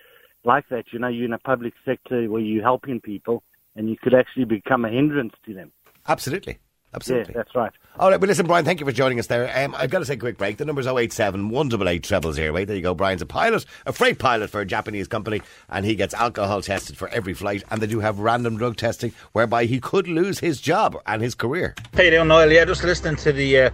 like 0.46 0.70
that. 0.70 0.86
You 0.94 1.00
know, 1.00 1.10
you're 1.10 1.26
in 1.26 1.34
a 1.34 1.40
public 1.40 1.74
sector 1.84 2.30
where 2.30 2.42
you're 2.42 2.64
helping 2.64 3.02
people, 3.02 3.44
and 3.76 3.90
you 3.90 3.98
could 4.02 4.14
actually 4.14 4.46
become 4.46 4.86
a 4.86 4.90
hindrance 4.90 5.34
to 5.46 5.54
them. 5.54 5.74
absolutely, 6.08 6.58
absolutely. 6.96 7.34
Yeah, 7.34 7.44
that's 7.44 7.56
right. 7.56 7.72
All 7.98 8.10
right, 8.10 8.20
well, 8.20 8.28
listen, 8.28 8.46
Brian, 8.46 8.66
thank 8.66 8.80
you 8.82 8.86
for 8.86 8.92
joining 8.92 9.20
us 9.20 9.28
there. 9.28 9.50
Um, 9.56 9.74
I've 9.78 9.90
got 9.90 10.00
to 10.00 10.06
say, 10.06 10.18
quick 10.18 10.38
break. 10.38 10.58
The 10.58 10.66
number's 10.66 10.88
087 10.88 11.50
188 11.50 12.06
0008. 12.06 12.66
There 12.66 12.76
you 12.76 12.82
go. 12.82 12.94
Brian's 12.94 13.22
a 13.22 13.26
pilot, 13.26 13.66
a 13.86 13.94
freight 13.94 14.20
pilot 14.20 14.50
for 14.50 14.60
a 14.60 14.66
Japanese 14.66 15.08
company, 15.08 15.42
and 15.70 15.86
he 15.86 15.96
gets 15.96 16.14
alcohol 16.14 16.62
tested 16.62 16.98
for 16.98 17.08
every 17.10 17.34
flight. 17.34 17.64
And 17.72 17.82
they 17.82 17.88
do 17.88 18.02
have 18.02 18.20
random 18.20 18.58
drug 18.58 18.76
testing, 18.76 19.14
whereby 19.32 19.66
he 19.66 19.80
could 19.80 20.08
lose 20.08 20.40
his 20.40 20.60
job 20.60 20.98
and 21.06 21.22
his 21.22 21.36
career. 21.36 21.74
How 21.94 22.04
you 22.04 22.12
doing, 22.12 22.28
Niall? 22.28 22.52
Yeah, 22.52 22.66
just 22.66 22.84
listening 22.84 23.16
to 23.18 23.32
the 23.32 23.60
uh, 23.62 23.70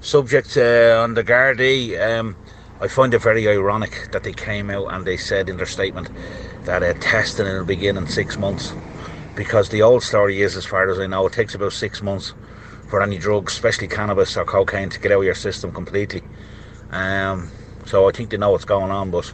subject 0.00 0.56
uh, 0.56 1.00
on 1.02 1.12
the 1.12 1.22
Gardaí, 1.22 2.00
um, 2.00 2.36
I 2.80 2.88
find 2.88 3.12
it 3.12 3.20
very 3.20 3.46
ironic 3.46 4.08
that 4.12 4.24
they 4.24 4.32
came 4.32 4.70
out 4.70 4.86
and 4.94 5.04
they 5.04 5.18
said 5.18 5.50
in 5.50 5.58
their 5.58 5.66
statement 5.66 6.08
that 6.64 6.82
uh, 6.82 6.94
testing 6.94 7.44
will 7.44 7.66
begin 7.66 7.98
in 7.98 8.06
six 8.06 8.38
months. 8.38 8.72
Because 9.36 9.68
the 9.68 9.82
old 9.82 10.02
story 10.02 10.40
is, 10.40 10.56
as 10.56 10.64
far 10.64 10.88
as 10.88 10.98
I 10.98 11.06
know, 11.06 11.26
it 11.26 11.34
takes 11.34 11.54
about 11.54 11.74
six 11.74 12.00
months 12.02 12.32
for 12.90 13.00
any 13.02 13.16
drugs, 13.16 13.52
especially 13.52 13.88
cannabis 13.88 14.36
or 14.36 14.44
cocaine, 14.44 14.90
to 14.90 15.00
get 15.00 15.12
out 15.12 15.20
of 15.20 15.24
your 15.24 15.34
system 15.34 15.72
completely. 15.72 16.22
Um, 16.90 17.50
so 17.86 18.08
I 18.08 18.12
think 18.12 18.30
they 18.30 18.36
know 18.36 18.50
what's 18.50 18.64
going 18.64 18.90
on, 18.90 19.10
but 19.10 19.32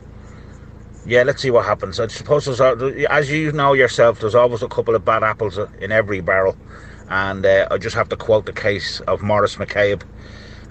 yeah, 1.07 1.23
let's 1.23 1.41
see 1.41 1.51
what 1.51 1.65
happens. 1.65 1.99
I 1.99 2.09
suppose, 2.09 2.47
as 2.61 3.31
you 3.31 3.53
know 3.53 3.73
yourself, 3.73 4.21
there's 4.21 4.35
always 4.35 4.63
a 4.63 4.69
couple 4.69 4.95
of 4.95 5.05
bad 5.05 5.23
apples 5.23 5.59
in 5.81 5.91
every 5.91 6.21
barrel. 6.21 6.57
And 7.09 7.47
uh, 7.47 7.69
I 7.71 7.79
just 7.79 7.95
have 7.95 8.09
to 8.11 8.17
quote 8.17 8.47
the 8.47 8.53
case 8.53 9.01
of 9.01 9.23
Maurice 9.23 9.57
McCabe, 9.57 10.03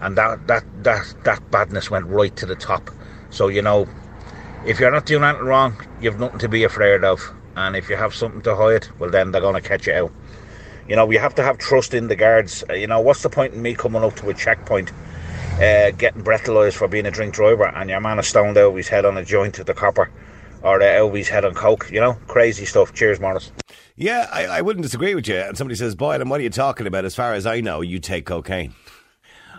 and 0.02 0.18
that, 0.18 0.46
that, 0.48 0.66
that, 0.84 1.16
that 1.24 1.52
badness 1.52 1.90
went 1.90 2.06
right 2.08 2.36
to 2.36 2.46
the 2.46 2.56
top. 2.56 2.92
So, 3.30 3.48
you 3.48 3.62
know, 3.62 3.88
if 4.66 4.80
you're 4.80 4.92
not 4.92 5.06
doing 5.06 5.24
anything 5.24 5.46
wrong, 5.46 5.82
you've 6.02 6.20
nothing 6.20 6.40
to 6.40 6.50
be 6.50 6.64
afraid 6.64 7.04
of. 7.04 7.22
And 7.56 7.76
if 7.76 7.90
you 7.90 7.96
have 7.96 8.14
something 8.14 8.42
to 8.42 8.56
hide, 8.56 8.88
well, 9.00 9.10
then 9.10 9.32
they're 9.32 9.42
going 9.42 9.56
to 9.56 9.68
catch 9.68 9.88
you 9.88 9.94
out. 9.94 10.12
You 10.88 10.96
know, 10.96 11.06
we 11.06 11.16
have 11.16 11.34
to 11.36 11.44
have 11.44 11.58
trust 11.58 11.94
in 11.94 12.08
the 12.08 12.16
guards. 12.16 12.64
Uh, 12.70 12.74
you 12.74 12.88
know, 12.88 13.00
what's 13.00 13.24
the 13.24 13.30
point 13.30 13.54
in 13.54 13.62
me 13.62 13.74
coming 13.74 14.04
up 14.04 14.16
to 14.18 14.30
a 14.30 14.34
checkpoint, 14.34 14.92
uh, 15.56 15.92
getting 15.92 16.24
breathalyzed 16.24 16.76
for 16.76 16.88
being 16.88 17.06
a 17.06 17.12
drink 17.12 17.34
driver, 17.34 17.66
and 17.66 17.90
your 17.90 18.00
man 18.02 18.20
is 18.20 18.28
stoned 18.28 18.58
out 18.58 18.76
his 18.76 18.88
head 18.88 19.06
on 19.06 19.18
a 19.18 19.26
joint 19.26 19.60
at 19.60 19.66
the 19.66 19.74
copper, 19.74 20.12
or 20.62 20.82
uh, 20.82 20.86
out 20.86 21.16
his 21.16 21.28
head 21.28 21.44
on 21.44 21.56
coke? 21.56 21.90
You 21.92 22.02
know, 22.02 22.14
crazy 22.28 22.66
stuff. 22.66 22.94
Cheers, 22.94 23.20
Morris. 23.20 23.52
Yeah, 23.96 24.30
I, 24.32 24.46
I 24.46 24.62
wouldn't 24.62 24.84
disagree 24.84 25.16
with 25.16 25.28
you. 25.28 25.38
And 25.38 25.58
somebody 25.58 25.76
says, 25.76 25.96
Boylan, 25.96 26.30
what 26.30 26.40
are 26.40 26.44
you 26.44 26.50
talking 26.50 26.86
about? 26.86 27.06
As 27.06 27.16
far 27.16 27.34
as 27.34 27.46
I 27.46 27.62
know, 27.62 27.82
you 27.82 28.00
take 28.00 28.26
cocaine. 28.26 28.76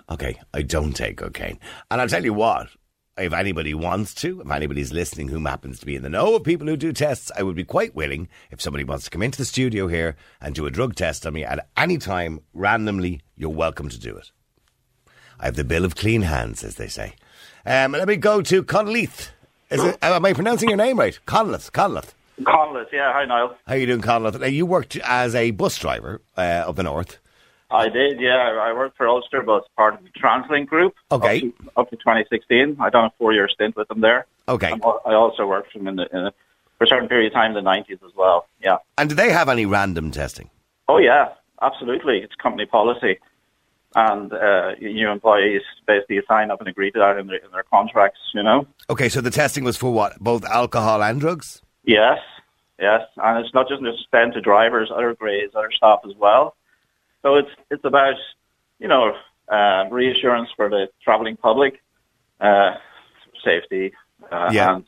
Okay, 0.08 0.38
I 0.54 0.62
don't 0.62 0.92
take 0.92 1.16
cocaine. 1.16 1.58
And 1.90 2.00
I'll 2.00 2.08
tell 2.08 2.24
you 2.24 2.34
what, 2.34 2.68
if 3.18 3.32
anybody 3.32 3.74
wants 3.74 4.14
to, 4.14 4.40
if 4.40 4.50
anybody's 4.50 4.92
listening 4.92 5.28
who 5.28 5.44
happens 5.44 5.78
to 5.78 5.86
be 5.86 5.96
in 5.96 6.02
the 6.02 6.08
know 6.08 6.34
of 6.34 6.44
people 6.44 6.66
who 6.66 6.76
do 6.76 6.92
tests, 6.92 7.30
I 7.36 7.42
would 7.42 7.56
be 7.56 7.64
quite 7.64 7.94
willing, 7.94 8.28
if 8.50 8.60
somebody 8.60 8.84
wants 8.84 9.04
to 9.04 9.10
come 9.10 9.22
into 9.22 9.38
the 9.38 9.44
studio 9.44 9.88
here 9.88 10.16
and 10.40 10.54
do 10.54 10.66
a 10.66 10.70
drug 10.70 10.94
test 10.94 11.26
on 11.26 11.32
me 11.32 11.44
at 11.44 11.68
any 11.76 11.98
time, 11.98 12.40
randomly, 12.52 13.22
you're 13.36 13.50
welcome 13.50 13.88
to 13.88 13.98
do 13.98 14.16
it. 14.16 14.30
I 15.40 15.46
have 15.46 15.56
the 15.56 15.64
bill 15.64 15.84
of 15.84 15.96
clean 15.96 16.22
hands, 16.22 16.62
as 16.62 16.76
they 16.76 16.88
say. 16.88 17.14
Um, 17.64 17.92
let 17.92 18.08
me 18.08 18.16
go 18.16 18.42
to 18.42 18.62
Conleith. 18.62 19.30
Is 19.70 19.82
it, 19.82 19.98
am 20.02 20.24
I 20.24 20.32
pronouncing 20.32 20.68
your 20.68 20.78
name 20.78 20.98
right? 20.98 21.18
Conleith, 21.26 21.70
Conleith. 21.72 22.12
Conless, 22.44 22.88
yeah. 22.92 23.12
Hi, 23.12 23.24
Niall. 23.24 23.56
How 23.66 23.74
are 23.74 23.76
you 23.78 23.86
doing, 23.86 24.02
Conleith? 24.02 24.38
Now, 24.38 24.46
you 24.46 24.66
worked 24.66 24.96
as 24.96 25.34
a 25.34 25.52
bus 25.52 25.78
driver 25.78 26.20
uh, 26.36 26.64
of 26.66 26.76
the 26.76 26.82
North. 26.82 27.18
I 27.70 27.88
did, 27.88 28.20
yeah. 28.20 28.58
I 28.60 28.72
worked 28.72 28.96
for 28.96 29.08
Ulster 29.08 29.42
Bus, 29.42 29.64
part 29.76 29.94
of 29.94 30.00
the 30.04 30.10
TransLink 30.10 30.66
Group. 30.66 30.94
Okay. 31.10 31.36
Up 31.36 31.40
to, 31.40 31.80
up 31.80 31.90
to 31.90 31.96
2016. 31.96 32.76
I 32.80 32.90
done 32.90 33.06
a 33.06 33.12
four-year 33.18 33.48
stint 33.48 33.76
with 33.76 33.88
them 33.88 34.00
there. 34.00 34.26
Okay. 34.48 34.70
And 34.70 34.82
I 34.84 35.14
also 35.14 35.46
worked 35.46 35.72
for 35.72 35.78
them 35.78 35.88
in 35.88 35.96
the, 35.96 36.08
in 36.16 36.26
a, 36.26 36.32
for 36.78 36.84
a 36.84 36.86
certain 36.86 37.08
period 37.08 37.28
of 37.28 37.32
time 37.32 37.56
in 37.56 37.64
the 37.64 37.68
90s 37.68 38.04
as 38.04 38.14
well. 38.14 38.46
Yeah. 38.62 38.78
And 38.96 39.08
do 39.08 39.16
they 39.16 39.30
have 39.32 39.48
any 39.48 39.66
random 39.66 40.10
testing? 40.10 40.50
Oh, 40.88 40.98
yeah. 40.98 41.30
Absolutely. 41.60 42.18
It's 42.18 42.34
company 42.36 42.66
policy. 42.66 43.18
And 43.94 44.32
uh, 44.32 44.74
new 44.74 45.08
employees 45.08 45.62
basically 45.86 46.20
sign 46.28 46.50
up 46.50 46.60
and 46.60 46.68
agree 46.68 46.90
to 46.90 46.98
that 46.98 47.16
in 47.16 47.26
their, 47.28 47.36
in 47.36 47.50
their 47.50 47.62
contracts, 47.62 48.20
you 48.34 48.42
know? 48.42 48.66
Okay, 48.90 49.08
so 49.08 49.22
the 49.22 49.30
testing 49.30 49.64
was 49.64 49.76
for 49.76 49.90
what? 49.90 50.20
Both 50.20 50.44
alcohol 50.44 51.02
and 51.02 51.18
drugs? 51.18 51.62
Yes, 51.84 52.18
yes, 52.78 53.02
and 53.16 53.42
it's 53.42 53.54
not 53.54 53.68
just 53.68 53.82
extend 53.82 54.34
to 54.34 54.42
drivers, 54.42 54.90
other 54.94 55.14
grades, 55.14 55.54
other 55.54 55.70
staff 55.72 56.00
as 56.04 56.14
well. 56.14 56.54
So 57.26 57.34
it's 57.34 57.50
it's 57.72 57.84
about 57.84 58.14
you 58.78 58.86
know 58.86 59.16
uh, 59.48 59.86
reassurance 59.90 60.48
for 60.54 60.68
the 60.68 60.88
travelling 61.02 61.36
public, 61.36 61.82
uh, 62.40 62.74
safety, 63.44 63.92
uh, 64.30 64.50
Yeah. 64.52 64.76
and 64.76 64.84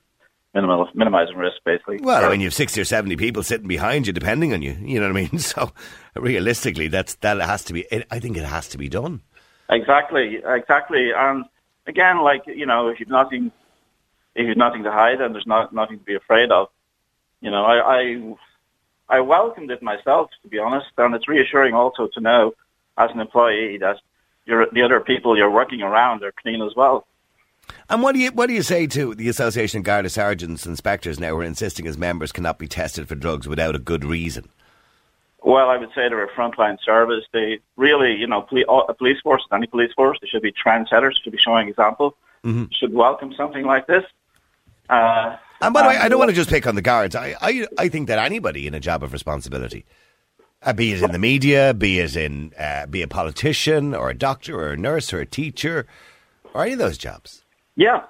minimal 0.54 0.88
minimizing 0.94 1.36
risk, 1.36 1.56
basically. 1.64 1.98
Well, 2.00 2.24
I 2.24 2.30
mean, 2.30 2.40
you've 2.40 2.54
60 2.54 2.80
or 2.80 2.84
70 2.84 3.16
people 3.16 3.42
sitting 3.42 3.66
behind 3.66 4.06
you, 4.06 4.12
depending 4.12 4.52
on 4.52 4.62
you. 4.62 4.76
You 4.80 5.00
know 5.00 5.08
what 5.08 5.16
I 5.16 5.20
mean? 5.22 5.38
So, 5.52 5.72
realistically, 6.14 6.86
that's 6.86 7.16
that 7.16 7.40
has 7.40 7.64
to 7.64 7.72
be, 7.72 7.80
it, 7.90 8.06
I 8.08 8.20
think 8.20 8.36
it 8.36 8.44
has 8.44 8.68
to 8.68 8.78
be 8.78 8.88
done. 8.88 9.20
Exactly, 9.68 10.40
exactly. 10.46 11.12
And 11.12 11.44
again, 11.88 12.18
like 12.22 12.46
you 12.46 12.66
know, 12.66 12.86
if 12.86 13.00
you've 13.00 13.08
nothing, 13.08 13.50
if 14.36 14.46
you've 14.46 14.56
nothing 14.56 14.84
to 14.84 14.92
hide, 14.92 15.18
then 15.18 15.32
there's 15.32 15.46
not 15.46 15.72
nothing 15.72 15.98
to 15.98 16.04
be 16.04 16.14
afraid 16.14 16.52
of, 16.52 16.68
you 17.40 17.50
know, 17.50 17.64
I, 17.64 17.98
I, 17.98 18.34
I 19.08 19.20
welcomed 19.20 19.70
it 19.70 19.82
myself, 19.82 20.30
to 20.42 20.48
be 20.48 20.58
honest, 20.58 20.88
and 20.98 21.14
it's 21.14 21.28
reassuring 21.28 21.74
also 21.74 22.08
to 22.08 22.20
know, 22.20 22.54
as 22.98 23.10
an 23.10 23.20
employee, 23.20 23.78
that 23.78 23.96
you're, 24.44 24.66
the 24.70 24.82
other 24.82 25.00
people 25.00 25.36
you're 25.36 25.50
working 25.50 25.82
around 25.82 26.22
are 26.22 26.32
clean 26.32 26.62
as 26.62 26.74
well. 26.76 27.06
And 27.90 28.02
what 28.02 28.14
do 28.14 28.20
you 28.20 28.30
what 28.32 28.46
do 28.46 28.54
you 28.54 28.62
say 28.62 28.86
to 28.86 29.14
the 29.14 29.28
Association 29.28 29.78
of 29.78 29.84
Garda 29.84 30.08
Sergeants 30.08 30.64
and 30.64 30.72
Inspectors 30.72 31.20
now 31.20 31.30
who 31.34 31.40
are 31.40 31.44
insisting 31.44 31.86
as 31.86 31.98
members 31.98 32.32
cannot 32.32 32.58
be 32.58 32.66
tested 32.66 33.06
for 33.08 33.14
drugs 33.14 33.46
without 33.46 33.74
a 33.74 33.78
good 33.78 34.04
reason? 34.04 34.48
Well, 35.42 35.68
I 35.68 35.76
would 35.76 35.90
say 35.90 36.08
they're 36.08 36.24
a 36.24 36.30
frontline 36.30 36.78
service. 36.82 37.24
They 37.32 37.60
really, 37.76 38.14
you 38.16 38.26
know, 38.26 38.42
poli- 38.42 38.64
a 38.88 38.94
police 38.94 39.20
force, 39.20 39.46
any 39.52 39.66
police 39.66 39.92
force, 39.92 40.18
they 40.20 40.26
should 40.28 40.42
be 40.42 40.52
trendsetters, 40.52 41.12
should 41.22 41.32
be 41.32 41.38
showing 41.38 41.68
example, 41.68 42.16
Mhm. 42.44 42.72
should 42.72 42.92
welcome 42.94 43.32
something 43.34 43.64
like 43.64 43.86
this. 43.86 44.04
Uh, 44.88 45.36
And 45.60 45.74
by 45.74 45.82
the 45.82 45.88
way, 45.88 45.96
I 45.96 46.08
don't 46.08 46.18
want 46.18 46.30
to 46.30 46.34
just 46.36 46.50
pick 46.50 46.66
on 46.66 46.74
the 46.76 46.82
guards. 46.82 47.16
I, 47.16 47.34
I, 47.40 47.66
I 47.78 47.88
think 47.88 48.08
that 48.08 48.18
anybody 48.18 48.66
in 48.66 48.74
a 48.74 48.80
job 48.80 49.02
of 49.02 49.12
responsibility, 49.12 49.84
uh, 50.62 50.72
be 50.72 50.92
it 50.92 51.02
in 51.02 51.12
the 51.12 51.18
media, 51.18 51.74
be 51.74 51.98
it 51.98 52.16
in, 52.16 52.52
uh, 52.58 52.86
be 52.86 53.02
a 53.02 53.08
politician 53.08 53.94
or 53.94 54.10
a 54.10 54.14
doctor 54.14 54.58
or 54.58 54.72
a 54.72 54.76
nurse 54.76 55.12
or 55.12 55.20
a 55.20 55.26
teacher, 55.26 55.86
or 56.54 56.62
any 56.62 56.72
of 56.74 56.78
those 56.78 56.96
jobs. 56.98 57.42
Yeah, 57.76 58.04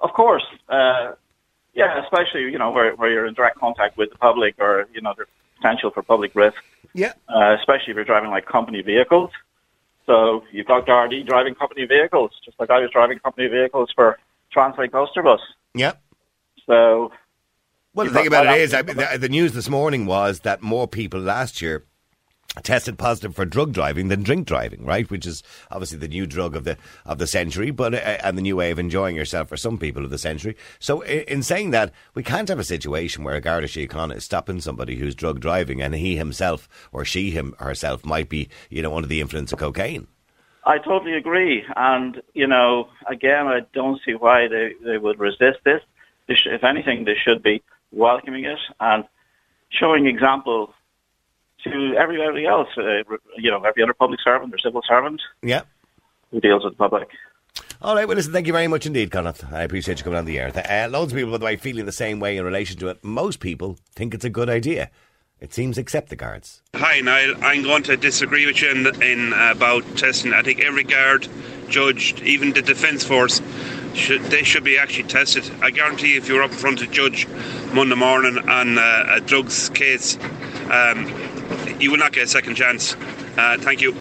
of 0.00 0.12
course. 0.12 0.44
Uh, 0.68 1.12
yeah, 1.74 2.02
especially 2.02 2.42
you 2.42 2.58
know 2.58 2.70
where 2.70 2.94
where 2.96 3.10
you're 3.10 3.26
in 3.26 3.34
direct 3.34 3.58
contact 3.58 3.96
with 3.96 4.10
the 4.10 4.18
public, 4.18 4.54
or 4.58 4.88
you 4.92 5.00
know 5.00 5.14
they're 5.16 5.26
potential 5.56 5.90
for 5.90 6.02
public 6.02 6.34
risk, 6.34 6.56
Yeah. 6.94 7.12
uh, 7.28 7.56
especially 7.58 7.90
if 7.92 7.96
you're 7.96 8.04
driving 8.04 8.30
like 8.30 8.46
company 8.46 8.80
vehicles. 8.82 9.30
So 10.06 10.42
you've 10.52 10.66
got 10.66 10.86
Gardaí 10.86 11.26
driving 11.26 11.54
company 11.54 11.84
vehicles, 11.84 12.30
just 12.44 12.58
like 12.58 12.70
I 12.70 12.78
was 12.80 12.90
driving 12.90 13.18
company 13.18 13.46
vehicles 13.48 13.90
for 13.94 14.18
Translink 14.54 14.94
Ulster 14.94 15.22
Bus. 15.22 15.40
Yeah. 15.74 15.92
So 16.68 17.10
Well, 17.94 18.06
the 18.06 18.12
thing 18.12 18.26
about 18.28 18.46
it 18.46 18.60
is, 18.60 18.72
I 18.72 18.82
mean, 18.82 18.96
the, 18.96 19.18
the 19.18 19.28
news 19.28 19.54
this 19.54 19.68
morning 19.68 20.06
was 20.06 20.40
that 20.40 20.62
more 20.62 20.86
people 20.86 21.18
last 21.18 21.60
year 21.60 21.84
tested 22.62 22.98
positive 22.98 23.34
for 23.34 23.44
drug 23.44 23.72
driving 23.72 24.08
than 24.08 24.22
drink 24.22 24.46
driving, 24.46 24.84
right? 24.84 25.08
Which 25.10 25.26
is 25.26 25.42
obviously 25.70 25.98
the 25.98 26.08
new 26.08 26.26
drug 26.26 26.56
of 26.56 26.64
the 26.64 26.76
of 27.04 27.18
the 27.18 27.26
century, 27.26 27.70
but 27.70 27.94
uh, 27.94 28.18
and 28.22 28.36
the 28.36 28.42
new 28.42 28.56
way 28.56 28.70
of 28.70 28.78
enjoying 28.78 29.16
yourself 29.16 29.48
for 29.48 29.56
some 29.56 29.78
people 29.78 30.04
of 30.04 30.10
the 30.10 30.18
century. 30.18 30.56
So, 30.78 31.00
in, 31.02 31.20
in 31.22 31.42
saying 31.42 31.70
that, 31.70 31.92
we 32.14 32.22
can't 32.22 32.48
have 32.48 32.58
a 32.58 32.64
situation 32.64 33.24
where 33.24 33.34
a 33.34 33.40
Garda 33.40 33.66
Síochána 33.66 34.16
is 34.16 34.24
stopping 34.24 34.60
somebody 34.60 34.96
who's 34.96 35.14
drug 35.14 35.40
driving, 35.40 35.80
and 35.80 35.94
he 35.94 36.16
himself 36.16 36.68
or 36.92 37.04
she 37.04 37.30
him 37.30 37.54
herself 37.58 38.04
might 38.04 38.28
be, 38.28 38.48
you 38.70 38.82
know, 38.82 38.94
under 38.94 39.08
the 39.08 39.20
influence 39.20 39.52
of 39.52 39.58
cocaine. 39.58 40.06
I 40.64 40.78
totally 40.78 41.14
agree. 41.14 41.64
And, 41.76 42.20
you 42.34 42.46
know, 42.46 42.88
again, 43.06 43.46
I 43.46 43.60
don't 43.72 44.00
see 44.04 44.12
why 44.12 44.48
they, 44.48 44.72
they 44.84 44.98
would 44.98 45.18
resist 45.18 45.60
this. 45.64 45.80
They 46.28 46.34
sh- 46.34 46.46
if 46.50 46.62
anything, 46.64 47.04
they 47.04 47.14
should 47.16 47.42
be 47.42 47.62
welcoming 47.90 48.44
it 48.44 48.58
and 48.80 49.04
showing 49.70 50.06
example 50.06 50.72
to 51.64 51.94
everybody 51.98 52.46
else, 52.46 52.68
uh, 52.76 53.02
you 53.36 53.50
know, 53.50 53.62
every 53.64 53.82
other 53.82 53.94
public 53.94 54.20
servant 54.22 54.54
or 54.54 54.58
civil 54.58 54.82
servant 54.88 55.20
Yeah. 55.42 55.62
who 56.30 56.40
deals 56.40 56.64
with 56.64 56.74
the 56.74 56.78
public. 56.78 57.08
All 57.80 57.94
right, 57.94 58.06
well, 58.06 58.16
listen, 58.16 58.32
thank 58.32 58.46
you 58.46 58.52
very 58.52 58.68
much 58.68 58.86
indeed, 58.86 59.10
Conleith. 59.10 59.52
I 59.52 59.62
appreciate 59.62 59.98
you 59.98 60.04
coming 60.04 60.18
on 60.18 60.24
the 60.24 60.38
air. 60.38 60.52
Uh, 60.54 60.88
loads 60.88 61.12
of 61.12 61.16
people, 61.16 61.32
by 61.32 61.38
the 61.38 61.44
way, 61.44 61.56
feeling 61.56 61.86
the 61.86 61.92
same 61.92 62.20
way 62.20 62.36
in 62.36 62.44
relation 62.44 62.76
to 62.78 62.88
it. 62.88 63.02
Most 63.02 63.40
people 63.40 63.76
think 63.94 64.14
it's 64.14 64.24
a 64.24 64.30
good 64.30 64.48
idea. 64.50 64.90
It 65.40 65.54
seems, 65.54 65.78
except 65.78 66.08
the 66.08 66.16
guards. 66.16 66.62
Hi, 66.74 67.00
Niall. 67.00 67.36
I'm 67.42 67.62
going 67.62 67.84
to 67.84 67.96
disagree 67.96 68.46
with 68.46 68.60
you 68.60 68.70
in, 68.70 69.02
in 69.02 69.32
about 69.32 69.84
testing. 69.96 70.32
I 70.34 70.42
think 70.42 70.60
every 70.60 70.82
guard, 70.82 71.28
judge, 71.68 72.20
even 72.22 72.52
the 72.52 72.62
defence 72.62 73.04
force, 73.04 73.40
should, 73.94 74.22
they 74.24 74.42
should 74.42 74.64
be 74.64 74.78
actually 74.78 75.08
tested. 75.08 75.50
I 75.62 75.70
guarantee 75.70 76.16
if 76.16 76.28
you're 76.28 76.42
up 76.42 76.50
in 76.50 76.56
front 76.56 76.82
of 76.82 76.88
a 76.88 76.92
judge 76.92 77.26
Monday 77.72 77.94
morning 77.94 78.38
on 78.48 78.78
uh, 78.78 79.04
a 79.16 79.20
drugs 79.20 79.68
case, 79.70 80.18
um, 80.70 81.06
you 81.80 81.90
will 81.90 81.98
not 81.98 82.12
get 82.12 82.24
a 82.24 82.26
second 82.28 82.54
chance. 82.54 82.94
Uh, 83.36 83.56
thank 83.60 83.80
you. 83.80 83.98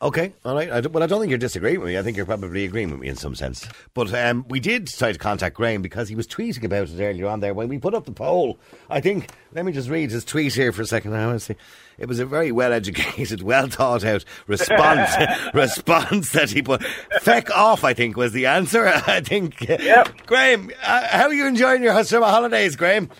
Okay, 0.00 0.32
all 0.44 0.54
right. 0.54 0.70
I 0.70 0.80
well, 0.80 1.02
I 1.02 1.06
don't 1.06 1.18
think 1.18 1.30
you're 1.30 1.38
disagreeing 1.38 1.80
with 1.80 1.88
me. 1.88 1.98
I 1.98 2.02
think 2.02 2.16
you're 2.16 2.24
probably 2.24 2.64
agreeing 2.64 2.92
with 2.92 3.00
me 3.00 3.08
in 3.08 3.16
some 3.16 3.34
sense. 3.34 3.68
But 3.94 4.14
um, 4.14 4.44
we 4.48 4.60
did 4.60 4.86
try 4.86 5.10
to 5.10 5.18
contact 5.18 5.56
Graham 5.56 5.82
because 5.82 6.08
he 6.08 6.14
was 6.14 6.28
tweeting 6.28 6.62
about 6.62 6.88
it 6.88 7.00
earlier 7.00 7.26
on 7.26 7.40
there 7.40 7.52
when 7.52 7.66
we 7.66 7.78
put 7.78 7.94
up 7.94 8.04
the 8.04 8.12
poll. 8.12 8.60
I 8.88 9.00
think, 9.00 9.32
let 9.52 9.64
me 9.64 9.72
just 9.72 9.88
read 9.88 10.12
his 10.12 10.24
tweet 10.24 10.54
here 10.54 10.70
for 10.70 10.82
a 10.82 10.86
second. 10.86 11.14
I 11.14 11.26
want 11.26 11.40
to 11.40 11.44
see. 11.44 11.56
It 11.98 12.06
was 12.06 12.20
a 12.20 12.26
very 12.26 12.52
well 12.52 12.72
educated, 12.72 13.42
well 13.42 13.68
thought 13.68 14.04
out 14.04 14.24
response 14.46 15.10
response 15.54 16.32
that 16.32 16.50
he 16.50 16.62
put. 16.62 16.84
Feck 17.20 17.50
off, 17.50 17.84
I 17.84 17.92
think, 17.94 18.16
was 18.16 18.32
the 18.32 18.46
answer. 18.46 18.86
I 19.06 19.20
think. 19.20 19.66
Graham, 20.26 20.70
uh, 20.82 21.08
how 21.08 21.26
are 21.26 21.34
you 21.34 21.46
enjoying 21.46 21.82
your 21.82 22.02
summer 22.04 22.26
holidays, 22.26 22.76
Graham? 22.76 23.10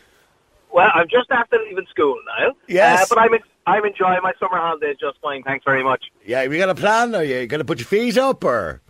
Well, 0.72 0.91
I'm 0.95 1.09
just 1.09 1.31
after 1.31 1.59
leaving 1.68 1.87
school 1.91 2.16
now. 2.39 2.53
Yes. 2.68 3.03
Uh, 3.03 3.14
but 3.14 3.18
I'm 3.18 3.31
I'm 3.66 3.85
enjoying 3.85 4.20
my 4.22 4.33
summer 4.39 4.59
holidays 4.59 4.97
just 5.01 5.18
fine. 5.20 5.43
Thanks 5.43 5.64
very 5.64 5.83
much. 5.83 6.05
Yeah, 6.24 6.47
we 6.47 6.59
got 6.59 6.70
a 6.70 6.74
plan? 6.74 7.14
Are 7.14 7.24
you 7.24 7.47
going 7.47 7.59
to 7.59 7.64
put 7.64 7.79
your 7.79 7.87
feet 7.87 8.16
up 8.16 8.45
or? 8.45 8.81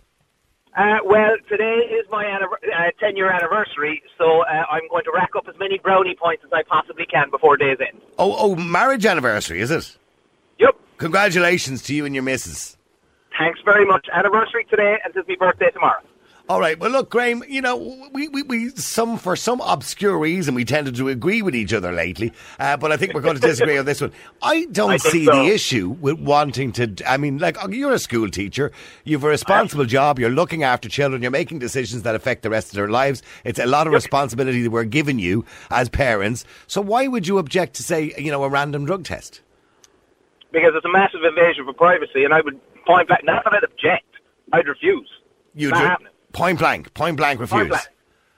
Uh, 0.77 0.97
well, 1.03 1.31
today 1.49 1.79
is 1.91 2.05
my 2.11 2.25
uh, 2.31 2.91
10 2.99 3.17
year 3.17 3.31
anniversary, 3.31 4.01
so 4.17 4.41
uh, 4.41 4.63
I'm 4.69 4.87
going 4.89 5.03
to 5.05 5.11
rack 5.13 5.31
up 5.35 5.45
as 5.49 5.55
many 5.59 5.79
brownie 5.79 6.15
points 6.15 6.43
as 6.45 6.51
I 6.53 6.63
possibly 6.63 7.05
can 7.05 7.29
before 7.31 7.57
day's 7.57 7.77
end. 7.79 8.01
Oh, 8.17 8.35
oh, 8.37 8.55
marriage 8.55 9.05
anniversary, 9.05 9.61
is 9.61 9.71
it? 9.71 9.97
Yep. 10.59 10.75
Congratulations 10.97 11.81
to 11.83 11.95
you 11.95 12.05
and 12.05 12.13
your 12.13 12.23
missus. 12.23 12.77
Thanks 13.37 13.59
very 13.65 13.85
much. 13.85 14.05
Anniversary 14.13 14.65
today, 14.69 14.97
and 15.03 15.15
it's 15.15 15.27
my 15.27 15.35
birthday 15.35 15.71
tomorrow. 15.71 16.01
All 16.49 16.59
right. 16.59 16.79
Well, 16.79 16.89
look, 16.89 17.11
Graham. 17.11 17.43
You 17.47 17.61
know, 17.61 18.09
we, 18.11 18.27
we, 18.27 18.41
we 18.41 18.69
some 18.69 19.19
for 19.19 19.35
some 19.35 19.61
obscure 19.61 20.17
reason 20.17 20.55
we 20.55 20.65
tended 20.65 20.95
to 20.95 21.07
agree 21.07 21.43
with 21.43 21.55
each 21.55 21.73
other 21.73 21.91
lately, 21.91 22.33
uh, 22.59 22.75
but 22.75 22.91
I 22.91 22.97
think 22.97 23.13
we're 23.13 23.21
going 23.21 23.35
to 23.35 23.41
disagree 23.41 23.77
on 23.77 23.85
this 23.85 24.01
one. 24.01 24.11
I 24.41 24.65
don't 24.71 24.89
I 24.89 24.97
see 24.97 25.25
so. 25.25 25.31
the 25.31 25.43
issue 25.43 25.89
with 25.89 26.19
wanting 26.19 26.71
to. 26.71 26.95
I 27.05 27.17
mean, 27.17 27.37
like 27.37 27.55
you're 27.69 27.93
a 27.93 27.99
school 27.99 28.31
teacher, 28.31 28.71
you've 29.03 29.23
a 29.23 29.27
responsible 29.27 29.85
job, 29.85 30.17
you're 30.17 30.31
looking 30.31 30.63
after 30.63 30.89
children, 30.89 31.21
you're 31.21 31.29
making 31.29 31.59
decisions 31.59 32.01
that 32.01 32.15
affect 32.15 32.41
the 32.41 32.49
rest 32.49 32.69
of 32.69 32.77
their 32.77 32.89
lives. 32.89 33.21
It's 33.43 33.59
a 33.59 33.67
lot 33.67 33.85
of 33.85 33.93
responsibility 33.93 34.63
that 34.63 34.71
we're 34.71 34.85
giving 34.85 35.19
you 35.19 35.45
as 35.69 35.87
parents. 35.87 36.45
So 36.65 36.81
why 36.81 37.05
would 37.05 37.27
you 37.27 37.37
object 37.37 37.75
to 37.75 37.83
say, 37.83 38.11
you 38.17 38.31
know, 38.31 38.43
a 38.43 38.49
random 38.49 38.85
drug 38.85 39.03
test? 39.03 39.41
Because 40.51 40.71
it's 40.73 40.85
a 40.85 40.91
massive 40.91 41.23
invasion 41.23 41.69
of 41.69 41.77
privacy, 41.77 42.23
and 42.23 42.33
I 42.33 42.41
would 42.41 42.59
point 42.87 43.07
back, 43.07 43.23
not 43.23 43.43
that 43.43 43.53
I'd 43.53 43.63
object, 43.63 44.07
I'd 44.51 44.67
refuse. 44.67 45.07
You 45.53 45.71
do. 45.71 45.95
Point 46.33 46.59
blank, 46.59 46.93
point 46.93 47.17
blank 47.17 47.39
refuse. 47.39 47.59
Point 47.59 47.69
blank. 47.69 47.87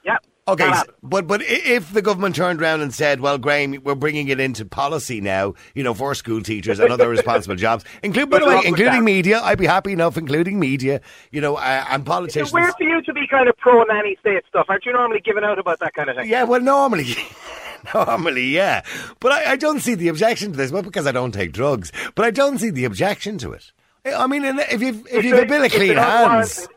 Yep. 0.04 0.26
Okay, 0.48 0.64
Not 0.66 0.72
s- 0.72 0.78
happening. 0.80 0.96
but 1.04 1.28
but 1.28 1.42
if 1.44 1.94
the 1.94 2.02
government 2.02 2.36
turned 2.36 2.60
around 2.62 2.82
and 2.82 2.92
said, 2.94 3.22
"Well, 3.22 3.38
Graham, 3.38 3.78
we're 3.84 3.94
bringing 3.96 4.28
it 4.30 4.40
into 4.40 4.66
policy 4.66 5.22
now," 5.22 5.54
you 5.76 5.84
know, 5.84 5.94
for 5.94 6.16
school 6.16 6.42
teachers 6.42 6.80
and 6.80 6.92
other 6.92 7.08
responsible 7.18 7.56
jobs, 7.56 7.86
include 8.02 8.30
by 8.32 8.40
the 8.40 8.48
way, 8.48 8.62
including 8.66 9.04
media, 9.06 9.40
I'd 9.42 9.60
be 9.60 9.68
happy 9.68 9.94
enough, 9.94 10.18
including 10.18 10.60
media, 10.60 11.00
you 11.32 11.42
know, 11.42 11.56
uh, 11.58 11.86
and 11.92 12.08
It's 12.08 12.52
weird 12.52 12.74
for 12.76 12.84
you 12.84 13.02
to 13.04 13.14
be 13.14 13.28
kind 13.28 13.48
of 13.48 13.56
pro 13.58 13.84
nanny 13.84 14.18
state 14.20 14.44
stuff. 14.50 14.66
Aren't 14.68 14.86
you 14.86 14.94
normally 14.94 15.22
giving 15.24 15.44
out 15.44 15.60
about 15.60 15.80
that 15.80 15.94
kind 15.94 16.10
of 16.10 16.16
thing? 16.16 16.28
Yeah, 16.28 16.44
well, 16.44 16.60
normally, 16.62 17.16
normally, 17.94 18.48
yeah, 18.48 18.82
but 19.20 19.32
I, 19.32 19.52
I 19.52 19.56
don't 19.58 19.80
see 19.80 19.94
the 19.94 20.08
objection 20.08 20.52
to 20.52 20.58
this. 20.58 20.72
Well, 20.72 20.82
because 20.84 21.06
I 21.06 21.12
don't 21.12 21.32
take 21.34 21.52
drugs, 21.54 21.92
but 22.16 22.26
I 22.26 22.32
don't 22.32 22.58
see 22.58 22.72
the 22.72 22.86
objection 22.86 23.38
to 23.40 23.54
it. 23.54 23.72
I 24.06 24.26
mean, 24.26 24.44
if 24.44 24.82
you've 24.82 25.06
if 25.06 25.14
It's 25.14 25.24
you've 25.26 25.38
a 25.38 25.42
a- 25.44 25.46
bill 25.46 25.64
of 25.64 25.72
clean 25.72 25.96
hands, 25.98 26.58
unwarranted- 26.58 26.68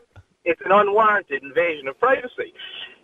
It's 0.45 0.61
an 0.63 0.71
unwarranted 0.71 1.43
invasion 1.43 1.87
of 1.87 1.99
privacy. 1.99 2.53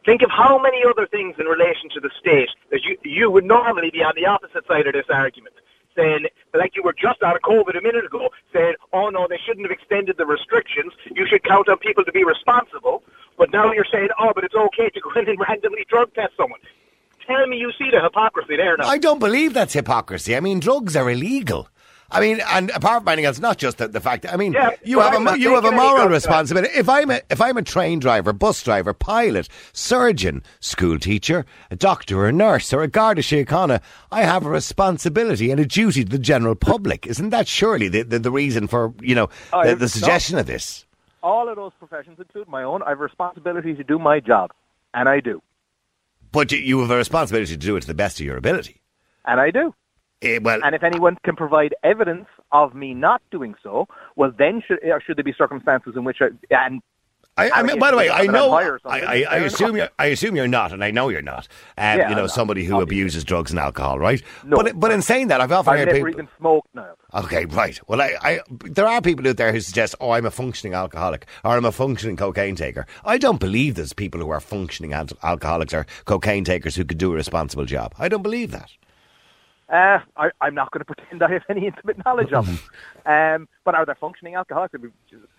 Think 0.06 0.22
of 0.22 0.30
how 0.32 0.60
many 0.62 0.84
other 0.88 1.06
things 1.08 1.36
in 1.39 1.46
relation 1.46 1.89
to 1.94 2.00
the 2.00 2.10
state 2.20 2.50
that 2.70 2.84
you 2.84 2.98
you 3.04 3.30
would 3.30 3.46
normally 3.46 3.92
be 3.92 4.04
on 4.04 4.14
the 4.16 4.26
opposite 4.26 4.66
side 4.68 4.88
of 4.88 4.94
this 4.94 5.10
argument, 5.10 5.56
saying 5.96 6.28
like 6.54 6.76
you 6.76 6.84
were 6.84 6.94
just 6.94 7.22
out 7.24 7.36
of 7.36 7.42
COVID 7.42 7.78
a 7.78 7.82
minute 7.82 8.06
ago, 8.06 8.30
saying, 8.54 8.76
"Oh 8.94 9.10
no, 9.10 9.28
they 9.28 9.38
shouldn't 9.38 9.66
have 9.66 9.72
extended 9.72 10.18
the 10.18 10.26
restrictions. 10.26 10.94
You 11.12 11.26
should 11.28 11.44
count 11.44 11.70
on 11.70 11.78
people 11.78 12.04
to 12.06 12.12
be 12.12 12.24
responsible." 12.24 13.04
But 13.38 13.52
now 13.52 13.72
you're 13.72 13.92
saying, 13.92 14.10
"Oh, 14.20 14.32
but 14.34 14.44
it's 14.44 14.56
okay 14.56 14.89
to 14.89 15.00
go 15.00 15.12
in 15.20 15.30
and 15.30 15.39
randomly 15.39 15.86
drug 15.89 16.14
test 16.14 16.34
someone." 16.38 16.60
Tell 17.28 17.46
me 17.48 17.58
you 17.58 17.72
see 17.78 17.89
the 17.92 18.02
hypocrisy 18.02 18.58
there 18.58 18.76
now. 18.78 18.88
I 18.88 18.98
don't 18.98 19.20
believe 19.20 19.54
that's 19.54 19.74
hypocrisy. 19.74 20.36
I 20.36 20.39
mean, 20.39 20.60
drugs 20.60 20.96
are 20.96 21.10
illegal. 21.10 21.70
I 22.12 22.20
mean, 22.20 22.41
and 22.51 22.70
apart 22.72 23.01
from 23.03 23.07
anything 23.09 23.26
else, 23.26 23.39
not 23.39 23.57
just 23.57 23.78
the, 23.78 23.88
the 23.88 23.99
fact. 24.01 24.24
That, 24.24 24.34
I 24.34 24.38
mean, 24.38 24.53
Yeah, 24.53 24.72
you 24.84 24.99
have 24.99 25.14
a 25.14 25.18
I'm 25.18 25.24
not 25.24 25.39
you 25.39 25.55
have 25.55 25.66
a 25.66 25.72
moral 25.72 26.09
responsibility. 26.09 26.74
If 26.76 26.89
I'm 26.89 27.09
a 27.09 27.22
if 27.30 27.39
I'm 27.39 27.57
a 27.57 27.62
train 27.62 27.99
driver, 27.99 28.34
bus 28.34 28.62
driver, 28.64 28.93
pilot, 28.93 29.47
surgeon, 29.74 30.43
school 30.59 30.99
teacher, 30.99 31.45
a 31.70 31.76
doctor, 31.76 32.18
or 32.20 32.28
a 32.28 32.32
nurse, 32.32 32.74
or 32.74 32.82
a 32.82 32.88
Garda 32.88 33.22
Síochána, 33.22 33.82
I 34.12 34.24
have 34.24 34.45
a 34.45 34.49
responsibility 34.49 35.51
and 35.51 35.59
a 35.59 35.66
duty 35.66 36.03
to 36.03 36.09
the 36.09 36.20
general 36.20 36.55
public. 36.55 37.07
Isn't 37.07 37.30
that 37.30 37.47
surely 37.47 37.88
the 37.88 38.03
the, 38.03 38.20
the 38.20 38.32
reason 38.32 38.68
for 38.68 38.93
you 39.01 39.16
know 39.16 39.30
the, 39.51 39.76
the 39.76 39.89
suggestion 39.89 40.38
of 40.38 40.45
this? 40.47 40.86
All 41.24 41.47
of 41.47 41.55
those 41.55 41.72
professions, 41.78 42.18
include 42.20 42.47
my 42.47 42.64
own, 42.64 42.82
I 42.84 42.89
have 42.89 42.99
a 42.99 43.03
responsibility 43.03 43.76
to 43.76 43.84
do 43.84 43.99
my 43.99 44.20
job, 44.20 44.51
and 44.93 45.07
I 45.07 45.20
do, 45.20 45.41
But 46.32 46.51
you 46.51 46.82
have 46.82 46.89
a 46.89 46.97
responsibility 46.97 47.51
to 47.53 47.57
do 47.57 47.76
it 47.76 47.82
to 47.82 47.88
the 47.88 47.93
best 47.93 48.20
of 48.20 48.26
your 48.26 48.38
ability. 48.38 48.82
and 49.26 49.39
I 49.39 49.51
do. 49.51 49.74
Eh, 50.22 50.39
well, 50.41 50.59
and 50.63 50.76
if 50.76 50.84
anyone 50.84 51.17
can 51.24 51.36
provide 51.36 51.74
evidence 51.84 52.28
of 52.51 52.76
me 52.76 52.93
not 52.93 53.22
doing 53.32 53.55
so, 53.63 53.88
well, 54.15 54.32
then 54.38 54.61
should 54.65 54.80
or 54.84 55.01
should 55.01 55.17
there 55.17 55.24
be 55.24 55.34
circumstances 55.34 55.93
in 55.95 56.03
which 56.03 56.17
I, 56.22 56.28
and 56.51 56.82
I, 57.38 57.49
I 57.49 57.63
mean, 57.63 57.80
by 57.80 57.91
the 57.91 57.97
way, 57.97 58.09
I 58.09 58.28
know. 58.28 58.51
I, 58.51 58.78
I, 58.86 59.26
I 59.30 59.36
assume 59.38 59.78
you're. 59.78 59.89
I 59.97 60.07
assume 60.07 60.36
you're 60.36 60.49
not, 60.49 60.74
and 60.74 60.84
I 60.84 60.91
know 60.91 61.07
you're 61.07 61.22
not. 61.22 61.47
Um, 61.78 61.97
Yeah, 61.97 62.09
you 62.09 62.15
know, 62.15 62.28
somebody 62.28 62.65
who 62.65 62.82
abuses 62.82 63.24
drugs 63.24 63.51
and 63.51 63.59
alcohol, 63.59 63.97
right? 63.97 64.22
No. 64.43 64.57
But 64.57 64.78
but 64.80 64.91
in 64.91 65.01
saying 65.01 65.30
that, 65.30 65.39
I've 65.39 65.51
often 65.51 65.74
I've 65.74 65.80
heard 65.80 65.88
never 65.88 65.97
people. 65.99 66.09
even 66.11 66.28
smoked 66.38 66.67
now. 66.76 66.89
Okay, 67.13 67.45
right. 67.45 67.80
Well, 67.88 68.01
I, 68.01 68.15
I 68.22 68.39
there 68.49 68.86
are 68.86 69.01
people 69.01 69.28
out 69.28 69.38
there 69.38 69.53
who 69.53 69.61
suggest, 69.61 69.95
"Oh, 70.01 70.11
I'm 70.11 70.26
a 70.26 70.32
functioning 70.32 70.74
alcoholic," 70.74 71.26
or 71.45 71.55
"I'm 71.55 71.65
a 71.65 71.72
functioning 71.72 72.17
cocaine 72.17 72.57
taker." 72.57 72.86
I 73.05 73.17
don't 73.17 73.39
believe 73.39 73.76
there's 73.76 73.93
people 73.93 74.19
who 74.19 74.30
are 74.30 74.41
functioning 74.41 74.91
al- 74.91 75.07
alcoholics 75.24 75.74
or 75.74 75.86
cocaine 76.05 76.43
takers 76.43 76.76
who 76.76 76.84
could 76.84 76.97
do 76.97 77.13
a 77.13 77.15
responsible 77.15 77.65
job. 77.65 77.95
I 77.97 78.09
don't 78.09 78.24
believe 78.24 78.51
that. 78.51 78.72
Uh, 79.72 79.99
I, 80.17 80.32
I'm 80.41 80.53
not 80.53 80.69
going 80.72 80.80
to 80.80 80.86
pretend 80.86 81.24
I 81.24 81.32
have 81.32 81.43
any 81.49 81.65
intimate 81.67 82.03
knowledge 82.05 82.34
of 82.34 82.45
them. 82.45 82.59
Um, 83.03 83.47
but 83.63 83.74
are 83.74 83.84
there 83.84 83.95
functioning 83.95 84.36
alcoholics? 84.36 84.76
I'd 84.76 84.84
be 84.84 84.89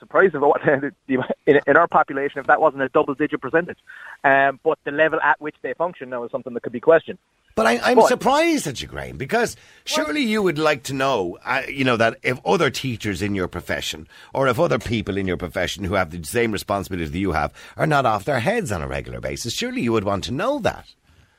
surprised 0.01 0.35
if 0.35 0.43
it, 0.43 0.95
in, 1.47 1.61
in 1.65 1.77
our 1.77 1.87
population 1.87 2.41
if 2.41 2.49
that 2.49 2.61
wasn't 2.61 2.83
a 2.83 2.89
double-digit 2.89 3.41
percentage. 3.41 3.79
Um, 4.25 4.59
but 4.65 4.81
the 4.83 4.91
level 4.91 5.21
at 5.21 5.41
which 5.41 5.55
they 5.63 5.73
function 5.75 6.11
now 6.11 6.25
is 6.25 6.33
something 6.33 6.55
that 6.55 6.65
could 6.65 6.73
be 6.73 6.81
questioned. 6.81 7.19
But 7.55 7.67
I, 7.67 7.79
I'm 7.85 7.99
But- 7.99 8.09
surprised 8.09 8.67
at 8.67 8.83
you, 8.83 8.89
Graham, 8.89 9.17
because 9.17 9.55
surely 9.85 10.23
you 10.23 10.43
would 10.43 10.59
like 10.59 10.83
to 10.85 10.93
know, 10.93 11.39
uh, 11.45 11.63
you 11.69 11.85
know, 11.85 11.97
that 11.97 12.19
if 12.25 12.41
other 12.45 12.69
teachers 12.69 13.23
in 13.23 13.37
your 13.37 13.47
profession 13.47 14.09
or 14.35 14.49
if 14.49 14.59
other 14.59 14.81
people 14.81 15.17
in 15.17 15.29
your 15.29 15.37
profession 15.37 15.85
who 15.85 15.95
have 15.95 16.11
the 16.11 16.25
same 16.25 16.51
responsibility 16.51 17.09
that 17.11 17.19
you 17.19 17.31
have 17.31 17.53
are 17.77 17.87
not 17.87 18.07
off 18.07 18.25
their 18.25 18.41
heads 18.41 18.73
on 18.73 18.83
a 18.83 18.89
regular 18.89 19.21
basis, 19.21 19.53
surely 19.53 19.83
you 19.83 19.93
would 19.93 20.05
want 20.05 20.25
to 20.25 20.33
know 20.33 20.59
that. 20.59 20.87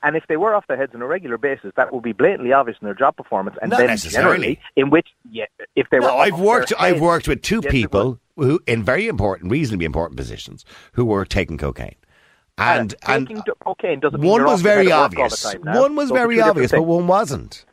And 0.06 0.18
if 0.18 0.26
they 0.28 0.36
were 0.36 0.54
off 0.54 0.68
their 0.68 0.76
heads 0.78 0.94
on 0.94 1.02
a 1.02 1.08
regular 1.08 1.38
basis, 1.38 1.72
that 1.78 1.94
would 1.94 2.04
be 2.04 2.12
blatantly 2.12 2.52
obvious 2.52 2.78
in 2.82 2.86
their 2.86 2.94
job 2.94 3.16
performance. 3.16 3.56
And 3.62 3.72
Not 3.72 3.78
then 3.78 3.88
necessarily. 3.88 4.36
generally, 4.38 4.60
in 4.76 4.90
which, 4.90 5.08
yeah, 5.32 5.46
if 5.78 5.88
they 5.92 6.00
were, 6.00 6.10
I've 6.12 6.38
worked. 6.40 6.74
I've 6.78 6.96
heads- 6.96 7.02
worked 7.02 7.28
with 7.30 7.42
two 7.42 7.62
Yes, 7.64 7.72
people 7.72 8.20
who, 8.36 8.60
in 8.68 8.84
very 8.84 9.08
important, 9.08 9.50
reasonably 9.50 9.86
important 9.86 10.18
positions, 10.18 10.66
who 10.94 11.06
were 11.06 11.24
taking 11.24 11.58
cocaine, 11.58 11.96
and 12.58 12.94
Uh, 13.08 13.14
and 13.14 13.44
cocaine 13.64 14.02
doesn't 14.02 14.20
one 14.22 14.44
was 14.44 14.62
very 14.62 14.88
head 14.88 14.92
at 14.92 14.98
work 14.98 15.04
all 15.04 15.10
the 15.10 15.22
obvious. 15.22 15.56
One 15.64 15.96
was 15.96 16.10
Those 16.10 16.18
very 16.18 16.42
obvious, 16.42 16.72
but 16.72 16.82
one 16.84 17.08
wasn't. 17.08 17.64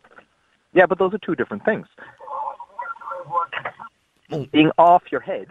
Yeah, 0.73 0.87
but 0.87 0.99
those 0.99 1.13
are 1.13 1.19
two 1.19 1.35
different 1.35 1.65
things. 1.65 1.87
Being 4.53 4.71
off 4.79 5.03
your 5.11 5.21
head. 5.21 5.49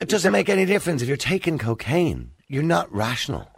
It 0.00 0.08
doesn't 0.08 0.32
make 0.32 0.48
any 0.48 0.64
difference 0.66 1.00
if 1.02 1.06
you're 1.06 1.16
taking 1.16 1.58
cocaine. 1.58 2.32
You're 2.48 2.64
not 2.64 2.92
rational. 2.92 3.48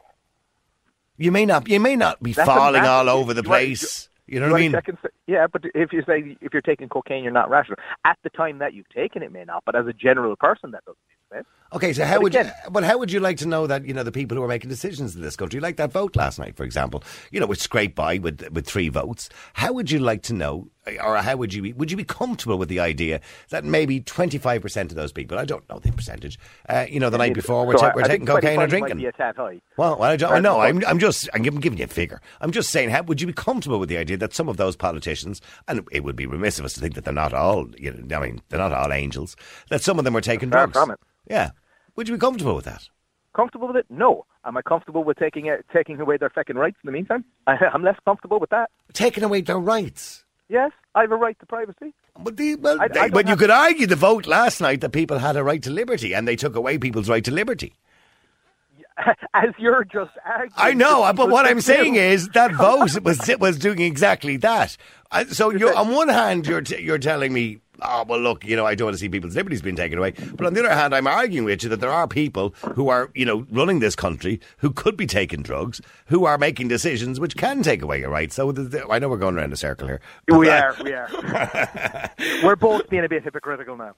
You 1.17 1.31
may 1.33 1.47
not. 1.47 1.69
You 1.69 1.81
may 1.81 1.97
not 1.97 2.23
be 2.23 2.33
That's 2.33 2.49
falling 2.49 2.85
all 2.85 3.09
over 3.09 3.35
the 3.35 3.43
place. 3.43 4.09
You 4.27 4.41
know 4.41 4.51
what 4.51 4.57
I 4.57 4.61
mean? 4.61 4.73
checking- 4.73 4.99
yeah, 5.27 5.47
but 5.47 5.63
if 5.75 5.93
you 5.93 6.03
say 6.07 6.37
if 6.41 6.53
you're 6.53 6.63
taking 6.63 6.89
cocaine, 6.89 7.23
you're 7.23 7.33
not 7.33 7.51
rational. 7.51 7.79
At 8.05 8.19
the 8.23 8.31
time 8.31 8.59
that 8.59 8.73
you've 8.73 8.89
taken 8.89 9.23
it, 9.23 9.31
may 9.31 9.45
not. 9.45 9.63
But 9.67 9.77
as 9.77 9.87
a 9.87 9.93
general 9.93 10.35
person, 10.37 10.71
that 10.71 10.85
doesn't 10.87 10.99
make 11.31 11.39
sense. 11.39 11.47
Okay, 11.75 11.93
so 11.93 12.05
how 12.05 12.15
But 12.15 12.23
would 12.23 12.35
again- 12.37 12.47
you? 12.65 12.71
But 12.71 12.85
how 12.85 12.99
would 12.99 13.11
you 13.11 13.19
like 13.19 13.37
to 13.39 13.49
know 13.49 13.67
that 13.67 13.85
you 13.85 13.93
know 13.93 14.05
the 14.05 14.13
people 14.13 14.37
who 14.37 14.43
are 14.45 14.49
making 14.49 14.71
decisions 14.71 15.17
in 15.17 15.23
this 15.23 15.35
country, 15.35 15.59
like 15.59 15.77
that 15.77 15.91
vote 15.93 16.15
last 16.15 16.39
night, 16.39 16.57
for 16.57 16.63
example, 16.63 17.03
you 17.33 17.41
know, 17.41 17.47
which 17.47 17.59
scraped 17.59 17.97
by 17.97 18.19
with 18.19 18.49
with 18.53 18.65
three 18.67 18.89
votes? 18.89 19.29
How 19.55 19.73
would 19.73 19.91
you 19.91 19.99
like 19.99 20.23
to 20.23 20.33
know, 20.35 20.69
or 21.05 21.17
how 21.17 21.37
would 21.37 21.53
you 21.53 21.63
be? 21.63 21.73
Would 21.73 21.91
you 21.91 21.97
be 21.97 22.05
comfortable 22.05 22.59
with 22.59 22.69
the 22.69 22.79
idea 22.79 23.21
that 23.51 23.65
maybe 23.65 23.99
twenty 24.01 24.39
five 24.39 24.63
percent 24.63 24.93
of 24.93 24.97
those 24.97 25.11
people, 25.11 25.37
I 25.37 25.45
don't 25.45 25.69
know 25.69 25.81
the 25.81 25.91
percentage, 25.91 26.39
uh, 26.69 26.87
you 26.89 27.01
know, 27.01 27.11
the 27.11 27.19
night 27.19 27.35
before 27.35 27.67
were, 27.67 27.73
So 27.73 27.79
ta- 27.81 27.87
I- 27.89 27.95
were 27.97 28.03
I 28.05 28.07
taking 28.09 28.27
cocaine 28.27 28.61
or 28.63 28.69
drinking? 28.69 28.97
Might 28.99 29.03
be 29.03 29.07
a 29.07 29.13
tad 29.13 29.35
high. 29.35 29.61
Well, 29.77 30.01
I, 30.01 30.15
don't, 30.17 30.43
know. 30.45 30.61
I'm 30.61 30.81
I'm 30.87 31.01
just, 31.01 31.29
I'm 31.35 31.43
giving 31.43 31.59
giving 31.59 31.79
you 31.81 31.87
a 31.87 31.89
figure. 31.89 32.21
I'm 32.41 32.53
just 32.53 32.71
saying, 32.71 32.91
how, 32.91 33.03
would 33.03 33.21
you 33.21 33.27
be 33.27 33.33
comfortable 33.33 33.81
with 33.81 33.89
the 33.89 33.99
idea 33.99 34.17
that 34.19 34.33
some 34.33 34.49
of 34.49 34.59
those 34.59 34.77
politicians, 34.77 35.41
and 35.67 35.85
it 35.91 36.05
would 36.05 36.15
be 36.15 36.27
remiss 36.27 36.61
of 36.61 36.65
us 36.67 36.75
to 36.75 36.81
think 36.81 36.95
that 36.95 37.05
they're 37.05 37.13
not 37.13 37.33
all, 37.35 37.67
you 37.77 37.91
know, 37.93 38.17
I 38.17 38.21
mean, 38.27 38.43
they're 38.49 38.61
not 38.61 38.73
all 38.73 38.93
angels, 38.93 39.35
that 39.71 39.83
some 39.83 39.99
of 39.99 40.05
them 40.05 40.17
are 40.17 40.21
taking 40.21 40.51
drugs. 40.51 40.79
Yeah. 41.29 41.51
Would 41.97 42.09
you 42.09 42.15
be 42.15 42.21
comfortable 42.21 42.55
with 42.57 42.65
that? 42.65 42.89
Comfortable 43.35 43.67
with 43.69 43.77
it? 43.77 43.87
No. 43.91 44.27
Am 44.45 44.57
I 44.57 44.63
comfortable 44.63 45.05
with 45.05 45.17
taking 45.19 45.47
it, 45.47 45.65
taking 45.73 45.99
away 46.01 46.17
their 46.17 46.31
fucking 46.31 46.57
rights 46.57 46.77
in 46.83 46.87
the 46.89 46.93
meantime? 46.93 47.25
I, 47.47 47.57
I'm 47.73 47.83
less 47.83 47.97
comfortable 48.05 48.39
with 48.41 48.51
that. 48.51 48.71
Taking 48.93 49.25
away 49.25 49.41
their 49.41 49.59
rights. 49.59 50.25
Yes, 50.49 50.73
I 50.95 51.01
have 51.03 51.11
a 51.13 51.17
right 51.17 51.39
to 51.41 51.47
privacy. 51.47 51.95
But 52.21 52.37
the, 52.37 52.57
well, 52.57 52.79
I- 52.81 52.89
I 53.01 53.09
but 53.09 53.27
you 53.27 53.35
could 53.37 53.51
argue 53.51 53.87
the 53.87 53.97
vote 53.97 54.27
last 54.27 54.61
night 54.61 54.83
that 54.83 54.91
people 54.91 55.19
had 55.19 55.37
a 55.37 55.43
right 55.43 55.63
to 55.63 55.71
liberty, 55.71 56.15
and 56.15 56.29
they 56.29 56.37
took 56.37 56.55
away 56.55 56.77
people's 56.79 57.09
right 57.09 57.25
to 57.25 57.31
liberty. 57.33 57.73
As 59.35 59.49
you're 59.59 59.85
just 59.85 60.13
arguing. 60.25 60.53
I 60.57 60.73
know, 60.73 61.11
but 61.17 61.29
what 61.29 61.47
I'm 61.47 61.61
saying 61.61 61.97
is 61.97 62.29
that 62.29 62.53
vote 62.55 63.01
was 63.03 63.21
was 63.41 63.59
doing 63.59 63.81
exactly 63.81 64.37
that. 64.39 64.77
Uh, 65.11 65.25
so 65.25 65.51
you're, 65.51 65.75
on 65.75 65.91
one 65.93 66.09
hand, 66.09 66.47
you're 66.47 66.61
t- 66.61 66.81
you're 66.81 66.99
telling 66.99 67.33
me, 67.33 67.59
oh 67.85 68.05
well, 68.09 68.21
look, 68.21 68.45
you 68.45 68.57
know, 68.57 68.67
I 68.67 68.75
don't 68.75 68.87
want 68.87 68.95
to 68.95 68.99
see 68.99 69.09
people's 69.09 69.37
liberties 69.37 69.63
being 69.63 69.77
taken 69.77 69.99
away. 69.99 70.13
But 70.35 70.47
on 70.47 70.55
the 70.55 70.61
other 70.61 70.75
hand, 70.75 70.95
I'm 70.95 71.07
arguing 71.07 71.45
with 71.45 71.63
you 71.63 71.69
that 71.71 71.81
there 71.81 71.91
are 71.91 72.09
people 72.09 72.55
who 72.75 72.89
are, 72.89 73.11
you 73.15 73.25
know, 73.25 73.47
running 73.51 73.81
this 73.81 73.95
country 73.97 74.41
who 74.59 74.71
could 74.71 74.97
be 74.97 75.07
taking 75.07 75.43
drugs, 75.43 75.81
who 76.07 76.25
are 76.25 76.39
making 76.39 76.69
decisions 76.69 77.21
which 77.21 77.37
can 77.37 77.63
take 77.63 77.83
away 77.83 78.01
your 78.01 78.11
rights. 78.11 78.35
So 78.37 78.53
the, 78.53 78.87
I 78.91 78.99
know 78.99 79.09
we're 79.09 79.19
going 79.19 79.37
around 79.37 79.53
a 79.53 79.57
circle 79.57 79.87
here. 79.87 80.01
We 80.29 80.49
are, 80.49 80.77
we 80.83 80.93
are. 80.93 82.11
We're 82.43 82.57
both 82.57 82.89
being 82.89 83.05
a 83.05 83.09
bit 83.09 83.23
hypocritical 83.23 83.77
now. 83.77 83.95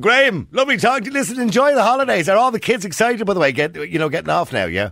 Graham, 0.00 0.48
lovely 0.52 0.76
talking 0.76 1.04
to 1.04 1.10
you. 1.10 1.14
Listen, 1.14 1.40
enjoy 1.40 1.74
the 1.74 1.82
holidays. 1.82 2.28
Are 2.28 2.36
all 2.36 2.50
the 2.50 2.60
kids 2.60 2.84
excited? 2.84 3.24
By 3.26 3.34
the 3.34 3.40
way, 3.40 3.52
get 3.52 3.74
you 3.76 3.98
know, 3.98 4.08
getting 4.08 4.30
off 4.30 4.52
now. 4.52 4.66
Yeah. 4.66 4.90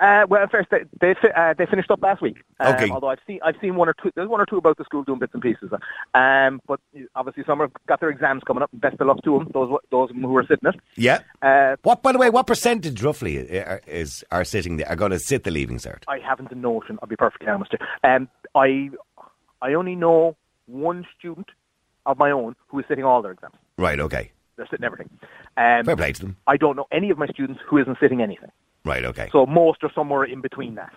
Uh, 0.00 0.24
well, 0.30 0.46
first 0.50 0.70
they 0.70 0.80
they, 1.00 1.14
uh, 1.36 1.52
they 1.58 1.66
finished 1.66 1.90
up 1.90 2.00
last 2.02 2.22
week. 2.22 2.38
Um, 2.58 2.74
Okay. 2.74 2.90
Although 2.90 3.08
I've 3.10 3.18
seen 3.26 3.38
I've 3.44 3.56
seen 3.60 3.76
one 3.76 3.88
or 3.88 3.94
two. 4.02 4.10
There's 4.14 4.28
one 4.28 4.40
or 4.40 4.46
two 4.46 4.56
about 4.56 4.78
the 4.78 4.84
school 4.84 5.02
doing 5.04 5.18
bits 5.18 5.34
and 5.34 5.42
pieces. 5.42 5.70
Um, 6.14 6.60
but 6.66 6.80
obviously 7.14 7.44
some 7.46 7.60
have 7.60 7.70
got 7.86 8.00
their 8.00 8.08
exams 8.08 8.42
coming 8.46 8.62
up. 8.62 8.70
Best 8.72 8.98
of 9.00 9.06
luck 9.06 9.22
to 9.24 9.38
them. 9.38 9.50
Those 9.52 9.78
those 9.90 10.08
them 10.08 10.22
who 10.22 10.36
are 10.38 10.46
sitting 10.46 10.68
it. 10.70 10.76
Yeah. 10.96 11.20
Uh, 11.42 11.76
What, 11.82 12.02
by 12.02 12.12
the 12.12 12.18
way, 12.18 12.30
what 12.30 12.46
percentage 12.46 13.02
roughly 13.02 13.38
are, 13.60 13.82
is 13.86 14.24
are 14.30 14.44
sitting 14.44 14.78
there, 14.78 14.88
are 14.88 14.96
going 14.96 15.10
to 15.12 15.18
sit 15.18 15.44
the 15.44 15.50
leaving 15.50 15.76
cert? 15.78 16.02
I 16.08 16.18
haven't 16.18 16.50
a 16.50 16.54
notion. 16.54 16.98
I'll 17.02 17.08
be 17.08 17.16
perfectly 17.16 17.48
honest. 17.48 17.74
Um, 18.02 18.28
I 18.54 18.90
I 19.60 19.74
only 19.74 19.96
know 19.96 20.36
one 20.66 21.06
student 21.18 21.48
of 22.06 22.16
my 22.18 22.30
own 22.30 22.56
who 22.68 22.78
is 22.78 22.86
sitting 22.88 23.04
all 23.04 23.20
their 23.20 23.32
exams. 23.32 23.54
Right. 23.76 24.00
Okay. 24.00 24.32
They're 24.56 24.66
sitting 24.70 24.84
everything. 24.84 25.10
Um, 25.56 25.84
Fair 25.84 25.96
play 25.96 26.12
to 26.12 26.20
them. 26.20 26.36
I 26.46 26.56
don't 26.56 26.76
know 26.76 26.86
any 26.90 27.10
of 27.10 27.18
my 27.18 27.26
students 27.28 27.60
who 27.66 27.76
isn't 27.78 27.98
sitting 28.00 28.22
anything. 28.22 28.50
Right. 28.84 29.04
Okay. 29.04 29.28
So 29.32 29.46
most 29.46 29.82
are 29.84 29.92
somewhere 29.94 30.24
in 30.24 30.40
between 30.40 30.76
that. 30.76 30.92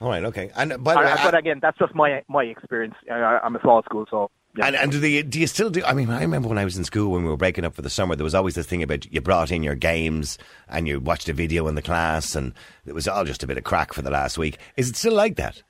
All 0.00 0.08
right. 0.08 0.24
Okay. 0.24 0.50
And 0.56 0.82
by 0.82 0.94
the 0.94 1.00
Uh, 1.00 1.04
way, 1.04 1.20
but 1.24 1.34
again, 1.34 1.58
that's 1.60 1.78
just 1.78 1.94
my 1.94 2.22
my 2.28 2.44
experience. 2.44 2.94
Uh, 3.10 3.14
I'm 3.14 3.56
a 3.56 3.60
small 3.60 3.82
school, 3.82 4.06
so 4.10 4.30
yeah. 4.56 4.66
And, 4.66 4.76
and 4.76 4.92
do, 4.92 4.98
they, 4.98 5.22
do 5.22 5.38
you 5.38 5.46
still 5.46 5.70
do? 5.70 5.84
I 5.84 5.92
mean, 5.92 6.10
I 6.10 6.22
remember 6.22 6.48
when 6.48 6.58
I 6.58 6.64
was 6.64 6.76
in 6.76 6.84
school 6.84 7.12
when 7.12 7.22
we 7.22 7.28
were 7.28 7.36
breaking 7.36 7.64
up 7.64 7.74
for 7.74 7.82
the 7.82 7.90
summer, 7.90 8.16
there 8.16 8.24
was 8.24 8.34
always 8.34 8.54
this 8.56 8.66
thing 8.66 8.82
about 8.82 9.10
you 9.12 9.20
brought 9.20 9.52
in 9.52 9.62
your 9.62 9.76
games 9.76 10.38
and 10.68 10.88
you 10.88 10.98
watched 10.98 11.28
a 11.28 11.32
video 11.32 11.68
in 11.68 11.74
the 11.76 11.82
class, 11.82 12.34
and 12.34 12.52
it 12.84 12.92
was 12.92 13.06
all 13.06 13.24
just 13.24 13.42
a 13.42 13.46
bit 13.46 13.58
of 13.58 13.64
crack 13.64 13.92
for 13.92 14.02
the 14.02 14.10
last 14.10 14.38
week. 14.38 14.58
Is 14.76 14.90
it 14.90 14.96
still 14.96 15.14
like 15.14 15.36
that? 15.36 15.62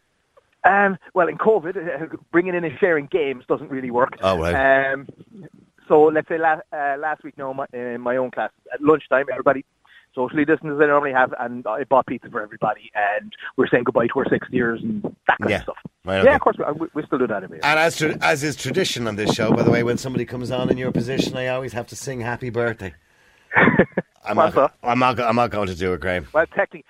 Um, 0.65 0.99
well, 1.15 1.29
in 1.29 1.37
COVID, 1.39 1.77
uh, 1.77 2.17
bringing 2.33 2.55
in 2.55 2.65
and 2.65 2.79
sharing 2.79 3.07
games 3.07 3.45
doesn't 3.49 3.71
really 3.71 3.91
work. 3.91 4.15
Oh, 4.23 4.39
right. 4.39 4.93
Um, 4.93 5.09
so 5.89 6.05
let's 6.05 6.29
say 6.29 6.39
last, 6.39 6.63
uh, 6.73 6.97
last 6.99 7.25
week, 7.25 7.37
no, 7.37 7.53
my, 7.53 7.67
in 7.73 8.01
my 8.01 8.17
own 8.17 8.31
class, 8.31 8.51
at 8.73 8.81
lunchtime, 8.81 9.27
everybody 9.31 9.65
socially 10.15 10.45
distanced 10.45 10.73
as 10.75 10.79
they 10.79 10.87
normally 10.87 11.13
have, 11.13 11.33
and 11.39 11.67
I 11.67 11.85
bought 11.85 12.07
pizza 12.07 12.29
for 12.31 12.41
everybody, 12.43 12.91
and 12.95 13.33
we're 13.57 13.69
saying 13.69 13.85
goodbye 13.85 14.07
to 14.09 14.19
our 14.19 14.29
sixth 14.29 14.51
years 14.53 14.81
and 14.83 15.03
that 15.29 15.39
kind 15.39 15.51
Yeah. 15.51 15.57
of 15.59 15.63
stuff. 15.65 15.77
Right, 16.05 16.25
Yeah, 16.25 16.35
of 16.35 16.41
course, 16.41 16.57
we, 16.79 16.87
we- 16.95 17.03
still 17.05 17.19
do 17.19 17.27
that 17.27 17.45
every 17.45 17.57
year. 17.59 17.61
And 17.65 17.79
as 17.79 17.97
tra- 17.99 18.17
as 18.23 18.43
is 18.43 18.57
tradition 18.57 19.07
on 19.07 19.17
this 19.17 19.35
show, 19.35 19.53
by 19.53 19.63
the 19.63 19.71
way, 19.71 19.83
when 19.83 19.99
somebody 19.99 20.25
comes 20.25 20.51
on 20.51 20.71
in 20.71 20.79
your 20.79 20.93
position, 20.93 21.37
I 21.37 21.49
always 21.49 21.73
have 21.75 21.87
to 21.89 21.97
sing 21.97 22.21
"Happy 22.21 22.51
Birthday." 22.51 22.95
I'm 24.25 24.37
What's 24.37 24.55
not, 24.55 24.75
I'm 24.83 24.99
not. 24.99 25.19
I'm 25.21 25.37
not 25.37 25.51
going 25.51 25.69
to 25.69 25.75
do 25.75 25.93
it, 25.95 26.01
Graham. 26.01 26.27
Well, 26.33 26.47
technically, 26.47 26.85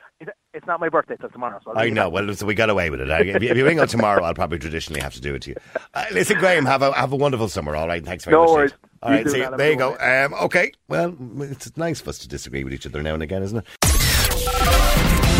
it's 0.52 0.66
not 0.66 0.80
my 0.80 0.88
birthday 0.88 1.16
till 1.20 1.28
tomorrow. 1.30 1.58
So 1.64 1.70
I'll 1.72 1.78
I 1.78 1.88
know. 1.90 2.06
it. 2.06 2.12
Well, 2.12 2.34
so 2.34 2.46
we 2.46 2.54
got 2.54 2.70
away 2.70 2.90
with 2.90 3.00
it. 3.00 3.08
If 3.08 3.42
you, 3.42 3.50
if 3.50 3.56
you 3.56 3.64
ring 3.64 3.80
on 3.80 3.88
tomorrow, 3.88 4.22
I'll 4.24 4.34
probably 4.34 4.58
traditionally 4.58 5.00
have 5.00 5.14
to 5.14 5.20
do 5.20 5.34
it 5.34 5.42
to 5.42 5.50
you. 5.50 5.56
Uh, 5.94 6.04
listen, 6.12 6.38
Graham, 6.38 6.66
have 6.66 6.82
a 6.82 6.92
have 6.92 7.12
a 7.12 7.16
wonderful 7.16 7.48
summer. 7.48 7.74
All 7.76 7.86
right, 7.88 8.04
thanks 8.04 8.24
very 8.24 8.36
No 8.36 8.42
much. 8.44 8.50
worries. 8.52 8.70
Dave. 8.72 8.80
All 9.02 9.10
You 9.12 9.16
right, 9.16 9.28
see 9.30 9.38
you. 9.38 9.56
There 9.56 9.70
you 9.70 9.76
go. 9.78 9.96
Um, 9.98 10.34
okay, 10.44 10.72
well, 10.88 11.16
it's 11.40 11.76
nice 11.76 12.00
for 12.00 12.10
us 12.10 12.18
to 12.18 12.28
disagree 12.28 12.64
with 12.64 12.74
each 12.74 12.86
other 12.86 13.02
now 13.02 13.14
and 13.14 13.22
again, 13.22 13.42
isn't 13.42 13.58
it? 13.58 13.66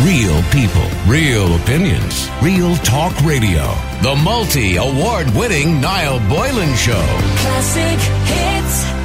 Real 0.02 0.42
people, 0.44 0.88
real 1.06 1.54
opinions, 1.56 2.30
real 2.40 2.74
talk 2.76 3.14
radio. 3.20 3.74
The 4.02 4.18
multi 4.24 4.76
award 4.76 5.28
winning 5.34 5.78
Niall 5.80 6.20
Boylan 6.30 6.74
Show. 6.74 7.04
Classic 7.36 7.98
hits. 8.24 8.99